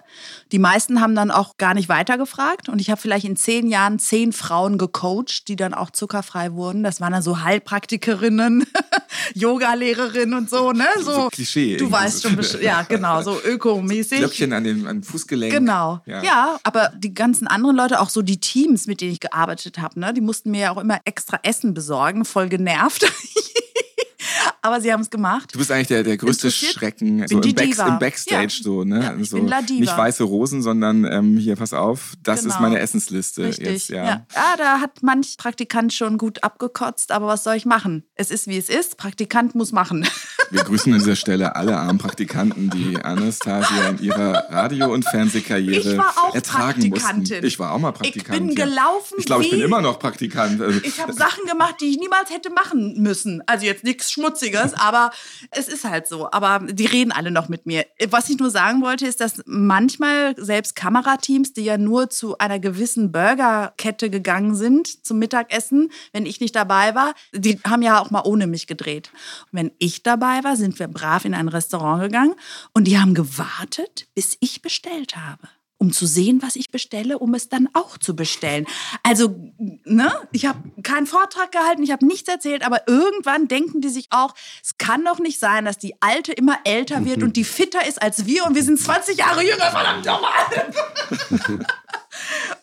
Die 0.50 0.58
meisten 0.58 1.00
haben 1.00 1.14
dann 1.14 1.30
auch 1.30 1.56
gar 1.56 1.74
nicht 1.74 1.88
weitergefragt. 1.88 2.68
Und 2.68 2.80
ich 2.80 2.90
habe 2.90 3.00
vielleicht 3.00 3.24
in 3.24 3.36
zehn 3.36 3.68
Jahren 3.68 4.00
zehn 4.00 4.32
Frauen 4.32 4.78
gecoacht, 4.78 5.46
die 5.46 5.54
dann 5.54 5.74
auch 5.74 5.90
zuckerfrei 5.90 6.52
wurden. 6.54 6.82
Das 6.82 7.00
waren 7.00 7.12
dann 7.12 7.22
so 7.22 7.40
Heilpraktikerinnen, 7.42 8.66
Yogalehrerinnen 9.34 10.36
und 10.36 10.50
so, 10.50 10.72
ne? 10.72 10.86
So, 10.96 11.12
So 11.12 11.28
Klischee 11.28 11.76
Du 11.76 11.90
weißt 11.90 12.22
schon, 12.22 12.38
ja, 12.60 12.82
genau, 12.82 13.22
so 13.22 13.40
ökomäßig. 13.44 14.18
Glöckchen 14.18 14.52
an 14.52 14.64
den, 14.64 14.86
an 14.86 14.96
den 14.96 15.04
Fußgelenk. 15.04 15.52
Genau. 15.52 16.00
Ja. 16.04 16.22
Ja. 16.22 16.58
aber 16.64 16.92
die 16.96 17.14
ganzen 17.14 17.46
anderen 17.46 17.76
Leute, 17.76 18.00
auch 18.00 18.10
so 18.10 18.22
die 18.22 18.40
Teams, 18.40 18.88
mit 18.88 19.00
denen 19.00 19.12
ich 19.12 19.20
gearbeitet 19.20 19.78
habe, 19.78 20.00
ne, 20.00 20.12
die 20.12 20.20
mussten 20.20 20.50
mir 20.50 20.60
ja 20.60 20.70
auch 20.72 20.78
immer 20.78 20.98
extra 21.04 21.38
Essen 21.44 21.74
besorgen, 21.74 22.24
voll 22.24 22.48
genervt. 22.48 23.06
aber 24.62 24.80
sie 24.80 24.92
haben 24.92 25.00
es 25.00 25.10
gemacht. 25.10 25.50
Du 25.54 25.58
bist 25.58 25.70
eigentlich 25.70 25.88
der, 25.88 26.02
der 26.02 26.16
größte? 26.16 26.50
Schrecken 26.50 27.26
so 27.28 27.40
im, 27.40 27.54
Back, 27.54 27.78
im 27.78 27.98
Backstage 27.98 28.54
Ja. 28.58 28.62
so, 28.62 28.84
ne? 28.84 29.02
Ja, 29.02 29.16
ich 29.16 29.30
so, 29.30 29.36
bin 29.36 29.48
La 29.48 29.62
Diva. 29.62 29.80
Nicht 29.80 29.96
weiße 29.96 30.24
Rosen, 30.24 30.62
sondern 30.62 31.04
ähm, 31.04 31.36
hier, 31.38 31.56
pass 31.56 31.72
auf, 31.72 32.14
das 32.22 32.40
ist 32.40 32.44
Genau. 32.48 32.60
meine 32.62 32.78
Essensliste 32.80 33.44
Richtig. 33.44 33.66
jetzt, 33.66 33.88
ja. 33.90 34.04
ja. 34.04 34.26
ja, 34.34 34.54
da 34.56 34.80
hat 34.80 35.02
manch 35.02 35.36
Praktikant 35.38 35.92
schon 35.92 36.18
gut 36.18 36.42
abgekotzt, 36.42 37.12
aber 37.12 37.26
was 37.26 37.44
soll 37.44 37.54
ich 37.56 37.66
machen? 37.66 38.04
Es 38.14 38.30
ist 38.30 38.46
wie 38.46 38.56
es 38.56 38.68
ist. 38.68 38.96
Praktikant 38.96 39.54
muss 39.54 39.72
machen. 39.72 40.06
Wir 40.50 40.64
grüßen 40.64 40.90
an 40.94 40.98
dieser 41.00 41.14
Stelle 41.16 41.56
alle 41.56 41.76
armen 41.76 41.98
Praktikanten, 41.98 42.70
die 42.70 42.96
Anastasia 42.96 43.88
in 43.90 43.98
ihrer 43.98 44.46
Radio- 44.50 44.90
und 44.92 45.04
Fernsehkarriere 45.04 45.92
Ich 45.92 45.98
war 45.98 46.14
auch 46.24 46.34
ertragen 46.34 46.90
Praktikantin. 46.90 47.20
mussten. 47.34 47.46
Ich 47.46 47.58
war 47.58 47.72
auch 47.72 47.78
mal 47.78 47.92
Praktikant. 47.92 48.38
Ich 48.40 48.46
bin 48.46 48.54
gelaufen 48.54 49.16
Ich 49.18 49.26
glaube, 49.26 49.44
ich 49.44 49.50
bin 49.50 49.60
immer 49.60 49.82
noch 49.82 49.98
Praktikant. 49.98 50.60
Also, 50.62 50.80
Ich 50.82 51.00
habe 51.02 51.12
Sachen 51.12 51.44
gemacht, 51.46 51.74
die 51.82 51.86
ich 51.90 51.98
niemals 51.98 52.30
hätte 52.30 52.50
machen 52.50 52.94
müssen. 53.02 53.42
Also 53.46 53.66
jetzt 53.66 53.84
nichts 53.84 54.10
Schmutziges, 54.10 54.47
aber 54.74 55.10
es 55.50 55.68
ist 55.68 55.84
halt 55.84 56.06
so. 56.06 56.30
Aber 56.30 56.60
die 56.66 56.86
reden 56.86 57.12
alle 57.12 57.30
noch 57.30 57.48
mit 57.48 57.66
mir. 57.66 57.86
Was 58.08 58.28
ich 58.28 58.38
nur 58.38 58.50
sagen 58.50 58.82
wollte, 58.82 59.06
ist, 59.06 59.20
dass 59.20 59.42
manchmal 59.46 60.34
selbst 60.36 60.76
Kamerateams, 60.76 61.52
die 61.52 61.64
ja 61.64 61.78
nur 61.78 62.10
zu 62.10 62.38
einer 62.38 62.58
gewissen 62.58 63.12
Burgerkette 63.12 64.10
gegangen 64.10 64.54
sind 64.54 65.04
zum 65.04 65.18
Mittagessen, 65.18 65.90
wenn 66.12 66.26
ich 66.26 66.40
nicht 66.40 66.56
dabei 66.56 66.94
war, 66.94 67.14
die 67.32 67.60
haben 67.66 67.82
ja 67.82 68.00
auch 68.00 68.10
mal 68.10 68.22
ohne 68.24 68.46
mich 68.46 68.66
gedreht. 68.66 69.10
Und 69.52 69.58
wenn 69.58 69.70
ich 69.78 70.02
dabei 70.02 70.44
war, 70.44 70.56
sind 70.56 70.78
wir 70.78 70.88
brav 70.88 71.24
in 71.24 71.34
ein 71.34 71.48
Restaurant 71.48 72.02
gegangen 72.02 72.34
und 72.72 72.84
die 72.84 72.98
haben 72.98 73.14
gewartet, 73.14 74.06
bis 74.14 74.36
ich 74.40 74.62
bestellt 74.62 75.16
habe 75.16 75.48
um 75.78 75.92
zu 75.92 76.06
sehen, 76.06 76.42
was 76.42 76.56
ich 76.56 76.70
bestelle, 76.70 77.18
um 77.18 77.34
es 77.34 77.48
dann 77.48 77.68
auch 77.72 77.98
zu 77.98 78.14
bestellen. 78.14 78.66
Also, 79.02 79.52
ne, 79.84 80.12
ich 80.32 80.46
habe 80.46 80.58
keinen 80.82 81.06
Vortrag 81.06 81.52
gehalten, 81.52 81.82
ich 81.82 81.92
habe 81.92 82.04
nichts 82.04 82.28
erzählt, 82.28 82.66
aber 82.66 82.88
irgendwann 82.88 83.48
denken 83.48 83.80
die 83.80 83.88
sich 83.88 84.08
auch, 84.10 84.34
es 84.62 84.76
kann 84.76 85.04
doch 85.04 85.20
nicht 85.20 85.38
sein, 85.38 85.64
dass 85.64 85.78
die 85.78 85.94
Alte 86.00 86.32
immer 86.32 86.58
älter 86.64 87.04
wird 87.04 87.22
und 87.22 87.36
die 87.36 87.44
fitter 87.44 87.86
ist 87.86 88.02
als 88.02 88.26
wir 88.26 88.44
und 88.44 88.54
wir 88.54 88.64
sind 88.64 88.78
20 88.78 89.18
Jahre 89.18 89.42
jünger, 89.42 89.70
verdammt 89.70 90.04
nochmal. 90.04 90.30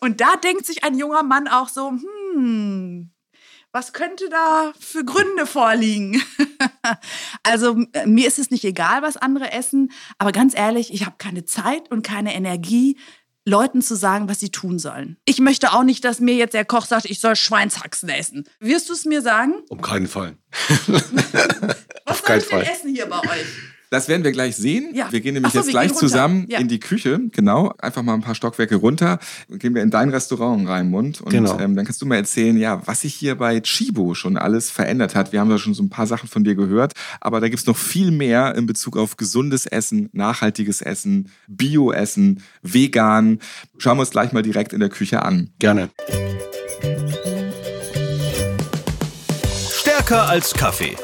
Und 0.00 0.20
da 0.20 0.36
denkt 0.36 0.66
sich 0.66 0.84
ein 0.84 0.98
junger 0.98 1.22
Mann 1.22 1.48
auch 1.48 1.68
so, 1.68 1.92
hm, 2.34 3.10
was 3.76 3.92
könnte 3.92 4.30
da 4.30 4.72
für 4.80 5.04
Gründe 5.04 5.44
vorliegen? 5.44 6.22
also 7.42 7.76
mir 8.06 8.26
ist 8.26 8.38
es 8.38 8.50
nicht 8.50 8.64
egal, 8.64 9.02
was 9.02 9.18
andere 9.18 9.52
essen, 9.52 9.92
aber 10.16 10.32
ganz 10.32 10.56
ehrlich, 10.56 10.94
ich 10.94 11.04
habe 11.04 11.16
keine 11.18 11.44
Zeit 11.44 11.90
und 11.90 12.00
keine 12.00 12.34
Energie, 12.34 12.96
Leuten 13.44 13.82
zu 13.82 13.94
sagen, 13.94 14.30
was 14.30 14.40
sie 14.40 14.48
tun 14.48 14.78
sollen. 14.78 15.18
Ich 15.26 15.40
möchte 15.40 15.74
auch 15.74 15.82
nicht, 15.82 16.06
dass 16.06 16.20
mir 16.20 16.36
jetzt 16.36 16.54
der 16.54 16.64
Koch 16.64 16.86
sagt, 16.86 17.04
ich 17.04 17.20
soll 17.20 17.36
Schweinshaxen 17.36 18.08
essen. 18.08 18.48
Wirst 18.60 18.88
du 18.88 18.94
es 18.94 19.04
mir 19.04 19.20
sagen? 19.20 19.56
Um 19.68 19.82
keinen 19.82 20.06
Fall. 20.06 20.38
was 22.06 22.22
soll 22.22 22.38
ich 22.38 22.48
denn 22.48 22.60
essen 22.62 22.94
hier 22.94 23.06
bei 23.06 23.20
euch? 23.20 23.46
Das 23.90 24.08
werden 24.08 24.24
wir 24.24 24.32
gleich 24.32 24.56
sehen. 24.56 24.90
Ja. 24.94 25.12
Wir 25.12 25.20
gehen 25.20 25.34
nämlich 25.34 25.52
so, 25.52 25.60
jetzt 25.60 25.68
gleich 25.70 25.94
zusammen 25.94 26.46
Ja. 26.48 26.58
in 26.58 26.66
die 26.68 26.80
Küche. 26.80 27.20
Genau, 27.32 27.72
einfach 27.78 28.02
mal 28.02 28.14
ein 28.14 28.20
paar 28.20 28.34
Stockwerke 28.34 28.76
runter. 28.76 29.20
Gehen 29.48 29.74
wir 29.76 29.82
in 29.82 29.90
dein 29.90 30.08
Restaurant, 30.10 30.68
Raimund. 30.68 31.20
Und 31.20 31.30
Genau. 31.30 31.58
ähm, 31.60 31.76
dann 31.76 31.84
kannst 31.84 32.02
du 32.02 32.06
mal 32.06 32.16
erzählen, 32.16 32.56
ja, 32.56 32.82
was 32.86 33.02
sich 33.02 33.14
hier 33.14 33.36
bei 33.36 33.60
Chibo 33.60 34.14
schon 34.14 34.36
alles 34.36 34.70
verändert 34.70 35.14
hat. 35.14 35.32
Wir 35.32 35.40
haben 35.40 35.50
ja 35.50 35.58
schon 35.58 35.72
so 35.74 35.82
ein 35.84 35.88
paar 35.88 36.06
Sachen 36.08 36.28
von 36.28 36.42
dir 36.42 36.56
gehört, 36.56 36.94
aber 37.20 37.40
da 37.40 37.48
gibt's 37.48 37.66
noch 37.66 37.76
viel 37.76 38.10
mehr 38.10 38.54
in 38.56 38.66
Bezug 38.66 38.96
auf 38.96 39.16
gesundes 39.16 39.66
Essen, 39.66 40.08
nachhaltiges 40.12 40.82
Essen, 40.82 41.30
Bio-Essen, 41.46 42.42
vegan. 42.62 43.38
Schauen 43.78 43.98
wir 43.98 44.00
uns 44.00 44.10
gleich 44.10 44.32
mal 44.32 44.42
direkt 44.42 44.72
in 44.72 44.80
der 44.80 44.88
Küche 44.88 45.22
an. 45.22 45.50
Gerne. 45.60 45.90
Stärker 49.70 50.28
als 50.28 50.52
Kaffee. 50.52 50.96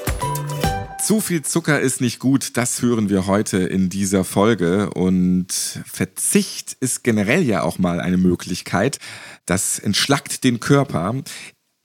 Zu 1.03 1.21
viel 1.21 1.43
Zucker 1.43 1.81
ist 1.81 2.01
nicht 2.01 2.21
gut, 2.21 2.57
das 2.57 2.81
hören 2.81 3.11
wir 3.11 3.27
heute 3.27 3.59
in 3.59 3.88
dieser 3.88 4.23
Folge. 4.23 4.91
Und 4.91 5.49
Verzicht 5.85 6.77
ist 6.79 7.03
generell 7.03 7.43
ja 7.43 7.65
auch 7.65 7.81
mal 7.81 8.01
eine 8.01 8.17
Möglichkeit. 8.17 9.01
Das 9.45 9.81
entschlackt 9.81 10.45
den 10.45 10.61
Körper. 10.61 11.17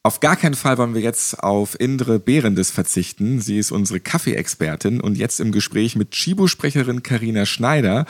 Auf 0.04 0.20
gar 0.20 0.36
keinen 0.36 0.54
Fall 0.54 0.78
wollen 0.78 0.94
wir 0.94 1.02
jetzt 1.02 1.40
auf 1.40 1.80
Indre 1.80 2.20
Behrendes 2.20 2.70
verzichten. 2.70 3.42
Sie 3.42 3.58
ist 3.58 3.72
unsere 3.72 4.00
Kaffeeexpertin 4.00 5.02
und 5.02 5.18
jetzt 5.18 5.40
im 5.40 5.52
Gespräch 5.52 5.96
mit 5.96 6.12
Chibo-Sprecherin 6.12 7.02
Karina 7.02 7.48
Schneider. 7.48 8.06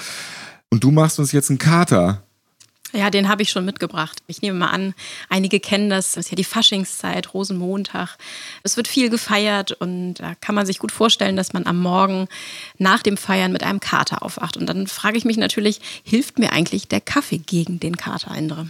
Und 0.70 0.84
du 0.84 0.92
machst 0.92 1.20
uns 1.20 1.32
jetzt 1.32 1.50
einen 1.50 1.58
Kater. 1.58 2.27
Ja, 2.94 3.10
den 3.10 3.28
habe 3.28 3.42
ich 3.42 3.50
schon 3.50 3.66
mitgebracht. 3.66 4.24
Ich 4.28 4.42
nehme 4.42 4.58
mal 4.58 4.70
an, 4.70 4.94
einige 5.30 5.60
kennen 5.60 5.90
das. 5.90 6.14
Das 6.14 6.26
ist 6.26 6.32
ja 6.32 6.36
die 6.36 6.46
Faschingszeit, 6.46 7.34
Rosenmontag. 7.34 8.18
Es 8.64 8.78
wird 8.78 8.88
viel 8.88 9.10
gefeiert 9.10 9.74
und 9.74 10.16
da 10.16 10.36
kann 10.36 10.56
man 10.56 10.66
sich 10.66 10.80
gut 10.80 10.94
vorstellen, 10.94 11.36
dass 11.36 11.52
man 11.52 11.66
am 11.66 11.82
Morgen 11.82 12.28
nach 12.78 13.04
dem 13.04 13.18
Feiern 13.18 13.52
mit 13.52 13.64
einem 13.64 13.82
Kater 13.82 14.24
aufwacht. 14.24 14.56
Und 14.56 14.68
dann 14.68 14.88
frage 14.88 15.18
ich 15.18 15.26
mich 15.26 15.38
natürlich, 15.38 15.82
hilft 16.04 16.40
mir 16.40 16.54
eigentlich 16.54 16.88
der 16.88 17.02
Kaffee 17.02 17.40
gegen 17.40 17.80
den 17.82 17.98
Kater, 17.98 18.34
Indre? 18.36 18.68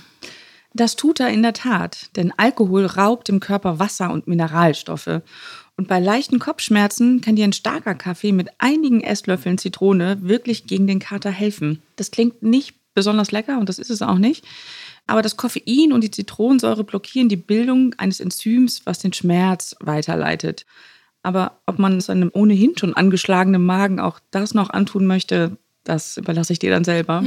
Das 0.73 0.95
tut 0.95 1.19
er 1.19 1.29
in 1.29 1.43
der 1.43 1.53
Tat, 1.53 2.09
denn 2.15 2.33
Alkohol 2.37 2.85
raubt 2.85 3.27
dem 3.27 3.39
Körper 3.39 3.79
Wasser 3.79 4.11
und 4.11 4.27
Mineralstoffe. 4.27 5.21
Und 5.75 5.87
bei 5.87 5.99
leichten 5.99 6.39
Kopfschmerzen 6.39 7.21
kann 7.21 7.35
dir 7.35 7.45
ein 7.45 7.53
starker 7.53 7.93
Kaffee 7.93 8.31
mit 8.31 8.49
einigen 8.57 9.01
Esslöffeln 9.01 9.59
Zitrone 9.59 10.17
wirklich 10.21 10.65
gegen 10.65 10.87
den 10.87 10.99
Kater 10.99 11.29
helfen. 11.29 11.83
Das 11.95 12.09
klingt 12.09 12.41
nicht 12.41 12.75
besonders 12.97 13.31
lecker 13.31 13.59
und 13.59 13.69
das 13.69 13.77
ist 13.77 13.91
es 13.91 14.01
auch 14.01 14.17
nicht. 14.17 14.43
Aber 15.05 15.21
das 15.21 15.37
Koffein 15.37 15.93
und 15.93 16.03
die 16.03 16.09
Zitronensäure 16.09 16.83
blockieren 16.83 17.29
die 17.29 17.37
Bildung 17.37 17.93
eines 17.99 18.19
Enzyms, 18.19 18.81
was 18.85 18.97
den 18.97 19.13
Schmerz 19.13 19.75
weiterleitet. 19.79 20.65
Aber 21.21 21.61
ob 21.67 21.77
man 21.77 22.01
seinem 22.01 22.31
ohnehin 22.33 22.75
schon 22.75 22.95
angeschlagenen 22.95 23.63
Magen 23.63 23.99
auch 23.99 24.19
das 24.31 24.55
noch 24.55 24.71
antun 24.71 25.05
möchte, 25.05 25.57
das 25.87 26.17
überlasse 26.17 26.53
ich 26.53 26.59
dir 26.59 26.71
dann 26.71 26.83
selber. 26.83 27.23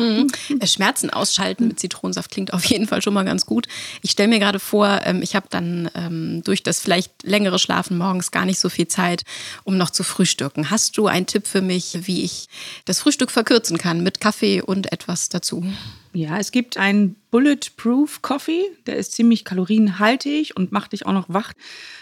Äh, 0.61 0.66
Schmerzen 0.66 1.11
ausschalten 1.11 1.68
mit 1.68 1.81
Zitronensaft 1.81 2.31
klingt 2.31 2.53
auf 2.53 2.64
jeden 2.64 2.87
Fall 2.87 3.03
schon 3.03 3.14
mal 3.14 3.25
ganz 3.25 3.46
gut. 3.46 3.66
Ich 4.03 4.11
stelle 4.11 4.29
mir 4.29 4.38
gerade 4.38 4.59
vor, 4.59 5.01
ähm, 5.05 5.23
ich 5.23 5.35
habe 5.35 5.46
dann 5.51 5.90
ähm, 5.94 6.42
durch 6.44 6.62
das 6.62 6.81
vielleicht 6.81 7.23
längere 7.23 7.59
Schlafen 7.59 7.96
morgens 7.96 8.31
gar 8.31 8.44
nicht 8.44 8.61
so 8.61 8.68
viel 8.68 8.88
Zeit, 8.88 9.25
um 9.64 9.77
noch 9.77 9.90
zu 9.90 10.03
frühstücken. 10.03 10.70
Hast 10.70 10.99
du 10.99 11.07
einen 11.07 11.27
Tipp 11.27 11.46
für 11.46 11.62
mich, 11.62 12.07
wie 12.07 12.23
ich 12.23 12.49
das 12.85 13.01
Frühstück 13.01 13.31
verkürzen 13.31 13.79
kann 13.79 14.03
mit 14.03 14.20
Kaffee 14.20 14.61
und 14.61 14.92
etwas 14.92 15.29
dazu? 15.29 15.64
Ja, 16.12 16.38
es 16.38 16.51
gibt 16.51 16.77
einen 16.77 17.14
Bulletproof 17.31 18.20
Coffee, 18.20 18.64
der 18.87 18.96
ist 18.96 19.12
ziemlich 19.12 19.44
kalorienhaltig 19.44 20.57
und 20.57 20.73
macht 20.73 20.92
dich 20.92 21.07
auch 21.07 21.12
noch 21.12 21.29
wach. 21.29 21.53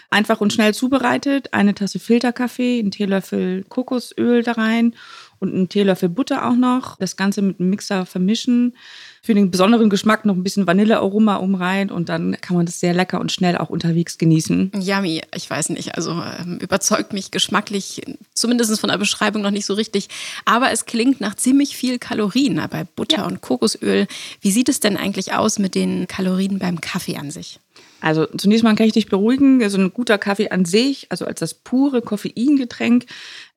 Einfach 0.09 0.41
und 0.41 0.51
schnell 0.51 0.73
zubereitet, 0.73 1.53
eine 1.53 1.75
Tasse 1.75 1.99
Filterkaffee, 1.99 2.79
einen 2.79 2.89
Teelöffel 2.89 3.63
Kokosöl 3.69 4.41
da 4.41 4.53
rein 4.53 4.95
und 5.39 5.53
einen 5.53 5.69
Teelöffel 5.69 6.09
Butter 6.09 6.47
auch 6.47 6.55
noch. 6.55 6.97
Das 6.97 7.15
Ganze 7.15 7.41
mit 7.41 7.59
einem 7.59 7.69
Mixer 7.69 8.05
vermischen. 8.05 8.75
Für 9.21 9.33
den 9.33 9.51
besonderen 9.51 9.89
Geschmack 9.89 10.25
noch 10.25 10.35
ein 10.35 10.43
bisschen 10.43 10.65
Vanillearoma 10.65 11.35
um 11.35 11.55
rein 11.55 11.91
und 11.91 12.07
dann 12.07 12.37
kann 12.39 12.55
man 12.55 12.65
das 12.65 12.79
sehr 12.79 12.93
lecker 12.93 13.19
und 13.19 13.31
schnell 13.31 13.57
auch 13.57 13.69
unterwegs 13.69 14.17
genießen. 14.17 14.71
Yummy, 14.79 15.21
ich 15.35 15.49
weiß 15.49 15.69
nicht, 15.69 15.95
also 15.95 16.11
ähm, 16.11 16.57
überzeugt 16.61 17.11
mich 17.11 17.31
geschmacklich, 17.31 18.01
zumindest 18.33 18.79
von 18.79 18.89
der 18.89 18.97
Beschreibung 18.97 19.41
noch 19.41 19.51
nicht 19.51 19.65
so 19.65 19.73
richtig. 19.73 20.07
Aber 20.45 20.71
es 20.71 20.85
klingt 20.85 21.19
nach 21.19 21.35
ziemlich 21.35 21.75
viel 21.75 21.99
Kalorien 21.99 22.61
bei 22.71 22.85
Butter 22.85 23.25
und 23.25 23.41
Kokosöl. 23.41 24.07
Wie 24.41 24.51
sieht 24.51 24.69
es 24.69 24.79
denn 24.79 24.95
eigentlich 24.95 25.33
aus 25.33 25.59
mit 25.59 25.75
den 25.75 26.07
Kalorien 26.07 26.59
beim 26.59 26.79
Kaffee 26.79 27.17
an 27.17 27.31
sich? 27.31 27.59
Also 28.01 28.25
zunächst 28.25 28.63
mal 28.63 28.75
kann 28.75 28.87
ich 28.87 28.93
dich 28.93 29.07
beruhigen, 29.07 29.61
also 29.61 29.77
ein 29.77 29.93
guter 29.93 30.17
Kaffee 30.17 30.49
an 30.49 30.65
sich, 30.65 31.07
also 31.09 31.25
als 31.25 31.39
das 31.39 31.53
pure 31.53 32.01
Koffeingetränk, 32.01 33.05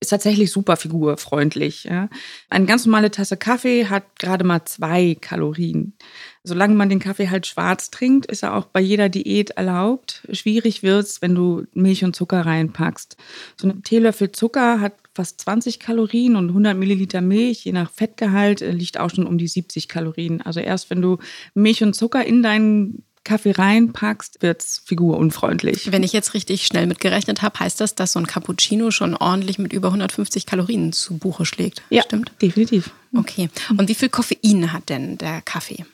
ist 0.01 0.09
tatsächlich 0.09 0.51
super 0.51 0.77
figurfreundlich. 0.77 1.85
Ja. 1.85 2.09
Eine 2.51 2.67
ganz 2.67 2.85
normale 2.85 3.11
Tasse 3.11 3.37
Kaffee 3.37 3.87
hat 3.87 4.19
gerade 4.19 4.45
mal 4.45 4.65
zwei 4.65 5.17
Kalorien. 5.21 5.95
Solange 6.43 6.75
man 6.75 6.89
den 6.89 6.99
Kaffee 6.99 7.31
halt 7.31 7.47
schwarz 7.47 7.91
trinkt, 7.91 8.27
ist 8.27 8.43
er 8.43 8.57
auch 8.57 8.65
bei 8.65 8.81
jeder 8.81 9.09
Diät 9.09 9.51
erlaubt. 9.51 10.27
Schwierig 10.33 10.83
wird's, 10.83 11.23
wenn 11.23 11.37
du 11.37 11.67
Milch 11.73 12.05
und 12.05 12.17
Zucker 12.17 12.45
reinpackst. 12.45 13.17
So 13.61 13.69
ein 13.69 13.85
Teelöffel 13.85 14.33
Zucker 14.33 14.81
hat 14.81 14.95
fast 15.15 15.41
20 15.43 15.79
Kalorien 15.79 16.35
und 16.35 16.49
100 16.49 16.77
Milliliter 16.77 17.21
Milch, 17.21 17.65
je 17.65 17.73
nach 17.73 17.91
Fettgehalt, 17.93 18.61
äh, 18.61 18.73
liegt 18.73 18.99
auch 18.99 19.11
schon 19.11 19.27
um 19.27 19.39
die 19.39 19.47
70 19.47 19.89
Kalorien. 19.89 20.41
Also 20.41 20.59
erst 20.59 20.91
wenn 20.91 21.01
du 21.01 21.19
Milch 21.55 21.83
und 21.85 21.95
Zucker 21.95 22.25
in 22.25 22.43
deinen 22.43 23.05
Kaffee 23.25 23.53
reinpackst, 23.53 24.43
wird's 24.43 24.83
figurunfreundlich. 24.85 25.93
Wenn 25.93 26.03
ich 26.03 26.13
jetzt 26.13 26.35
richtig 26.35 26.67
schnell 26.67 26.87
mitgerechnet 26.87 27.43
habe, 27.43 27.61
heißt 27.61 27.81
das, 27.81 27.95
dass 27.95 28.13
so 28.13 28.19
ein 28.19 28.27
Cappuccino 28.27 28.91
schon 28.91 29.15
ordentlich 29.15 29.59
mit 29.59 29.73
über 29.73 29.89
150 29.89 30.47
Kalorien 30.47 30.93
zu 30.93 31.19
Buche 31.19 31.47
schlägt. 31.47 31.83
Ja, 31.91 32.03
Stimmt? 32.03 32.33
definitiv. 32.43 32.91
Okay. 33.17 33.49
Und 33.77 33.89
wie 33.89 33.95
viel 33.95 34.09
Koffein 34.09 34.73
hat 34.73 34.89
denn 34.89 35.19
der 35.19 35.41
Kaffee? 35.43 35.85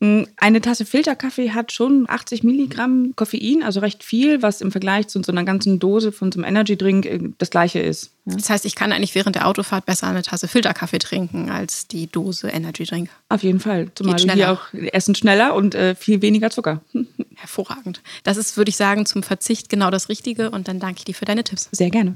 Eine 0.00 0.60
Tasse 0.60 0.84
Filterkaffee 0.84 1.50
hat 1.50 1.72
schon 1.72 2.06
80 2.08 2.44
Milligramm 2.44 3.14
Koffein, 3.16 3.64
also 3.64 3.80
recht 3.80 4.04
viel, 4.04 4.42
was 4.42 4.60
im 4.60 4.70
Vergleich 4.70 5.08
zu 5.08 5.20
so 5.22 5.32
einer 5.32 5.42
ganzen 5.42 5.80
Dose 5.80 6.12
von 6.12 6.30
so 6.30 6.38
einem 6.38 6.48
Energy-Drink 6.48 7.06
äh, 7.06 7.18
das 7.38 7.50
gleiche 7.50 7.80
ist. 7.80 8.12
Ja. 8.24 8.36
Das 8.36 8.48
heißt, 8.48 8.64
ich 8.64 8.76
kann 8.76 8.92
eigentlich 8.92 9.16
während 9.16 9.34
der 9.34 9.48
Autofahrt 9.48 9.86
besser 9.86 10.06
eine 10.06 10.22
Tasse 10.22 10.46
Filterkaffee 10.46 11.00
trinken 11.00 11.50
als 11.50 11.88
die 11.88 12.06
Dose 12.06 12.48
Energy 12.48 12.84
Drink. 12.84 13.10
Auf 13.28 13.42
jeden 13.42 13.58
Fall. 13.58 13.88
Zumal 13.96 14.16
Geht 14.16 14.28
wir 14.28 14.34
hier 14.34 14.52
auch 14.52 14.72
essen 14.92 15.16
schneller 15.16 15.54
und 15.54 15.74
äh, 15.74 15.96
viel 15.96 16.22
weniger 16.22 16.50
Zucker. 16.50 16.80
Hervorragend. 17.34 18.00
Das 18.22 18.36
ist, 18.36 18.56
würde 18.56 18.68
ich 18.68 18.76
sagen, 18.76 19.04
zum 19.04 19.24
Verzicht 19.24 19.68
genau 19.68 19.90
das 19.90 20.08
Richtige. 20.08 20.50
Und 20.50 20.68
dann 20.68 20.78
danke 20.78 20.98
ich 20.98 21.04
dir 21.06 21.14
für 21.14 21.24
deine 21.24 21.42
Tipps. 21.42 21.68
Sehr 21.72 21.90
gerne. 21.90 22.14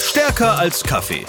Stärker 0.00 0.58
als 0.58 0.82
Kaffee. 0.82 1.24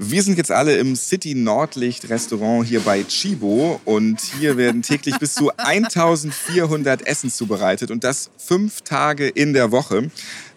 Wir 0.00 0.22
sind 0.22 0.38
jetzt 0.38 0.52
alle 0.52 0.76
im 0.76 0.94
City 0.94 1.34
Nordlicht 1.34 2.08
Restaurant 2.08 2.64
hier 2.64 2.78
bei 2.78 3.02
Chibo 3.02 3.80
und 3.84 4.20
hier 4.20 4.56
werden 4.56 4.80
täglich 4.80 5.18
bis 5.18 5.34
zu 5.34 5.50
1400 5.56 7.04
Essen 7.04 7.32
zubereitet 7.32 7.90
und 7.90 8.04
das 8.04 8.30
fünf 8.38 8.82
Tage 8.82 9.26
in 9.26 9.54
der 9.54 9.72
Woche. 9.72 10.08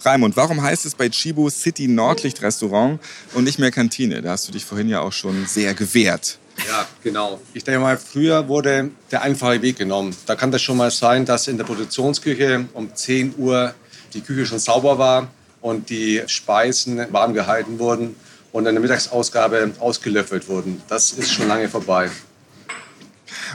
Raimund, 0.06 0.38
warum 0.38 0.62
heißt 0.62 0.86
es 0.86 0.94
bei 0.94 1.10
Chibo 1.10 1.50
City 1.50 1.88
Nordlicht 1.88 2.44
Restaurant 2.44 3.00
und 3.34 3.46
nicht 3.46 3.58
mehr 3.58 3.72
Kantine? 3.72 4.22
Da 4.22 4.30
hast 4.30 4.48
du 4.48 4.52
dich 4.52 4.64
vorhin 4.64 4.90
ja 4.90 5.02
auch 5.02 5.12
schon 5.12 5.48
sehr 5.48 5.74
gewehrt. 5.74 6.38
Ja, 6.68 6.86
genau. 7.04 7.42
Ich 7.56 7.64
denke 7.64 7.80
mal, 7.80 7.98
früher 7.98 8.48
wurde 8.48 8.92
der 9.10 9.24
einfache 9.24 9.60
Weg 9.64 9.76
genommen. 9.80 10.16
Da 10.28 10.36
kann 10.36 10.52
das 10.52 10.62
schon 10.62 10.78
mal 10.78 10.92
sein, 10.92 11.26
dass 11.26 11.48
in 11.48 11.58
der 11.58 11.64
Produktionsküche 11.64 12.68
um 12.74 12.94
10 12.94 13.34
Uhr 13.40 13.74
die 14.14 14.22
Küche 14.22 14.46
schon 14.46 14.60
sauber 14.60 15.00
war 15.00 15.32
und 15.62 15.90
die 15.90 16.22
Speisen 16.28 17.12
warm 17.12 17.34
gehalten 17.34 17.80
wurden 17.80 18.16
und 18.52 18.66
in 18.66 18.74
der 18.76 18.82
Mittagsausgabe 18.82 19.72
ausgelöffelt 19.80 20.48
wurden. 20.48 20.82
Das 20.88 21.12
ist 21.14 21.32
schon 21.32 21.48
lange 21.48 21.70
vorbei. 21.70 22.10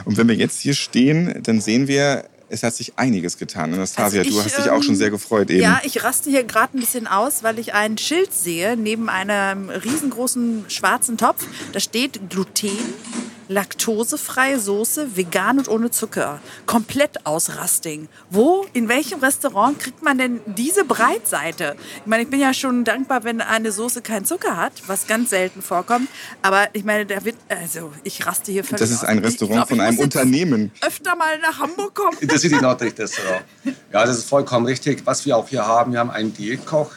Und 0.05 0.17
wenn 0.17 0.27
wir 0.27 0.35
jetzt 0.35 0.61
hier 0.61 0.73
stehen, 0.73 1.41
dann 1.43 1.61
sehen 1.61 1.87
wir, 1.87 2.25
es 2.49 2.63
hat 2.63 2.75
sich 2.75 2.93
einiges 2.97 3.37
getan. 3.37 3.73
Anastasia, 3.73 4.19
Also 4.19 4.31
du 4.31 4.39
ich, 4.39 4.45
hast 4.45 4.57
dich 4.57 4.69
auch 4.69 4.81
schon 4.81 4.93
ähm, 4.93 4.99
sehr 4.99 5.09
gefreut 5.09 5.49
eben. 5.49 5.61
Ja, 5.61 5.81
ich 5.83 6.03
raste 6.03 6.29
hier 6.29 6.43
gerade 6.43 6.77
ein 6.77 6.79
bisschen 6.79 7.07
aus, 7.07 7.43
weil 7.43 7.59
ich 7.59 7.73
ein 7.73 7.97
Schild 7.97 8.33
sehe 8.33 8.77
neben 8.77 9.09
einem 9.09 9.69
riesengroßen 9.69 10.65
schwarzen 10.69 11.17
Topf. 11.17 11.45
Da 11.73 11.79
steht 11.79 12.29
Gluten, 12.29 12.71
laktosefreie 13.47 14.59
Soße, 14.59 15.15
vegan 15.15 15.59
und 15.59 15.67
ohne 15.67 15.91
Zucker. 15.91 16.39
Komplett 16.65 17.25
aus 17.25 17.55
Rasting. 17.55 18.07
Wo, 18.29 18.65
in 18.73 18.89
welchem 18.89 19.19
Restaurant 19.19 19.79
kriegt 19.79 20.03
man 20.03 20.17
denn 20.17 20.39
diese 20.45 20.83
Breitseite? 20.83 21.75
Ich 22.01 22.05
meine, 22.05 22.23
ich 22.23 22.29
bin 22.29 22.39
ja 22.39 22.53
schon 22.53 22.83
dankbar, 22.83 23.23
wenn 23.23 23.41
eine 23.41 23.71
Soße 23.71 24.01
keinen 24.01 24.25
Zucker 24.25 24.57
hat, 24.57 24.73
was 24.87 25.07
ganz 25.07 25.29
selten 25.29 25.61
vorkommt. 25.61 26.09
Aber 26.41 26.67
ich 26.73 26.83
meine, 26.83 27.05
da 27.05 27.23
wird, 27.23 27.35
also 27.49 27.91
ich 28.03 28.25
raste 28.25 28.51
hier 28.51 28.63
völlig 28.63 28.79
Das 28.79 28.91
ist 28.91 29.03
ein 29.03 29.19
aus. 29.19 29.25
Ich 29.25 29.41
Restaurant 29.41 29.55
glaub, 29.55 29.69
von 29.69 29.81
einem 29.81 29.99
Unternehmen. 29.99 30.71
Öfter 30.81 31.15
mal 31.15 31.39
nach 31.39 31.59
Hamburg 31.59 31.95
kommen. 31.95 32.17
Intercity 32.19 32.55
Nordlicht-Restaurant. 32.55 33.43
Ja, 33.91 34.05
das 34.05 34.17
ist 34.17 34.29
vollkommen 34.29 34.65
richtig. 34.65 35.01
Was 35.05 35.25
wir 35.25 35.37
auch 35.37 35.47
hier 35.47 35.65
haben, 35.65 35.93
wir 35.93 35.99
haben 35.99 36.11
einen 36.11 36.33
Diätkoch. 36.33 36.91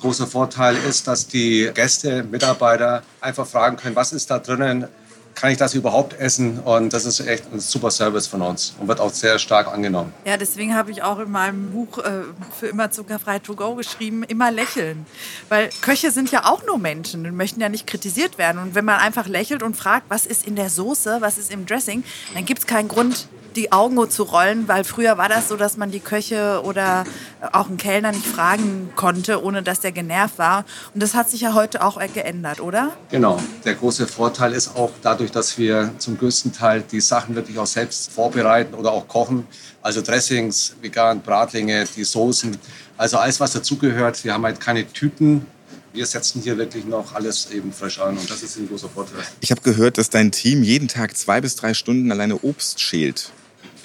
Großer 0.00 0.26
Vorteil 0.26 0.76
ist, 0.88 1.06
dass 1.06 1.28
die 1.28 1.70
Gäste, 1.72 2.24
Mitarbeiter 2.24 3.04
einfach 3.20 3.46
fragen 3.46 3.76
können, 3.76 3.94
was 3.94 4.12
ist 4.12 4.30
da 4.32 4.40
drinnen? 4.40 4.88
Kann 5.34 5.50
ich 5.50 5.58
das 5.58 5.74
überhaupt 5.74 6.18
essen? 6.18 6.58
Und 6.60 6.92
das 6.92 7.04
ist 7.04 7.20
echt 7.20 7.52
ein 7.52 7.60
super 7.60 7.90
Service 7.90 8.26
von 8.26 8.42
uns 8.42 8.74
und 8.78 8.88
wird 8.88 9.00
auch 9.00 9.12
sehr 9.12 9.38
stark 9.38 9.68
angenommen. 9.68 10.12
Ja, 10.24 10.36
deswegen 10.36 10.74
habe 10.74 10.90
ich 10.90 11.02
auch 11.02 11.18
in 11.18 11.30
meinem 11.30 11.70
Buch 11.70 11.98
äh, 11.98 12.22
für 12.58 12.66
immer 12.66 12.90
zuckerfrei 12.90 13.38
to 13.38 13.54
go 13.54 13.74
geschrieben, 13.74 14.22
immer 14.24 14.50
lächeln. 14.50 15.06
Weil 15.48 15.70
Köche 15.80 16.10
sind 16.10 16.30
ja 16.30 16.44
auch 16.44 16.64
nur 16.66 16.78
Menschen 16.78 17.26
und 17.26 17.36
möchten 17.36 17.60
ja 17.60 17.68
nicht 17.68 17.86
kritisiert 17.86 18.38
werden. 18.38 18.60
Und 18.60 18.74
wenn 18.74 18.84
man 18.84 19.00
einfach 19.00 19.26
lächelt 19.26 19.62
und 19.62 19.76
fragt, 19.76 20.06
was 20.08 20.26
ist 20.26 20.46
in 20.46 20.56
der 20.56 20.70
Soße, 20.70 21.18
was 21.20 21.38
ist 21.38 21.50
im 21.50 21.66
Dressing, 21.66 22.04
dann 22.34 22.44
gibt 22.44 22.60
es 22.60 22.66
keinen 22.66 22.88
Grund, 22.88 23.28
die 23.56 23.72
Augen 23.72 24.10
zu 24.10 24.22
rollen, 24.24 24.68
weil 24.68 24.84
früher 24.84 25.18
war 25.18 25.28
das 25.28 25.48
so, 25.48 25.56
dass 25.56 25.76
man 25.76 25.90
die 25.90 26.00
Köche 26.00 26.62
oder 26.64 27.04
auch 27.52 27.68
einen 27.68 27.76
Kellner 27.76 28.12
nicht 28.12 28.26
fragen 28.26 28.90
konnte, 28.96 29.42
ohne 29.44 29.62
dass 29.62 29.80
der 29.80 29.92
genervt 29.92 30.38
war. 30.38 30.64
Und 30.94 31.02
das 31.02 31.14
hat 31.14 31.30
sich 31.30 31.42
ja 31.42 31.54
heute 31.54 31.84
auch 31.84 32.00
geändert, 32.14 32.60
oder? 32.60 32.90
Genau. 33.10 33.38
Der 33.64 33.74
große 33.74 34.06
Vorteil 34.06 34.52
ist 34.52 34.76
auch 34.76 34.90
dadurch, 35.02 35.21
dass 35.30 35.56
wir 35.58 35.92
zum 35.98 36.18
größten 36.18 36.52
Teil 36.52 36.82
die 36.90 37.00
Sachen 37.00 37.34
wirklich 37.34 37.58
auch 37.58 37.66
selbst 37.66 38.10
vorbereiten 38.10 38.74
oder 38.74 38.92
auch 38.92 39.06
kochen. 39.06 39.46
Also 39.82 40.00
Dressings, 40.02 40.74
vegan, 40.80 41.22
Bratlinge, 41.22 41.84
die 41.96 42.04
Soßen, 42.04 42.56
also 42.96 43.18
alles, 43.18 43.40
was 43.40 43.52
dazugehört. 43.52 44.22
Wir 44.24 44.32
haben 44.32 44.44
halt 44.44 44.60
keine 44.60 44.86
Tüten. 44.86 45.46
Wir 45.92 46.06
setzen 46.06 46.40
hier 46.40 46.56
wirklich 46.56 46.84
noch 46.84 47.14
alles 47.14 47.50
eben 47.50 47.72
frisch 47.72 48.00
an 48.00 48.16
und 48.16 48.30
das 48.30 48.42
ist 48.42 48.56
ein 48.56 48.68
großer 48.68 48.88
Vorteil. 48.88 49.20
Ich 49.40 49.50
habe 49.50 49.60
gehört, 49.60 49.98
dass 49.98 50.08
dein 50.08 50.32
Team 50.32 50.62
jeden 50.62 50.88
Tag 50.88 51.16
zwei 51.16 51.40
bis 51.40 51.54
drei 51.56 51.74
Stunden 51.74 52.10
alleine 52.10 52.38
Obst 52.38 52.80
schält. 52.80 53.30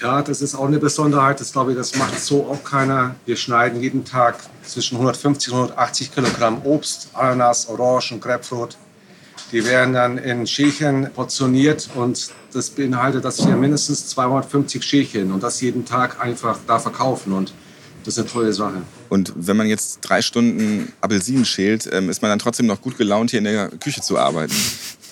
Ja, 0.00 0.22
das 0.22 0.40
ist 0.40 0.54
auch 0.54 0.66
eine 0.66 0.78
Besonderheit. 0.78 1.40
Das 1.40 1.52
glaube 1.52 1.72
ich, 1.72 1.76
das 1.76 1.96
macht 1.96 2.20
so 2.20 2.46
auch 2.46 2.62
keiner. 2.62 3.16
Wir 3.26 3.36
schneiden 3.36 3.82
jeden 3.82 4.04
Tag 4.04 4.38
zwischen 4.64 4.94
150 4.94 5.52
und 5.52 5.58
180 5.58 6.14
Kilogramm 6.14 6.62
Obst, 6.64 7.08
Ananas, 7.14 7.68
Orangen, 7.68 8.20
Grapefruit. 8.20 8.76
Die 9.50 9.64
werden 9.64 9.94
dann 9.94 10.18
in 10.18 10.46
Schälchen 10.46 11.10
portioniert 11.14 11.88
und 11.94 12.30
das 12.52 12.70
beinhaltet, 12.70 13.24
dass 13.24 13.46
wir 13.46 13.56
mindestens 13.56 14.08
250 14.08 14.82
Schälchen 14.82 15.32
und 15.32 15.42
das 15.42 15.60
jeden 15.60 15.84
Tag 15.84 16.20
einfach 16.20 16.58
da 16.66 16.78
verkaufen 16.78 17.32
und 17.32 17.52
das 18.04 18.16
ist 18.16 18.20
eine 18.20 18.28
tolle 18.28 18.52
Sache. 18.52 18.82
Und 19.08 19.32
wenn 19.36 19.56
man 19.56 19.66
jetzt 19.66 20.00
drei 20.02 20.22
Stunden 20.22 20.92
Apfelsinen 21.00 21.44
schält, 21.44 21.88
ähm, 21.92 22.08
ist 22.08 22.22
man 22.22 22.30
dann 22.30 22.38
trotzdem 22.38 22.66
noch 22.66 22.80
gut 22.80 22.96
gelaunt, 22.96 23.30
hier 23.30 23.38
in 23.38 23.44
der 23.44 23.68
Küche 23.68 24.00
zu 24.00 24.18
arbeiten. 24.18 24.54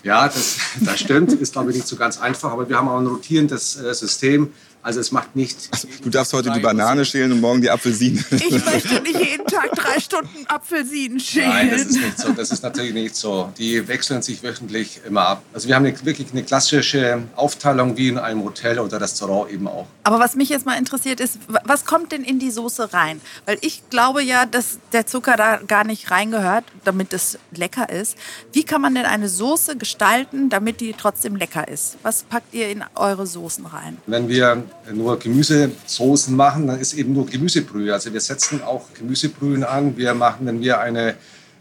Ja, 0.03 0.27
das, 0.29 0.57
das 0.81 1.01
stimmt. 1.01 1.33
Ist, 1.33 1.53
glaube 1.53 1.71
ich, 1.71 1.77
nicht 1.77 1.89
so 1.89 1.97
ganz 1.97 2.19
einfach. 2.19 2.53
Aber 2.53 2.69
wir 2.69 2.77
haben 2.77 2.89
auch 2.89 2.99
ein 2.99 3.07
rotierendes 3.07 3.77
äh, 3.77 3.93
System. 3.93 4.53
Also 4.87 5.01
es 5.01 5.11
macht 5.11 5.35
nicht... 5.35 5.69
Du 6.05 6.11
darfst 6.11 6.33
heute 6.33 6.53
die 6.53 6.61
Banane 6.61 7.05
schälen 7.05 7.33
und 7.33 7.41
morgen 7.41 7.61
die 7.61 7.69
Apfelsine. 7.69 8.23
Ich 8.31 8.65
möchte 8.65 9.03
nicht 9.03 9.19
jeden 9.19 9.45
Tag 9.47 9.73
drei 9.75 9.99
Stunden 9.99 10.47
Apfelsinen 10.47 11.19
schälen. 11.19 11.49
Nein, 11.49 11.71
das 11.71 11.81
ist 11.87 11.97
nicht 11.97 12.19
so. 12.21 12.33
Das 12.33 12.53
ist 12.53 12.63
natürlich 12.63 12.95
nicht 12.95 13.17
so. 13.17 13.53
Die 13.59 13.89
wechseln 13.89 14.23
sich 14.23 14.45
wöchentlich 14.45 15.01
immer 15.05 15.27
ab. 15.27 15.43
Also 15.53 15.67
wir 15.67 15.75
haben 15.75 15.87
eine, 15.87 16.05
wirklich 16.07 16.31
eine 16.31 16.45
klassische 16.45 17.25
Aufteilung 17.35 17.97
wie 17.97 18.11
in 18.11 18.19
einem 18.19 18.45
Hotel 18.45 18.79
oder 18.79 19.01
Restaurant 19.01 19.51
eben 19.51 19.67
auch. 19.67 19.87
Aber 20.05 20.21
was 20.21 20.37
mich 20.37 20.51
jetzt 20.51 20.67
mal 20.67 20.79
interessiert 20.79 21.19
ist, 21.19 21.41
was 21.65 21.85
kommt 21.85 22.13
denn 22.13 22.23
in 22.23 22.39
die 22.39 22.53
Soße 22.53 22.93
rein? 22.93 23.21
Weil 23.45 23.59
ich 23.63 23.91
glaube 23.91 24.23
ja, 24.23 24.47
dass 24.47 24.79
der 24.93 25.05
Zucker 25.05 25.37
da 25.37 25.57
gar 25.67 25.83
nicht 25.83 26.13
reingehört, 26.13 26.65
damit 26.85 27.13
es 27.13 27.41
lecker 27.51 27.91
ist. 27.91 28.17
Wie 28.53 28.63
kann 28.63 28.81
man 28.83 28.95
denn 28.95 29.05
eine 29.05 29.29
Soße 29.29 29.77
gestalten, 29.77 30.49
damit 30.49 30.81
die 30.81 30.93
trotzdem 30.93 31.35
lecker 31.35 31.67
ist? 31.67 31.97
Was 32.05 32.23
packt 32.23 32.55
ihr 32.55 32.69
in 32.69 32.85
eure 32.95 33.27
Soßen 33.27 33.67
rein? 33.67 33.97
Wenn 34.07 34.29
wir 34.29 34.63
nur 34.93 35.19
Gemüsesoßen 35.19 36.35
machen, 36.35 36.67
dann 36.67 36.81
ist 36.81 36.95
eben 36.95 37.13
nur 37.13 37.27
Gemüsebrühe. 37.27 37.93
Also 37.93 38.13
wir 38.13 38.21
setzen 38.21 38.63
auch 38.63 38.87
Gemüsebrühen 38.95 39.65
an. 39.65 39.97
Wir 39.97 40.15
machen, 40.15 40.47
wenn 40.47 40.61
wir 40.61 40.81
eine, 40.81 41.15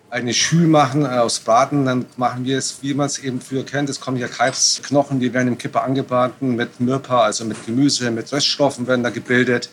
eine 0.09 0.33
Schü 0.33 0.67
machen 0.67 1.03
äh, 1.03 1.07
aus 1.07 1.39
Braten, 1.39 1.85
dann 1.85 2.05
machen 2.17 2.45
wir 2.45 2.57
es, 2.57 2.77
wie 2.81 2.93
man 2.93 3.07
es 3.07 3.19
eben 3.19 3.41
früher 3.41 3.65
kennt. 3.65 3.89
Es 3.89 3.99
kommen 3.99 4.17
ja 4.17 4.27
Kalbsknochen, 4.27 5.19
die 5.19 5.33
werden 5.33 5.47
im 5.49 5.57
Kipper 5.57 5.83
angebraten 5.83 6.55
mit 6.55 6.79
Mürpa, 6.79 7.23
also 7.23 7.45
mit 7.45 7.65
Gemüse, 7.65 8.11
mit 8.11 8.31
Reststoffen 8.31 8.87
werden 8.87 9.03
da 9.03 9.09
gebildet 9.09 9.69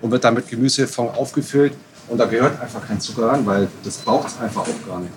und 0.00 0.10
wird 0.10 0.24
dann 0.24 0.34
mit 0.34 0.48
Gemüsefond 0.48 1.16
aufgefüllt. 1.16 1.74
Und 2.08 2.18
da 2.18 2.26
gehört 2.26 2.60
einfach 2.60 2.86
kein 2.86 3.00
Zucker 3.00 3.28
ran, 3.28 3.46
weil 3.46 3.68
das 3.84 3.96
braucht 3.98 4.28
es 4.28 4.38
einfach 4.38 4.62
auch 4.62 4.86
gar 4.86 5.00
nicht. 5.00 5.12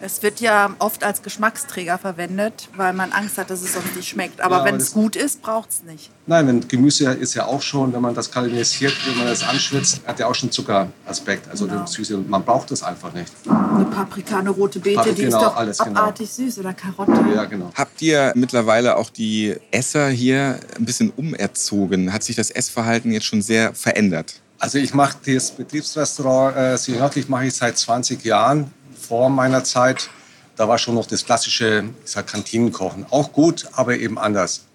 Es 0.00 0.22
wird 0.22 0.40
ja 0.40 0.70
oft 0.78 1.02
als 1.02 1.22
Geschmacksträger 1.22 1.98
verwendet, 1.98 2.68
weil 2.76 2.92
man 2.92 3.10
Angst 3.12 3.36
hat, 3.36 3.50
dass 3.50 3.62
es 3.62 3.72
sonst 3.74 3.96
nicht 3.96 4.08
schmeckt. 4.08 4.40
Aber 4.40 4.58
Ja, 4.58 4.64
wenn 4.64 4.76
es 4.76 4.92
gut 4.92 5.16
ist, 5.16 5.42
braucht 5.42 5.70
es 5.70 5.82
nicht. 5.82 6.10
Nein, 6.26 6.46
wenn 6.46 6.68
Gemüse 6.68 7.10
ist 7.12 7.34
ja 7.34 7.46
auch 7.46 7.60
schon, 7.62 7.92
wenn 7.92 8.00
man 8.00 8.14
das 8.14 8.30
karamellisiert, 8.30 8.94
wenn 9.08 9.18
man 9.18 9.26
das 9.26 9.42
anschwitzt, 9.42 10.00
hat 10.06 10.20
ja 10.20 10.26
auch 10.26 10.34
schon 10.34 10.52
Zuckeraspekt, 10.52 11.48
also 11.50 11.66
Genau. 11.66 11.84
Süße. 11.86 12.18
Man 12.28 12.44
braucht 12.44 12.70
das 12.70 12.82
einfach 12.82 13.12
nicht. 13.12 13.32
Eine 13.48 13.86
Paprika, 13.86 14.38
eine 14.38 14.50
rote 14.50 14.78
Beete, 14.78 15.00
Papri- 15.00 15.14
die 15.14 15.22
genau, 15.22 15.38
ist 15.38 15.44
doch 15.44 15.56
alles 15.56 15.78
genau. 15.78 16.00
abartig 16.00 16.30
süß. 16.30 16.58
Oder 16.58 16.74
Karotte. 16.74 17.12
Ja, 17.34 17.44
genau. 17.46 17.72
Habt 17.74 18.00
ihr 18.00 18.32
mittlerweile 18.36 18.96
auch 18.96 19.10
die 19.10 19.56
Esser 19.72 20.08
hier 20.08 20.60
ein 20.78 20.84
bisschen 20.84 21.10
umerzogen? 21.16 22.12
Hat 22.12 22.22
sich 22.22 22.36
das 22.36 22.50
Essverhalten 22.50 23.10
jetzt 23.10 23.26
schon 23.26 23.42
sehr 23.42 23.74
verändert? 23.74 24.34
Also 24.60 24.78
ich 24.78 24.92
mache 24.92 25.16
das 25.24 25.52
Betriebsrestaurant 25.52 26.56
äh, 26.56 26.90
nördlich 26.92 27.28
mache 27.28 27.46
ich 27.46 27.54
seit 27.54 27.78
20 27.78 28.24
Jahren. 28.24 28.72
Vor 29.08 29.30
meiner 29.30 29.64
Zeit, 29.64 30.10
da 30.56 30.68
war 30.68 30.76
schon 30.76 30.94
noch 30.94 31.06
das 31.06 31.24
klassische 31.24 31.84
ich 32.04 32.10
sag, 32.10 32.26
Kantinenkochen. 32.26 33.06
Auch 33.08 33.32
gut, 33.32 33.66
aber 33.72 33.96
eben 33.96 34.18
anders. 34.18 34.66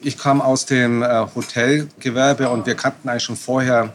Ich 0.00 0.16
kam 0.16 0.40
aus 0.40 0.64
dem 0.64 1.02
äh, 1.02 1.26
Hotelgewerbe 1.34 2.48
und 2.48 2.64
wir 2.64 2.74
kannten 2.74 3.10
eigentlich 3.10 3.24
schon 3.24 3.36
vorher 3.36 3.92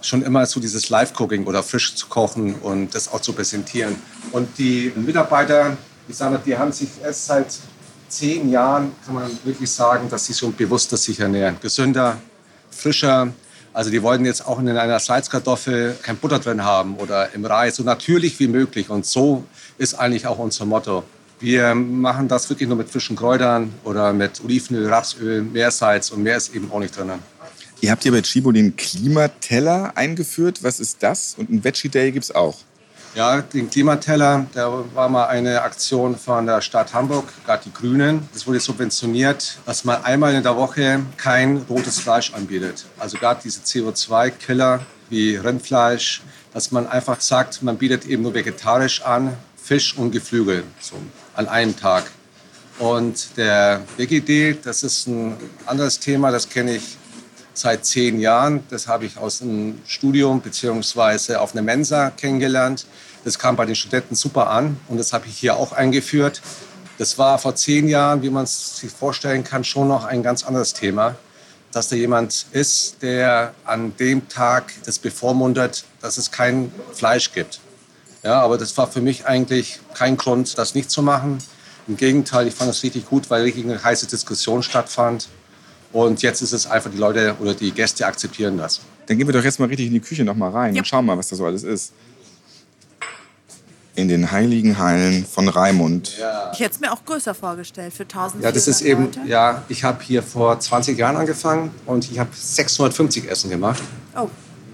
schon 0.00 0.22
immer 0.22 0.46
so 0.46 0.58
dieses 0.58 0.88
Live-Cooking 0.88 1.44
oder 1.44 1.62
frisch 1.62 1.94
zu 1.96 2.06
kochen 2.06 2.54
und 2.54 2.94
das 2.94 3.12
auch 3.12 3.20
zu 3.20 3.34
präsentieren. 3.34 3.96
Und 4.32 4.56
die 4.56 4.90
Mitarbeiter, 4.96 5.76
ich 6.08 6.16
sage 6.16 6.40
die 6.46 6.56
haben 6.56 6.72
sich 6.72 6.88
erst 7.04 7.26
seit 7.26 7.58
zehn 8.08 8.50
Jahren, 8.50 8.92
kann 9.04 9.16
man 9.16 9.30
wirklich 9.44 9.70
sagen, 9.70 10.08
dass 10.08 10.24
sie 10.24 10.32
schon 10.32 10.54
bewusster 10.56 10.96
sich 10.96 11.20
ernähren. 11.20 11.58
Gesünder, 11.60 12.16
frischer. 12.70 13.34
Also 13.76 13.90
die 13.90 14.02
wollten 14.02 14.24
jetzt 14.24 14.46
auch 14.46 14.58
in 14.58 14.70
einer 14.70 14.98
Salzkartoffel 14.98 15.98
kein 16.00 16.16
Butter 16.16 16.38
drin 16.38 16.64
haben 16.64 16.96
oder 16.96 17.34
im 17.34 17.44
Reis, 17.44 17.76
so 17.76 17.82
natürlich 17.82 18.40
wie 18.40 18.48
möglich. 18.48 18.88
Und 18.88 19.04
so 19.04 19.44
ist 19.76 19.92
eigentlich 19.92 20.26
auch 20.26 20.38
unser 20.38 20.64
Motto. 20.64 21.04
Wir 21.40 21.74
machen 21.74 22.26
das 22.26 22.48
wirklich 22.48 22.70
nur 22.70 22.78
mit 22.78 22.88
frischen 22.88 23.16
Kräutern 23.16 23.74
oder 23.84 24.14
mit 24.14 24.42
Olivenöl, 24.42 24.88
Rapsöl, 24.88 25.42
Meersalz 25.42 26.08
und 26.08 26.22
mehr 26.22 26.38
ist 26.38 26.54
eben 26.54 26.72
auch 26.72 26.78
nicht 26.78 26.96
drin. 26.96 27.10
Ihr 27.82 27.90
habt 27.90 28.02
hier 28.02 28.12
bei 28.12 28.22
Chibo 28.22 28.50
den 28.50 28.76
Klimateller 28.76 29.92
eingeführt. 29.94 30.62
Was 30.62 30.80
ist 30.80 31.02
das? 31.02 31.34
Und 31.36 31.50
ein 31.50 31.62
Veggie 31.62 31.90
Day 31.90 32.12
gibt 32.12 32.24
es 32.24 32.34
auch. 32.34 32.56
Ja, 33.16 33.40
den 33.40 33.70
Klimateller, 33.70 34.44
der 34.54 34.70
war 34.92 35.08
mal 35.08 35.24
eine 35.28 35.62
Aktion 35.62 36.18
von 36.18 36.44
der 36.44 36.60
Stadt 36.60 36.92
Hamburg, 36.92 37.24
gerade 37.46 37.62
die 37.64 37.72
Grünen. 37.72 38.28
Das 38.34 38.46
wurde 38.46 38.60
subventioniert, 38.60 39.56
dass 39.64 39.86
man 39.86 40.04
einmal 40.04 40.34
in 40.34 40.42
der 40.42 40.54
Woche 40.54 41.00
kein 41.16 41.64
rotes 41.66 41.98
Fleisch 41.98 42.34
anbietet. 42.34 42.84
Also 42.98 43.16
gerade 43.16 43.40
diese 43.42 43.60
CO2-Killer 43.60 44.80
wie 45.08 45.36
Rindfleisch, 45.36 46.24
dass 46.52 46.72
man 46.72 46.86
einfach 46.86 47.18
sagt, 47.22 47.62
man 47.62 47.78
bietet 47.78 48.04
eben 48.04 48.22
nur 48.22 48.34
vegetarisch 48.34 49.00
an, 49.00 49.34
Fisch 49.56 49.96
und 49.96 50.10
Geflügel 50.10 50.64
so, 50.78 50.96
an 51.36 51.48
einem 51.48 51.74
Tag. 51.74 52.10
Und 52.78 53.34
der 53.38 53.80
WGD, 53.96 54.58
das 54.62 54.82
ist 54.82 55.06
ein 55.06 55.38
anderes 55.64 56.00
Thema, 56.00 56.30
das 56.32 56.50
kenne 56.50 56.76
ich 56.76 56.98
seit 57.54 57.86
zehn 57.86 58.20
Jahren. 58.20 58.62
Das 58.68 58.86
habe 58.86 59.06
ich 59.06 59.16
aus 59.16 59.42
einem 59.42 59.80
Studium 59.86 60.42
beziehungsweise 60.42 61.40
auf 61.40 61.52
einer 61.54 61.62
Mensa 61.62 62.10
kennengelernt. 62.10 62.86
Das 63.26 63.40
kam 63.40 63.56
bei 63.56 63.66
den 63.66 63.74
Studenten 63.74 64.14
super 64.14 64.50
an 64.50 64.76
und 64.86 64.98
das 64.98 65.12
habe 65.12 65.26
ich 65.26 65.36
hier 65.36 65.56
auch 65.56 65.72
eingeführt. 65.72 66.40
Das 66.96 67.18
war 67.18 67.40
vor 67.40 67.56
zehn 67.56 67.88
Jahren, 67.88 68.22
wie 68.22 68.30
man 68.30 68.44
es 68.44 68.76
sich 68.78 68.92
vorstellen 68.92 69.42
kann, 69.42 69.64
schon 69.64 69.88
noch 69.88 70.04
ein 70.04 70.22
ganz 70.22 70.44
anderes 70.44 70.74
Thema. 70.74 71.16
Dass 71.72 71.88
da 71.88 71.96
jemand 71.96 72.46
ist, 72.52 73.02
der 73.02 73.52
an 73.64 73.96
dem 73.96 74.28
Tag 74.28 74.72
das 74.84 75.00
bevormundet, 75.00 75.84
dass 76.00 76.18
es 76.18 76.30
kein 76.30 76.70
Fleisch 76.92 77.32
gibt. 77.32 77.58
Ja, 78.22 78.40
aber 78.42 78.58
das 78.58 78.78
war 78.78 78.86
für 78.86 79.00
mich 79.00 79.26
eigentlich 79.26 79.80
kein 79.92 80.16
Grund, 80.16 80.56
das 80.56 80.76
nicht 80.76 80.92
zu 80.92 81.02
machen. 81.02 81.38
Im 81.88 81.96
Gegenteil, 81.96 82.46
ich 82.46 82.54
fand 82.54 82.70
es 82.70 82.84
richtig 82.84 83.06
gut, 83.06 83.28
weil 83.28 83.42
richtig 83.42 83.64
eine 83.64 83.82
heiße 83.82 84.06
Diskussion 84.06 84.62
stattfand. 84.62 85.26
Und 85.92 86.22
jetzt 86.22 86.42
ist 86.42 86.52
es 86.52 86.68
einfach, 86.68 86.92
die 86.92 86.96
Leute 86.96 87.34
oder 87.40 87.54
die 87.54 87.72
Gäste 87.72 88.06
akzeptieren 88.06 88.56
das. 88.56 88.82
Dann 89.06 89.18
gehen 89.18 89.26
wir 89.26 89.32
doch 89.34 89.42
jetzt 89.42 89.58
mal 89.58 89.66
richtig 89.66 89.88
in 89.88 89.94
die 89.94 90.00
Küche 90.00 90.22
noch 90.22 90.36
mal 90.36 90.50
rein 90.50 90.76
Ja. 90.76 90.80
und 90.82 90.86
schauen 90.86 91.04
mal, 91.04 91.18
was 91.18 91.26
da 91.26 91.34
so 91.34 91.44
alles 91.44 91.64
ist. 91.64 91.92
In 93.96 94.08
den 94.08 94.30
heiligen 94.30 94.78
Hallen 94.78 95.26
von 95.26 95.48
Raimund. 95.48 96.16
Ich 96.52 96.60
hätte 96.60 96.74
es 96.74 96.80
mir 96.80 96.92
auch 96.92 97.04
größer 97.04 97.34
vorgestellt 97.34 97.92
für 97.92 98.04
1000 98.04 98.44
Ja, 98.44 98.52
das 98.52 98.68
ist 98.68 98.82
eben, 98.82 99.08
ja, 99.26 99.62
ich 99.68 99.82
habe 99.84 100.02
hier 100.04 100.22
vor 100.22 100.60
20 100.60 100.96
Jahren 100.96 101.16
angefangen 101.16 101.70
und 101.86 102.10
ich 102.10 102.18
habe 102.18 102.30
650 102.32 103.28
Essen 103.28 103.50
gemacht. 103.50 103.82
Oh, 104.14 104.28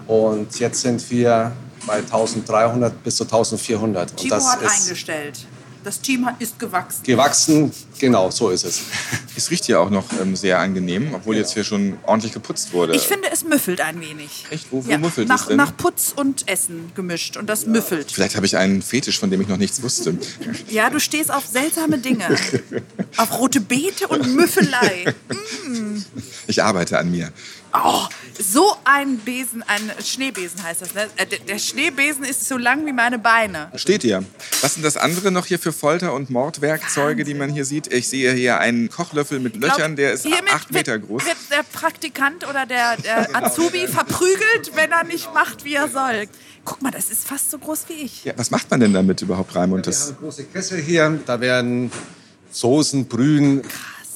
Und 0.07 0.59
jetzt 0.59 0.81
sind 0.81 1.09
wir 1.09 1.51
bei 1.87 1.97
1300 1.97 3.03
bis 3.03 3.15
zu 3.15 3.23
1400. 3.23 4.11
Und 4.11 4.17
Timo 4.17 4.35
das 4.35 4.51
hat 4.51 4.61
ist 4.61 4.83
eingestellt. 4.83 5.45
Das 5.83 5.99
Team 6.01 6.27
ist 6.39 6.57
gewachsen. 6.59 7.03
gewachsen, 7.03 7.71
genau, 7.99 8.31
so 8.31 8.49
ist 8.49 8.63
es. 8.65 8.81
Es 9.35 9.49
riecht 9.49 9.65
hier 9.65 9.79
auch 9.81 9.89
noch 9.89 10.05
ähm, 10.21 10.35
sehr 10.35 10.59
angenehm, 10.59 11.15
obwohl 11.15 11.35
jetzt 11.35 11.55
hier 11.55 11.63
schon 11.63 11.97
ordentlich 12.03 12.33
geputzt 12.33 12.71
wurde. 12.71 12.95
Ich 12.95 13.01
finde, 13.07 13.29
es 13.33 13.43
müffelt 13.43 13.81
ein 13.81 13.99
wenig. 13.99 14.45
Echt? 14.51 14.67
Wo, 14.71 14.85
wo 14.85 14.89
Ja, 14.91 14.99
müffelt 14.99 15.27
nach, 15.27 15.41
es 15.41 15.47
denn? 15.47 15.57
nach 15.57 15.75
Putz 15.75 16.13
und 16.15 16.47
Essen 16.47 16.91
gemischt 16.93 17.35
und 17.35 17.47
das 17.49 17.65
müffelt. 17.65 18.11
Vielleicht 18.11 18.35
habe 18.35 18.45
ich 18.45 18.57
einen 18.57 18.83
Fetisch, 18.83 19.17
von 19.19 19.31
dem 19.31 19.41
ich 19.41 19.47
noch 19.47 19.57
nichts 19.57 19.81
wusste. 19.81 20.15
Ja, 20.69 20.91
du 20.91 20.99
stehst 20.99 21.31
auf 21.31 21.47
seltsame 21.47 21.97
Dinge. 21.97 22.25
auf 23.17 23.39
rote 23.39 23.59
Beete 23.59 24.07
und 24.07 24.27
Müffelei. 24.35 25.13
Ich 26.47 26.61
arbeite 26.61 26.99
an 26.99 27.09
mir. 27.09 27.31
Oh, 27.75 28.03
so 28.39 28.75
ein 28.83 29.17
Besen, 29.17 29.63
ein 29.63 29.91
Schneebesen 30.03 30.61
heißt 30.61 30.81
das. 30.83 30.93
Ne? 30.93 31.07
Äh, 31.15 31.25
der- 31.25 31.39
Der 31.39 31.57
Schneebesen 31.57 32.23
ist 32.23 32.47
so 32.47 32.57
lang 32.57 32.85
wie 32.85 32.93
meine 32.93 33.17
Beine. 33.17 33.71
Steht 33.75 34.03
hier. 34.03 34.23
Was 34.61 34.75
sind 34.75 34.83
das 34.83 34.95
andere 34.95 35.31
noch 35.31 35.47
hier 35.47 35.57
für 35.57 35.73
Folter- 35.73 36.13
und 36.13 36.29
Mordwerkzeuge, 36.29 37.23
die 37.23 37.33
man 37.33 37.49
hier 37.51 37.65
sieht? 37.65 37.91
Ich 37.91 38.07
sehe 38.09 38.31
hier 38.33 38.59
einen 38.59 38.89
Kochlöffel 38.89 39.39
mit 39.39 39.55
Löchern, 39.55 39.95
der 39.95 40.13
ist 40.13 40.27
acht 40.53 40.71
Meter 40.71 40.93
wird, 40.93 41.07
groß. 41.07 41.25
Wird 41.25 41.35
der 41.51 41.63
Praktikant 41.63 42.47
oder 42.47 42.65
der, 42.67 42.95
der 42.97 43.35
Azubi 43.43 43.87
verprügelt, 43.87 44.71
wenn 44.75 44.91
er 44.91 45.03
nicht 45.03 45.33
macht, 45.33 45.63
wie 45.65 45.73
er 45.73 45.87
soll. 45.89 46.27
Guck 46.65 46.81
mal, 46.83 46.91
das 46.91 47.09
ist 47.09 47.27
fast 47.27 47.49
so 47.49 47.57
groß 47.57 47.85
wie 47.89 47.93
ich. 48.05 48.23
Ja, 48.25 48.33
was 48.37 48.51
macht 48.51 48.69
man 48.69 48.79
denn 48.81 48.93
damit 48.93 49.21
überhaupt, 49.23 49.55
Raimund? 49.55 49.85
Wir 49.85 49.91
Das, 49.91 50.07
haben 50.09 50.17
große 50.17 50.43
Kessel 50.45 50.79
hier, 50.81 51.19
da 51.25 51.39
werden 51.41 51.91
Soßen, 52.51 53.07
Brühen, 53.07 53.63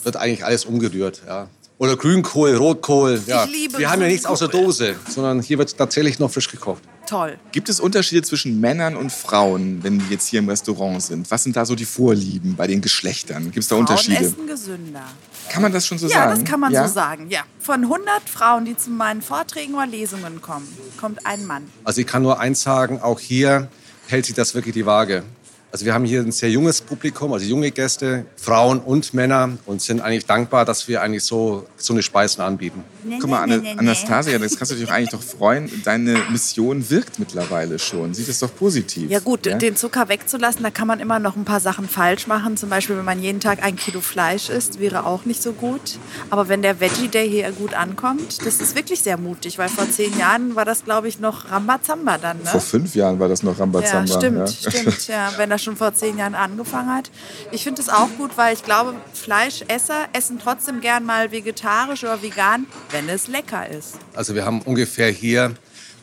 wird 0.03 0.15
eigentlich 0.15 0.45
alles 0.45 0.63
umgerührt. 0.65 1.23
Ja. 1.25 1.49
Oder 1.79 1.95
Grünkohl, 1.95 2.55
Rotkohl. 2.55 3.21
Ja. 3.27 3.43
liebe 3.43 3.77
Wir 3.77 3.91
haben 3.91 4.01
ja 4.01 4.07
nichts 4.07 4.25
außer 4.25 4.47
Grünkohl. 4.47 4.65
Dose, 4.67 4.95
sondern 5.09 5.41
hier 5.41 5.59
wird 5.59 5.77
tatsächlich 5.77 6.17
noch 6.17 6.31
frisch 6.31 6.49
gekocht. 6.49 6.81
Toll. 7.07 7.37
gibt 7.53 7.69
es 7.69 7.79
Unterschiede 7.79 8.21
zwischen 8.21 8.59
Männern 8.59 8.97
und 8.97 9.13
Frauen, 9.13 9.81
wenn 9.81 9.99
die 9.99 10.05
jetzt 10.09 10.27
hier 10.27 10.39
im 10.39 10.49
Restaurant 10.49 11.01
sind? 11.01 11.31
Was 11.31 11.43
sind 11.43 11.55
da 11.55 11.65
so 11.65 11.73
die 11.73 11.85
Vorlieben 11.85 12.57
bei 12.57 12.67
den 12.67 12.81
Geschlechtern? 12.81 13.45
Gibt 13.45 13.59
es 13.59 13.67
da 13.69 13.75
Frauen 13.75 13.85
Unterschiede? 13.87 14.25
essen 14.25 14.45
gesünder. 14.45 15.03
Kann 15.49 15.61
man 15.61 15.71
das 15.71 15.87
schon 15.87 15.97
so 15.97 16.07
Ja, 16.07 16.15
sagen? 16.27 16.41
das 16.41 16.43
kann 16.51 16.59
man 16.59 16.73
ja? 16.73 16.85
so 16.85 16.93
sagen. 16.93 17.27
Ja. 17.29 17.43
Von 17.59 17.83
100 17.83 18.29
Frauen, 18.29 18.65
die 18.65 18.75
zu 18.75 18.89
meinen 18.89 19.21
Vorträgen 19.21 19.75
oder 19.75 19.87
Lesungen 19.87 20.41
kommen, 20.41 20.67
kommt 20.99 21.25
ein 21.25 21.45
Mann. 21.45 21.63
Also 21.85 22.01
ich 22.01 22.07
kann 22.07 22.23
nur 22.23 22.41
eins 22.41 22.61
sagen, 22.61 22.99
auch 23.01 23.21
hier 23.21 23.69
hält 24.07 24.25
sich 24.25 24.35
das 24.35 24.53
wirklich 24.53 24.73
die 24.73 24.85
Waage. 24.85 25.23
Also 25.71 25.85
wir 25.85 25.93
haben 25.93 26.05
hier 26.05 26.21
ein 26.21 26.31
sehr 26.31 26.49
junges 26.49 26.81
Publikum, 26.81 27.33
also 27.33 27.45
junge 27.45 27.71
Gäste, 27.71 28.25
Frauen 28.37 28.79
und 28.79 29.13
Männer 29.13 29.57
und 29.65 29.81
sind 29.81 29.99
eigentlich 29.99 30.25
dankbar, 30.25 30.63
dass 30.63 30.87
wir 30.87 31.01
eigentlich 31.01 31.23
so, 31.23 31.67
so 31.87 31.93
eine 31.93 32.03
Speisen 32.03 32.41
anbieten. 32.43 32.83
Guck 33.19 33.29
mal, 33.29 33.41
Anne, 33.41 33.63
Anastasia, 33.77 34.37
das 34.37 34.57
kannst 34.57 34.71
du 34.71 34.75
dich 34.75 34.85
doch 34.85 34.93
eigentlich 34.93 35.09
doch 35.09 35.21
freuen. 35.23 35.71
Deine 35.83 36.17
Mission 36.29 36.89
wirkt 36.89 37.17
mittlerweile 37.17 37.79
schon. 37.79 38.13
Sieht 38.13 38.27
es 38.27 38.39
doch 38.39 38.53
positiv. 38.53 39.09
Ja 39.09 39.19
gut, 39.19 39.45
den 39.45 39.75
Zucker 39.75 40.09
wegzulassen, 40.09 40.63
da 40.63 40.69
kann 40.69 40.87
man 40.87 40.99
immer 40.99 41.19
noch 41.19 41.35
ein 41.35 41.45
paar 41.45 41.59
Sachen 41.61 41.87
falsch 41.87 42.27
machen. 42.27 42.57
Zum 42.57 42.69
Beispiel, 42.69 42.97
wenn 42.97 43.05
man 43.05 43.21
jeden 43.21 43.39
Tag 43.39 43.63
ein 43.63 43.75
Kilo 43.77 44.01
Fleisch 44.01 44.49
isst, 44.49 44.79
wäre 44.79 45.05
auch 45.05 45.25
nicht 45.25 45.41
so 45.41 45.53
gut. 45.53 45.97
Aber 46.29 46.49
wenn 46.49 46.61
der 46.61 46.79
Veggie 46.79 47.07
Day 47.07 47.29
hier 47.29 47.51
gut 47.53 47.73
ankommt, 47.73 48.45
das 48.45 48.59
ist 48.59 48.75
wirklich 48.75 49.01
sehr 49.01 49.17
mutig, 49.17 49.57
weil 49.57 49.69
vor 49.69 49.89
zehn 49.89 50.17
Jahren 50.19 50.55
war 50.55 50.65
das, 50.65 50.83
glaube 50.83 51.07
ich, 51.07 51.19
noch 51.19 51.49
Rambazamba 51.49 52.17
dann. 52.17 52.37
Ne? 52.39 52.45
Vor 52.45 52.61
fünf 52.61 52.93
Jahren 52.95 53.19
war 53.19 53.29
das 53.29 53.43
noch 53.43 53.53
Ja, 53.53 53.63
Rambazamba. 53.63 54.17
stimmt, 54.17 54.61
ja. 54.61 54.71
stimmt. 54.71 55.07
Ja, 55.07 55.31
wenn 55.37 55.49
er 55.49 55.57
schon 55.57 55.77
vor 55.77 55.93
zehn 55.93 56.17
Jahren 56.17 56.35
angefangen 56.35 56.93
hat. 56.93 57.09
Ich 57.51 57.63
finde 57.63 57.81
es 57.81 57.87
auch 57.89 58.09
gut, 58.17 58.31
weil 58.35 58.53
ich 58.53 58.63
glaube, 58.63 58.93
Fleischesser 59.13 60.07
essen 60.13 60.39
trotzdem 60.43 60.81
gern 60.81 61.05
mal 61.05 61.31
vegetarisch 61.31 61.76
oder 61.85 62.21
vegan, 62.21 62.65
wenn 62.91 63.07
es 63.07 63.27
lecker 63.27 63.69
ist. 63.69 63.97
Also 64.15 64.33
wir 64.33 64.45
haben 64.45 64.61
ungefähr 64.61 65.09
hier 65.09 65.55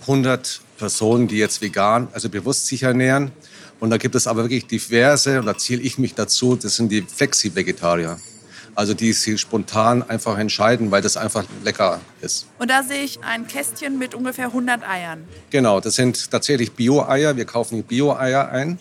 100 0.03 0.61
Personen, 0.79 1.29
die 1.29 1.37
jetzt 1.37 1.61
vegan, 1.61 2.09
also 2.13 2.29
bewusst 2.29 2.67
sich 2.67 2.85
ernähren. 2.85 3.33
Und 3.81 3.91
da 3.91 3.97
gibt 3.97 4.15
es 4.15 4.27
aber 4.27 4.45
wirklich 4.45 4.67
diverse, 4.67 5.41
und 5.41 5.47
da 5.47 5.59
zähle 5.59 5.83
ich 5.83 5.99
mich 5.99 6.15
dazu, 6.15 6.57
das 6.57 6.77
sind 6.77 6.91
die 6.91 7.03
Flexi-Vegetarier. 7.03 8.19
Also 8.77 8.95
die 8.95 9.13
sich 9.13 9.41
spontan 9.41 10.03
einfach 10.09 10.39
entscheiden, 10.39 10.91
weil 10.91 11.03
das 11.03 11.17
einfach 11.17 11.45
lecker 11.63 12.01
ist. 12.21 12.47
Und 12.59 12.71
da 12.71 12.83
sehe 12.83 13.05
ich 13.05 13.23
ein 13.23 13.47
Kästchen 13.47 13.99
mit 13.99 14.15
ungefähr 14.15 14.47
100 14.47 14.89
Eiern. 14.89 15.25
Genau, 15.51 15.81
das 15.81 15.95
sind 15.95 16.31
tatsächlich 16.31 16.73
Bio-Eier. 16.73 17.37
Wir 17.37 17.45
kaufen 17.45 17.77
die 17.77 17.83
Bio-Eier 17.83 18.49
ein. 18.51 18.79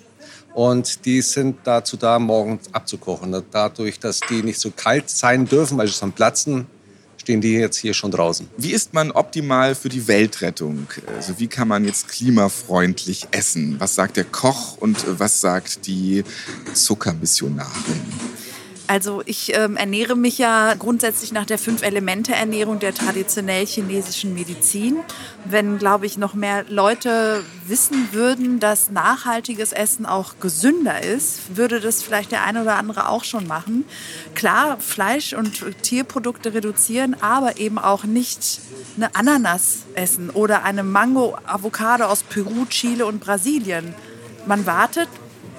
Und 0.53 1.05
die 1.05 1.21
sind 1.21 1.57
dazu 1.63 1.97
da, 1.97 2.19
morgens 2.19 2.73
abzukochen. 2.73 3.35
Dadurch, 3.51 3.99
dass 3.99 4.19
die 4.19 4.43
nicht 4.43 4.59
so 4.59 4.71
kalt 4.71 5.09
sein 5.09 5.47
dürfen, 5.47 5.77
weil 5.77 5.87
sie 5.87 5.99
dann 5.99 6.11
platzen, 6.11 6.67
stehen 7.23 7.39
die 7.39 7.53
jetzt 7.53 7.77
hier 7.77 7.93
schon 7.93 8.11
draußen. 8.11 8.49
Wie 8.57 8.71
ist 8.71 8.93
man 8.93 9.11
optimal 9.11 9.75
für 9.75 9.87
die 9.87 10.07
Weltrettung? 10.07 10.87
Also 11.15 11.39
wie 11.39 11.47
kann 11.47 11.69
man 11.69 11.85
jetzt 11.85 12.09
klimafreundlich 12.09 13.27
essen? 13.31 13.79
Was 13.79 13.95
sagt 13.95 14.17
der 14.17 14.25
Koch 14.25 14.77
und 14.77 14.97
äh, 15.05 15.19
was 15.19 15.39
sagt 15.39 15.87
die 15.87 16.25
Zuckermissionarin? 16.73 17.71
Also 18.93 19.23
ich 19.25 19.55
ähm, 19.55 19.75
ernähre 19.75 20.15
mich 20.15 20.37
ja 20.37 20.75
grundsätzlich 20.75 21.31
nach 21.31 21.47
der 21.47 21.57
Fünf-Elemente-Ernährung 21.57 22.77
der 22.77 22.93
traditionell 22.93 23.65
chinesischen 23.65 24.35
Medizin. 24.35 24.97
Wenn, 25.45 25.79
glaube 25.79 26.05
ich, 26.05 26.19
noch 26.19 26.35
mehr 26.35 26.63
Leute 26.69 27.43
wissen 27.65 28.09
würden, 28.11 28.59
dass 28.59 28.91
nachhaltiges 28.91 29.71
Essen 29.71 30.05
auch 30.05 30.35
gesünder 30.39 31.01
ist, 31.01 31.57
würde 31.57 31.79
das 31.79 32.03
vielleicht 32.03 32.31
der 32.31 32.43
eine 32.43 32.61
oder 32.61 32.75
andere 32.75 33.09
auch 33.09 33.23
schon 33.23 33.47
machen. 33.47 33.85
Klar, 34.35 34.77
Fleisch 34.79 35.33
und 35.33 35.81
Tierprodukte 35.81 36.53
reduzieren, 36.53 37.15
aber 37.19 37.57
eben 37.57 37.79
auch 37.79 38.03
nicht 38.03 38.59
eine 38.95 39.15
Ananas 39.15 39.85
essen 39.95 40.29
oder 40.29 40.65
eine 40.65 40.83
Mango-Avocado 40.83 42.03
aus 42.03 42.21
Peru, 42.21 42.67
Chile 42.69 43.07
und 43.07 43.21
Brasilien. 43.21 43.95
Man 44.45 44.67
wartet, 44.67 45.09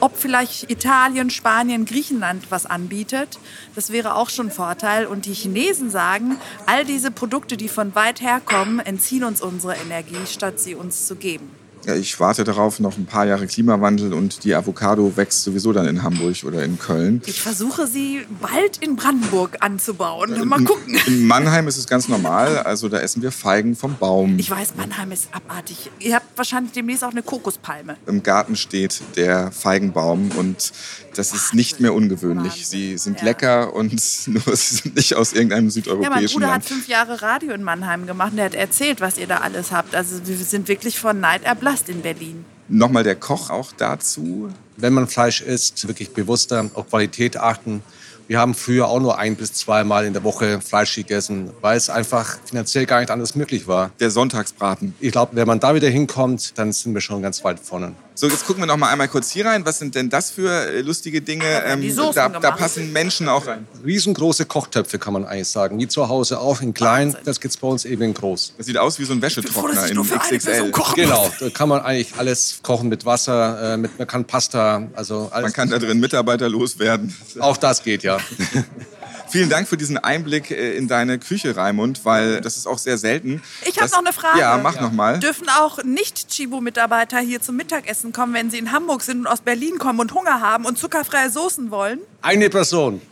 ob 0.04 0.18
vielleicht 0.18 0.70
Italien, 0.70 1.30
Spanien, 1.30 1.86
Griechenland 1.86 2.50
was 2.50 2.66
anbietet. 2.66 3.38
Das 3.74 3.90
wäre 3.90 4.16
auch 4.16 4.28
schon 4.28 4.48
ein 4.48 4.52
Vorteil. 4.52 5.06
Und 5.06 5.24
die 5.24 5.32
Chinesen 5.32 5.88
sagen, 5.88 6.36
all 6.66 6.84
diese 6.84 7.10
Produkte, 7.10 7.56
die 7.56 7.68
von 7.68 7.94
weit 7.94 8.20
herkommen, 8.20 8.80
entziehen 8.80 9.24
uns 9.24 9.40
unsere 9.40 9.76
Energie, 9.76 10.26
statt 10.26 10.60
sie 10.60 10.74
uns 10.74 11.06
zu 11.06 11.16
geben. 11.16 11.63
Ich 11.86 12.18
warte 12.20 12.44
darauf, 12.44 12.80
noch 12.80 12.96
ein 12.96 13.06
paar 13.06 13.26
Jahre 13.26 13.46
Klimawandel 13.46 14.12
und 14.12 14.44
die 14.44 14.54
Avocado 14.54 15.16
wächst 15.16 15.42
sowieso 15.44 15.72
dann 15.72 15.86
in 15.86 16.02
Hamburg 16.02 16.44
oder 16.44 16.62
in 16.64 16.78
Köln. 16.78 17.20
Ich 17.26 17.40
versuche 17.42 17.86
sie 17.86 18.20
bald 18.40 18.78
in 18.78 18.96
Brandenburg 18.96 19.56
anzubauen. 19.60 20.48
Mal 20.48 20.62
gucken. 20.64 20.98
In 21.06 21.26
Mannheim 21.26 21.68
ist 21.68 21.76
es 21.76 21.86
ganz 21.86 22.08
normal, 22.08 22.58
also 22.58 22.88
da 22.88 22.98
essen 22.98 23.22
wir 23.22 23.32
Feigen 23.32 23.76
vom 23.76 23.96
Baum. 23.98 24.38
Ich 24.38 24.50
weiß, 24.50 24.74
Mannheim 24.76 25.12
ist 25.12 25.28
abartig. 25.32 25.90
Ihr 25.98 26.14
habt 26.14 26.26
wahrscheinlich 26.36 26.72
demnächst 26.72 27.04
auch 27.04 27.10
eine 27.10 27.22
Kokospalme. 27.22 27.96
Im 28.06 28.22
Garten 28.22 28.56
steht 28.56 29.02
der 29.16 29.52
Feigenbaum 29.52 30.30
und 30.36 30.72
das 31.14 31.32
ist 31.32 31.54
nicht 31.54 31.80
mehr 31.80 31.94
ungewöhnlich. 31.94 32.66
Sie 32.66 32.96
sind 32.98 33.18
Ja. 33.18 33.24
lecker 33.26 33.74
und 33.74 33.92
nur 34.26 34.56
sie 34.56 34.74
sind 34.76 34.96
nicht 34.96 35.14
aus 35.14 35.32
irgendeinem 35.32 35.64
Ja, 35.64 35.64
mein 35.64 35.70
südeuropäischen 35.70 36.34
Bruder 36.34 36.46
hat 36.46 36.52
Land. 36.54 36.64
fünf 36.64 36.88
Jahre 36.88 37.20
Radio 37.22 37.52
in 37.52 37.62
Mannheim 37.62 38.06
gemacht 38.06 38.30
und 38.30 38.36
der 38.38 38.46
hat 38.46 38.54
erzählt, 38.54 39.00
was 39.00 39.18
ihr 39.18 39.26
da 39.26 39.38
alles 39.38 39.70
habt. 39.70 39.94
Also 39.94 40.16
wir 40.24 40.36
sind 40.36 40.66
wirklich 40.68 40.98
von 40.98 41.20
Neid 41.20 41.42
erblasst 41.44 41.73
in 41.82 42.02
Berlin. 42.02 42.44
Nochmal 42.68 43.04
der 43.04 43.16
Koch 43.16 43.50
auch 43.50 43.72
dazu. 43.72 44.48
Wenn 44.76 44.92
man 44.92 45.06
Fleisch 45.06 45.40
isst, 45.40 45.86
wirklich 45.86 46.12
bewusster 46.12 46.70
auf 46.74 46.88
Qualität 46.88 47.36
achten. 47.36 47.82
Wir 48.26 48.38
haben 48.38 48.54
früher 48.54 48.88
auch 48.88 49.00
nur 49.00 49.18
ein 49.18 49.36
bis 49.36 49.52
zweimal 49.52 50.06
in 50.06 50.14
der 50.14 50.24
Woche 50.24 50.60
Fleisch 50.62 50.94
gegessen, 50.94 51.50
weil 51.60 51.76
es 51.76 51.90
einfach 51.90 52.38
finanziell 52.46 52.86
gar 52.86 53.00
nicht 53.00 53.10
anders 53.10 53.34
möglich 53.34 53.68
war. 53.68 53.90
Der 54.00 54.10
Sonntagsbraten. 54.10 54.94
Ich 54.98 55.12
glaube, 55.12 55.36
wenn 55.36 55.46
man 55.46 55.60
da 55.60 55.74
wieder 55.74 55.90
hinkommt, 55.90 56.58
dann 56.58 56.72
sind 56.72 56.94
wir 56.94 57.02
schon 57.02 57.20
ganz 57.20 57.44
weit 57.44 57.60
vorne. 57.60 57.92
So, 58.16 58.28
jetzt 58.28 58.46
gucken 58.46 58.62
wir 58.62 58.66
noch 58.66 58.76
mal 58.76 58.90
einmal 58.90 59.08
kurz 59.08 59.32
hier 59.32 59.44
rein. 59.44 59.66
Was 59.66 59.80
sind 59.80 59.96
denn 59.96 60.08
das 60.08 60.30
für 60.30 60.48
äh, 60.48 60.82
lustige 60.82 61.20
Dinge? 61.20 61.64
Ähm, 61.66 61.80
die 61.80 61.90
Soßen 61.90 62.14
da, 62.14 62.28
da 62.28 62.52
passen 62.52 62.92
Menschen 62.92 63.28
auch 63.28 63.48
rein. 63.48 63.66
Riesengroße 63.84 64.46
Kochtöpfe 64.46 65.00
kann 65.00 65.14
man 65.14 65.24
eigentlich 65.24 65.48
sagen. 65.48 65.80
Wie 65.80 65.88
zu 65.88 66.08
Hause 66.08 66.38
auch 66.38 66.60
in 66.60 66.74
klein. 66.74 67.08
Wahnsinn. 67.08 67.20
Das 67.24 67.40
gibt's 67.40 67.56
bei 67.56 67.66
uns 67.66 67.84
eben 67.84 68.02
in 68.02 68.14
groß. 68.14 68.54
Das 68.56 68.66
sieht 68.66 68.78
aus 68.78 69.00
wie 69.00 69.04
so 69.04 69.14
ein 69.14 69.20
Wäschetrockner 69.20 69.88
in 69.88 70.00
XXL. 70.00 70.70
Genau, 70.94 71.32
da 71.40 71.50
kann 71.50 71.68
man 71.68 71.80
eigentlich 71.80 72.14
alles 72.16 72.60
kochen 72.62 72.88
mit 72.88 73.04
Wasser, 73.04 73.74
äh, 73.74 73.76
mit, 73.76 73.98
man 73.98 74.06
kann 74.06 74.24
Pasta, 74.24 74.86
also 74.94 75.28
alles. 75.32 75.46
Man 75.46 75.52
kann 75.52 75.70
da 75.70 75.80
drin 75.80 75.98
Mitarbeiter 75.98 76.48
loswerden. 76.48 77.12
auch 77.40 77.56
das 77.56 77.82
geht 77.82 78.04
ja. 78.04 78.18
Vielen 79.34 79.50
Dank 79.50 79.66
für 79.66 79.76
diesen 79.76 79.98
Einblick 79.98 80.52
äh, 80.52 80.76
in 80.76 80.86
deine 80.86 81.18
Küche, 81.18 81.56
Raimund, 81.56 82.04
weil 82.04 82.40
das 82.40 82.56
ist 82.56 82.68
auch 82.68 82.78
sehr 82.78 82.98
selten. 82.98 83.42
Ich 83.66 83.80
habe 83.80 83.90
noch 83.90 83.98
eine 83.98 84.12
Frage. 84.12 84.38
Ja, 84.38 84.60
mach 84.62 84.80
noch 84.80 84.92
mal. 84.92 85.18
Dürfen 85.18 85.48
auch 85.48 85.82
Nicht-Chibo-Mitarbeiter 85.82 87.18
hier 87.18 87.42
zum 87.42 87.56
Mittagessen 87.56 88.12
kommen, 88.12 88.32
wenn 88.32 88.52
sie 88.52 88.58
in 88.58 88.70
Hamburg 88.70 89.02
sind 89.02 89.18
und 89.18 89.26
aus 89.26 89.40
Berlin 89.40 89.78
kommen 89.78 89.98
und 89.98 90.14
Hunger 90.14 90.40
haben 90.40 90.64
und 90.64 90.78
zuckerfreie 90.78 91.30
Soßen 91.30 91.72
wollen? 91.72 91.98
Eine 92.22 92.48
Person. 92.48 93.02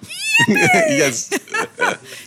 yes. 0.91 1.31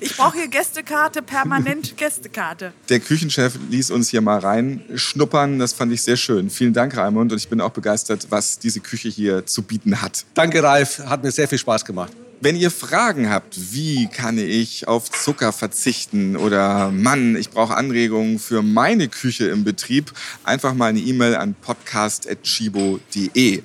Ich 0.02 0.18
brauche 0.18 0.38
hier 0.38 0.50
Gästekarte, 0.50 1.22
permanent 1.22 1.96
Gästekarte. 1.96 2.74
Der 2.90 3.00
Küchenchef 3.00 3.58
ließ 3.70 3.92
uns 3.92 4.10
hier 4.10 4.22
mal 4.22 4.40
reinschnuppern. 4.40 5.58
Das 5.58 5.72
fand 5.72 5.94
ich 5.94 6.04
sehr 6.04 6.18
schön. 6.18 6.50
Vielen 6.50 6.74
Dank, 6.74 6.96
Raimund. 6.98 7.32
Und 7.32 7.38
ich 7.38 7.48
bin 7.48 7.62
auch 7.62 7.72
begeistert, 7.72 8.28
was 8.30 8.60
diese 8.60 8.82
Küche 8.82 9.08
hier 9.08 9.46
zu 9.46 9.64
bieten 9.64 10.02
hat. 10.02 10.26
Danke, 10.34 10.62
Ralf. 10.62 11.00
Hat 11.00 11.24
mir 11.24 11.32
sehr 11.32 11.48
viel 11.48 11.58
Spaß 11.58 11.86
gemacht. 11.86 12.12
Wenn 12.46 12.56
ihr 12.56 12.70
Fragen 12.70 13.32
habt, 13.32 13.74
wie 13.74 14.06
kann 14.06 14.38
ich 14.38 14.88
auf 14.88 15.10
Zucker 15.10 15.52
verzichten 15.52 16.38
oder 16.38 16.92
Mann, 16.92 17.36
ich 17.36 17.50
brauche 17.50 17.76
Anregungen 17.76 18.38
für 18.38 18.62
meine 18.62 19.08
Küche 19.08 19.48
im 19.48 19.64
Betrieb, 19.64 20.14
einfach 20.44 20.76
mal 20.76 20.90
eine 20.90 21.00
E-Mail 21.00 21.38
an 21.38 21.56
podcast.chibo.de. 21.56 23.64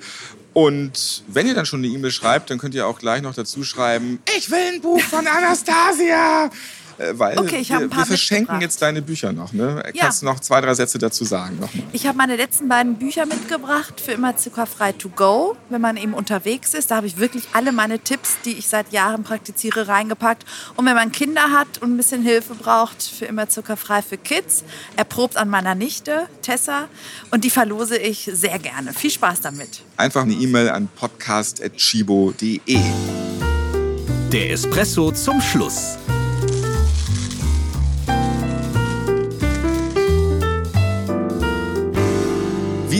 Und 0.53 1.23
wenn 1.27 1.45
ihr 1.45 1.53
dann 1.53 1.67
schon 1.67 1.81
eine 1.81 1.89
E-Mail 1.93 2.09
schreibt, 2.09 2.49
dann 2.49 2.57
könnt 2.57 2.73
ihr 2.73 2.87
auch 2.87 2.97
gleich 2.97 3.21
noch 3.21 3.35
dazu 3.35 3.63
schreiben, 3.63 4.17
ich 4.35 4.49
will 4.49 4.73
ein 4.73 4.81
Buch 4.81 4.99
von 4.99 5.27
Anastasia. 5.27 6.49
Äh, 7.01 7.17
Weil 7.17 7.37
Okay, 7.37 7.63
wir, 7.67 7.77
ein 7.77 7.89
paar 7.89 7.99
wir 7.99 8.05
verschenken 8.05 8.61
jetzt 8.61 8.81
deine 8.81 9.01
Bücher 9.01 9.31
noch. 9.31 9.53
Ne? 9.53 9.83
Ja. 9.93 10.03
Kannst 10.03 10.21
du 10.21 10.25
noch 10.25 10.39
zwei, 10.39 10.61
drei 10.61 10.73
Sätze 10.73 10.97
dazu 10.97 11.25
sagen? 11.25 11.59
Nochmal. 11.59 11.83
Ich 11.91 12.05
habe 12.05 12.17
meine 12.17 12.35
letzten 12.35 12.67
beiden 12.67 12.95
Bücher 12.95 13.25
mitgebracht 13.25 13.99
für 13.99 14.11
immer 14.11 14.37
zuckerfrei 14.37 14.91
to 14.91 15.09
go, 15.09 15.55
wenn 15.69 15.81
man 15.81 15.97
eben 15.97 16.13
unterwegs 16.13 16.73
ist. 16.73 16.91
Da 16.91 16.97
habe 16.97 17.07
ich 17.07 17.17
wirklich 17.17 17.43
alle 17.53 17.71
meine 17.71 17.99
Tipps, 17.99 18.37
die 18.45 18.51
ich 18.51 18.67
seit 18.67 18.91
Jahren 18.91 19.23
praktiziere, 19.23 19.87
reingepackt. 19.87 20.45
Und 20.75 20.85
wenn 20.85 20.95
man 20.95 21.11
Kinder 21.11 21.51
hat 21.51 21.81
und 21.81 21.93
ein 21.93 21.97
bisschen 21.97 22.21
Hilfe 22.21 22.55
braucht, 22.55 23.01
für 23.03 23.25
immer 23.25 23.49
zuckerfrei 23.49 24.01
für 24.01 24.17
Kids, 24.17 24.63
erprobt 24.95 25.37
an 25.37 25.49
meiner 25.49 25.75
Nichte 25.75 26.27
Tessa 26.41 26.87
und 27.31 27.43
die 27.43 27.49
verlose 27.49 27.97
ich 27.97 28.29
sehr 28.31 28.59
gerne. 28.59 28.93
Viel 28.93 29.11
Spaß 29.11 29.41
damit. 29.41 29.81
Einfach 29.97 30.23
eine 30.23 30.33
E-Mail 30.33 30.69
an 30.69 30.87
podcast.chibo.de. 30.95 32.79
Der 34.31 34.51
Espresso 34.51 35.11
zum 35.11 35.41
Schluss. 35.41 35.97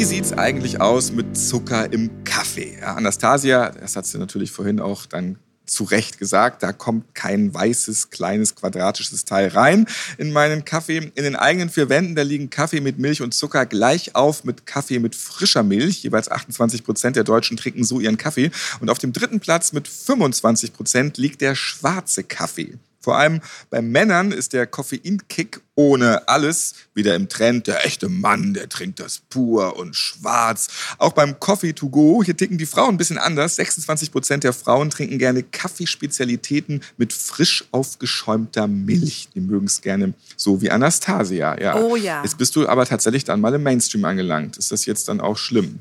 Wie 0.02 0.06
sieht's 0.06 0.34
eigentlich 0.34 0.82
aus 0.82 1.12
mit 1.12 1.38
Zucker 1.38 1.93
im 1.93 2.24
Kaffee? 2.24 2.82
Anastasia, 2.82 3.70
das 3.70 3.95
hat 3.95 4.08
sie 4.08 4.18
natürlich 4.18 4.49
vorhin 4.49 4.80
auch 4.80 5.06
dann 5.06 5.38
zu 5.68 5.84
Recht 5.84 6.18
gesagt, 6.18 6.64
da 6.64 6.74
kommt 6.74 7.14
kein 7.14 7.54
weißes, 7.54 8.10
kleines, 8.10 8.56
quadratisches 8.56 9.26
Teil 9.26 9.49
rein 9.49 9.86
in 10.18 10.32
meinen 10.32 10.66
Kaffee. 10.66 11.12
In 11.14 11.24
den 11.24 11.36
eigenen 11.36 11.70
vier 11.70 11.88
Wänden, 11.89 12.16
da 12.16 12.24
liegen 12.24 12.49
Kaffee 12.49 12.82
mit 12.82 12.97
Milch 12.97 13.22
und 13.22 13.36
Zucker 13.36 13.68
gleich 13.68 14.16
auf 14.16 14.43
mit 14.43 14.66
Kaffee 14.66 14.97
mit 14.97 15.16
frischer 15.16 15.62
Milch. 15.62 16.02
Jeweils 16.02 16.32
28 16.32 16.84
Prozent 16.84 17.16
der 17.16 17.24
Deutschen 17.24 17.56
trinken 17.56 17.84
so 17.84 17.99
ihren 17.99 18.18
Kaffee. 18.18 18.49
Und 18.80 18.89
auf 18.89 18.97
dem 18.97 19.14
dritten 19.14 19.39
Platz 19.39 19.72
mit 19.72 19.88
25 19.88 20.74
Prozent 20.74 21.20
liegt 21.20 21.41
der 21.41 21.54
schwarze 21.54 22.24
Kaffee. 22.24 22.80
Vor 23.02 23.18
allem 23.18 23.41
bei 23.70 23.82
Männern 23.82 24.32
ist 24.32 24.54
der 24.54 24.68
Koffeinkick 24.68 25.62
ohne 25.76 26.28
alles 26.28 26.76
wieder 26.93 27.16
im 27.16 27.30
Trend. 27.30 27.68
Der 27.68 27.86
echte 27.86 28.10
Mann, 28.10 28.54
der 28.54 28.70
trinkt 28.70 28.99
das 28.99 29.20
pur 29.30 29.78
und 29.78 29.95
schwarz. 29.95 30.68
Auch 30.99 31.14
beim 31.14 31.39
Coffee 31.39 31.74
to 31.74 31.89
go, 31.89 32.24
hier 32.24 32.38
ticken 32.38 32.58
die 32.58 32.66
Frauen 32.66 32.95
ein 32.95 32.97
bisschen 32.97 33.18
anders. 33.18 33.56
26 33.56 34.12
Prozent 34.12 34.43
der 34.43 34.54
Frauen 34.54 34.89
trinken 34.89 35.18
gerne 35.18 35.43
Kaffeespezialitäten 35.43 36.82
mit 36.97 37.14
frisch 37.14 37.66
aufgeschäumter 37.72 38.68
Milch. 38.68 39.30
Die 39.34 39.41
mögen 39.41 39.66
es 39.66 39.82
gerne 39.82 40.14
so 40.38 40.62
wie 40.62 40.70
Anastasia. 40.70 41.60
Ja. 41.60 41.76
Oh 41.78 41.95
ja. 41.95 42.22
Jetzt 42.24 42.38
bist 42.38 42.56
du 42.56 42.68
aber 42.68 42.86
tatsächlich 42.86 43.24
dann 43.24 43.41
mal 43.41 43.54
im 43.54 43.64
Mainstream 43.64 44.06
angelangt. 44.06 44.58
Ist 44.58 44.72
das 44.72 44.86
jetzt 44.86 45.08
dann 45.08 45.20
auch 45.20 45.38
schlimm? 45.38 45.80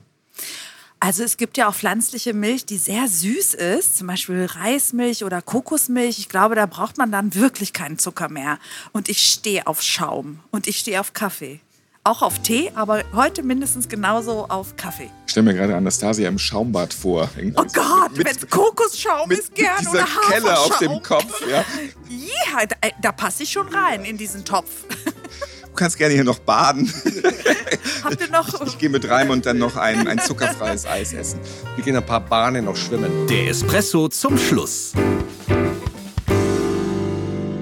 Also 1.03 1.22
es 1.22 1.38
gibt 1.38 1.57
ja 1.57 1.66
auch 1.68 1.74
pflanzliche 1.74 2.34
Milch, 2.34 2.66
die 2.66 2.76
sehr 2.76 3.09
süß 3.09 3.55
ist, 3.55 3.96
zum 3.96 4.07
Beispiel 4.07 4.44
Reismilch 4.44 5.24
oder 5.24 5.40
Kokosmilch. 5.40 6.18
Ich 6.18 6.28
glaube, 6.28 6.55
da 6.55 6.66
braucht 6.66 6.98
man 6.98 7.11
dann 7.11 7.34
wirklich 7.34 7.72
keinen 7.72 7.98
Zucker 7.98 8.28
mehr. 8.28 8.59
Und 8.92 9.09
ich 9.09 9.24
stehe 9.26 9.66
auf 9.66 9.80
Schaum 9.80 10.40
und 10.51 10.66
ich 10.66 10.76
stehe 10.78 11.01
auf 11.01 11.14
Kaffee. 11.14 11.61
Auch 12.03 12.22
auf 12.22 12.38
Tee, 12.40 12.72
aber 12.74 13.03
heute 13.14 13.42
mindestens 13.42 13.86
genauso 13.88 14.46
auf 14.48 14.74
Kaffee. 14.76 15.11
Ich 15.26 15.32
stelle 15.32 15.44
mir 15.44 15.55
gerade 15.55 15.76
Anastasia 15.76 16.28
im 16.28 16.38
Schaumbad 16.38 16.94
vor. 16.94 17.28
Oh 17.57 17.64
Gott, 17.74 18.16
Mit- 18.16 18.26
wenn 18.26 18.48
Kokosschaum 18.51 19.28
mit, 19.28 19.38
ist, 19.38 19.55
gerne 19.55 19.80
mit 19.82 19.92
dieser 19.92 20.03
oder 20.05 20.28
Kelle 20.30 20.59
auf 20.59 20.78
dem. 20.78 21.03
Kopf. 21.03 21.46
Ja. 21.48 21.64
Ja, 22.11 22.66
da, 22.66 22.76
äh, 22.80 22.90
da 23.01 23.12
passe 23.12 23.44
ich 23.44 23.53
schon 23.53 23.68
rein 23.68 24.05
in 24.05 24.16
diesen 24.18 24.44
Topf. 24.44 24.84
Du 25.70 25.76
kannst 25.76 25.96
gerne 25.96 26.14
hier 26.14 26.24
noch 26.24 26.40
baden. 26.40 26.92
Habt 28.04 28.20
ihr 28.20 28.28
noch 28.30 28.66
Ich 28.66 28.76
gehe 28.78 28.90
mit 28.90 29.08
rein 29.08 29.30
und 29.30 29.46
dann 29.46 29.58
noch 29.58 29.76
ein, 29.76 30.06
ein 30.08 30.18
zuckerfreies 30.18 30.84
Eis 30.86 31.12
essen. 31.12 31.40
Wir 31.76 31.84
gehen 31.84 31.96
ein 31.96 32.04
paar 32.04 32.20
Bahnen 32.20 32.64
noch 32.64 32.76
schwimmen. 32.76 33.26
Der 33.28 33.48
Espresso 33.48 34.08
zum 34.08 34.36
Schluss. 34.36 34.92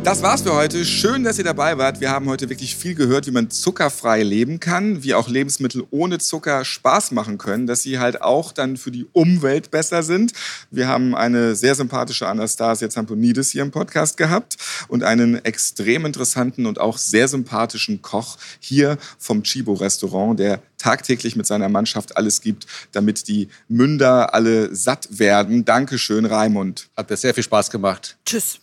Das 0.09 0.22
war's 0.22 0.40
für 0.40 0.54
heute. 0.54 0.86
Schön, 0.86 1.22
dass 1.22 1.36
ihr 1.36 1.44
dabei 1.44 1.76
wart. 1.76 2.00
Wir 2.00 2.11
haben 2.11 2.30
heute 2.30 2.48
wirklich 2.48 2.76
viel 2.76 2.94
gehört, 2.94 3.26
wie 3.26 3.30
man 3.30 3.50
zuckerfrei 3.50 4.22
leben 4.22 4.59
kann, 4.59 5.02
wie 5.02 5.12
auch 5.12 5.28
Lebensmittel 5.28 5.84
ohne 5.90 6.16
Zucker 6.16 6.64
Spaß 6.64 7.11
machen 7.11 7.36
können, 7.36 7.66
dass 7.66 7.82
sie 7.82 7.98
halt 7.98 8.22
auch 8.22 8.52
dann 8.52 8.78
für 8.78 8.90
die 8.90 9.04
Umwelt 9.12 9.70
besser 9.70 10.02
sind. 10.02 10.32
Wir 10.70 10.88
haben 10.88 11.14
eine 11.14 11.54
sehr 11.54 11.74
sympathische 11.74 12.26
Anastasia 12.26 12.88
Zamponidis 12.88 13.50
hier 13.50 13.61
im 13.61 13.70
Podcast 13.70 14.16
gehabt 14.16 14.56
und 14.88 15.02
einen 15.02 15.44
extrem 15.44 16.06
interessanten 16.06 16.64
und 16.64 16.80
auch 16.80 16.96
sehr 16.96 17.28
sympathischen 17.28 18.00
Koch 18.00 18.38
hier 18.61 18.96
vom 19.18 19.42
Chibo 19.42 19.74
Restaurant, 19.74 20.40
der 20.40 20.62
tagtäglich 20.78 21.36
mit 21.36 21.46
seiner 21.46 21.68
Mannschaft 21.68 22.16
alles 22.16 22.40
gibt, 22.40 22.66
damit 22.92 23.28
die 23.28 23.50
Münder 23.68 24.32
alle 24.32 24.74
satt 24.74 25.18
werden. 25.18 25.66
Dankeschön, 25.66 26.24
Raimund. 26.24 26.88
Hat 26.96 27.11
mir 27.11 27.16
sehr 27.18 27.34
viel 27.34 27.44
Spaß 27.44 27.68
gemacht. 27.68 28.16
Tschüss. 28.24 28.61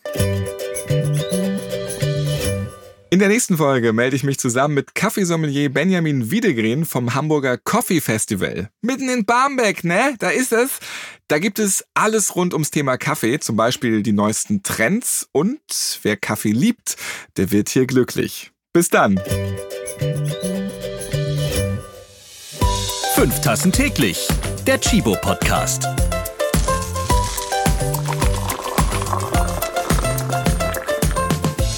In 3.15 3.19
der 3.19 3.29
nächsten 3.29 3.55
Folge 3.55 3.93
melde 3.93 4.17
ich 4.17 4.25
mich 4.25 4.39
zusammen 4.39 4.73
mit 4.73 4.93
Kaffeesommelier 4.93 5.69
Benjamin 5.69 6.31
Wiedegren 6.31 6.83
vom 6.83 7.15
Hamburger 7.15 7.57
Coffee 7.57 8.01
Festival. 8.01 8.69
Mitten 8.81 9.07
in 9.07 9.23
Barmbek, 9.23 9.85
ne? 9.85 10.15
Da 10.19 10.31
ist 10.31 10.51
es. 10.51 10.79
Da 11.29 11.39
gibt 11.39 11.57
es 11.59 11.85
alles 11.93 12.35
rund 12.35 12.51
ums 12.53 12.71
Thema 12.71 12.97
Kaffee, 12.97 13.39
zum 13.39 13.55
Beispiel 13.55 14.03
die 14.03 14.11
neuesten 14.11 14.63
Trends 14.63 15.29
und 15.31 15.61
wer 16.03 16.17
Kaffee 16.17 16.51
liebt, 16.51 16.97
der 17.37 17.51
wird 17.51 17.69
hier 17.69 17.87
glücklich. 17.87 18.51
Bis 18.73 18.89
dann. 18.89 19.17
Fünf 23.15 23.39
Tassen 23.39 23.71
täglich. 23.71 24.27
Der 24.67 24.81
Chibo 24.81 25.15
Podcast. 25.21 25.87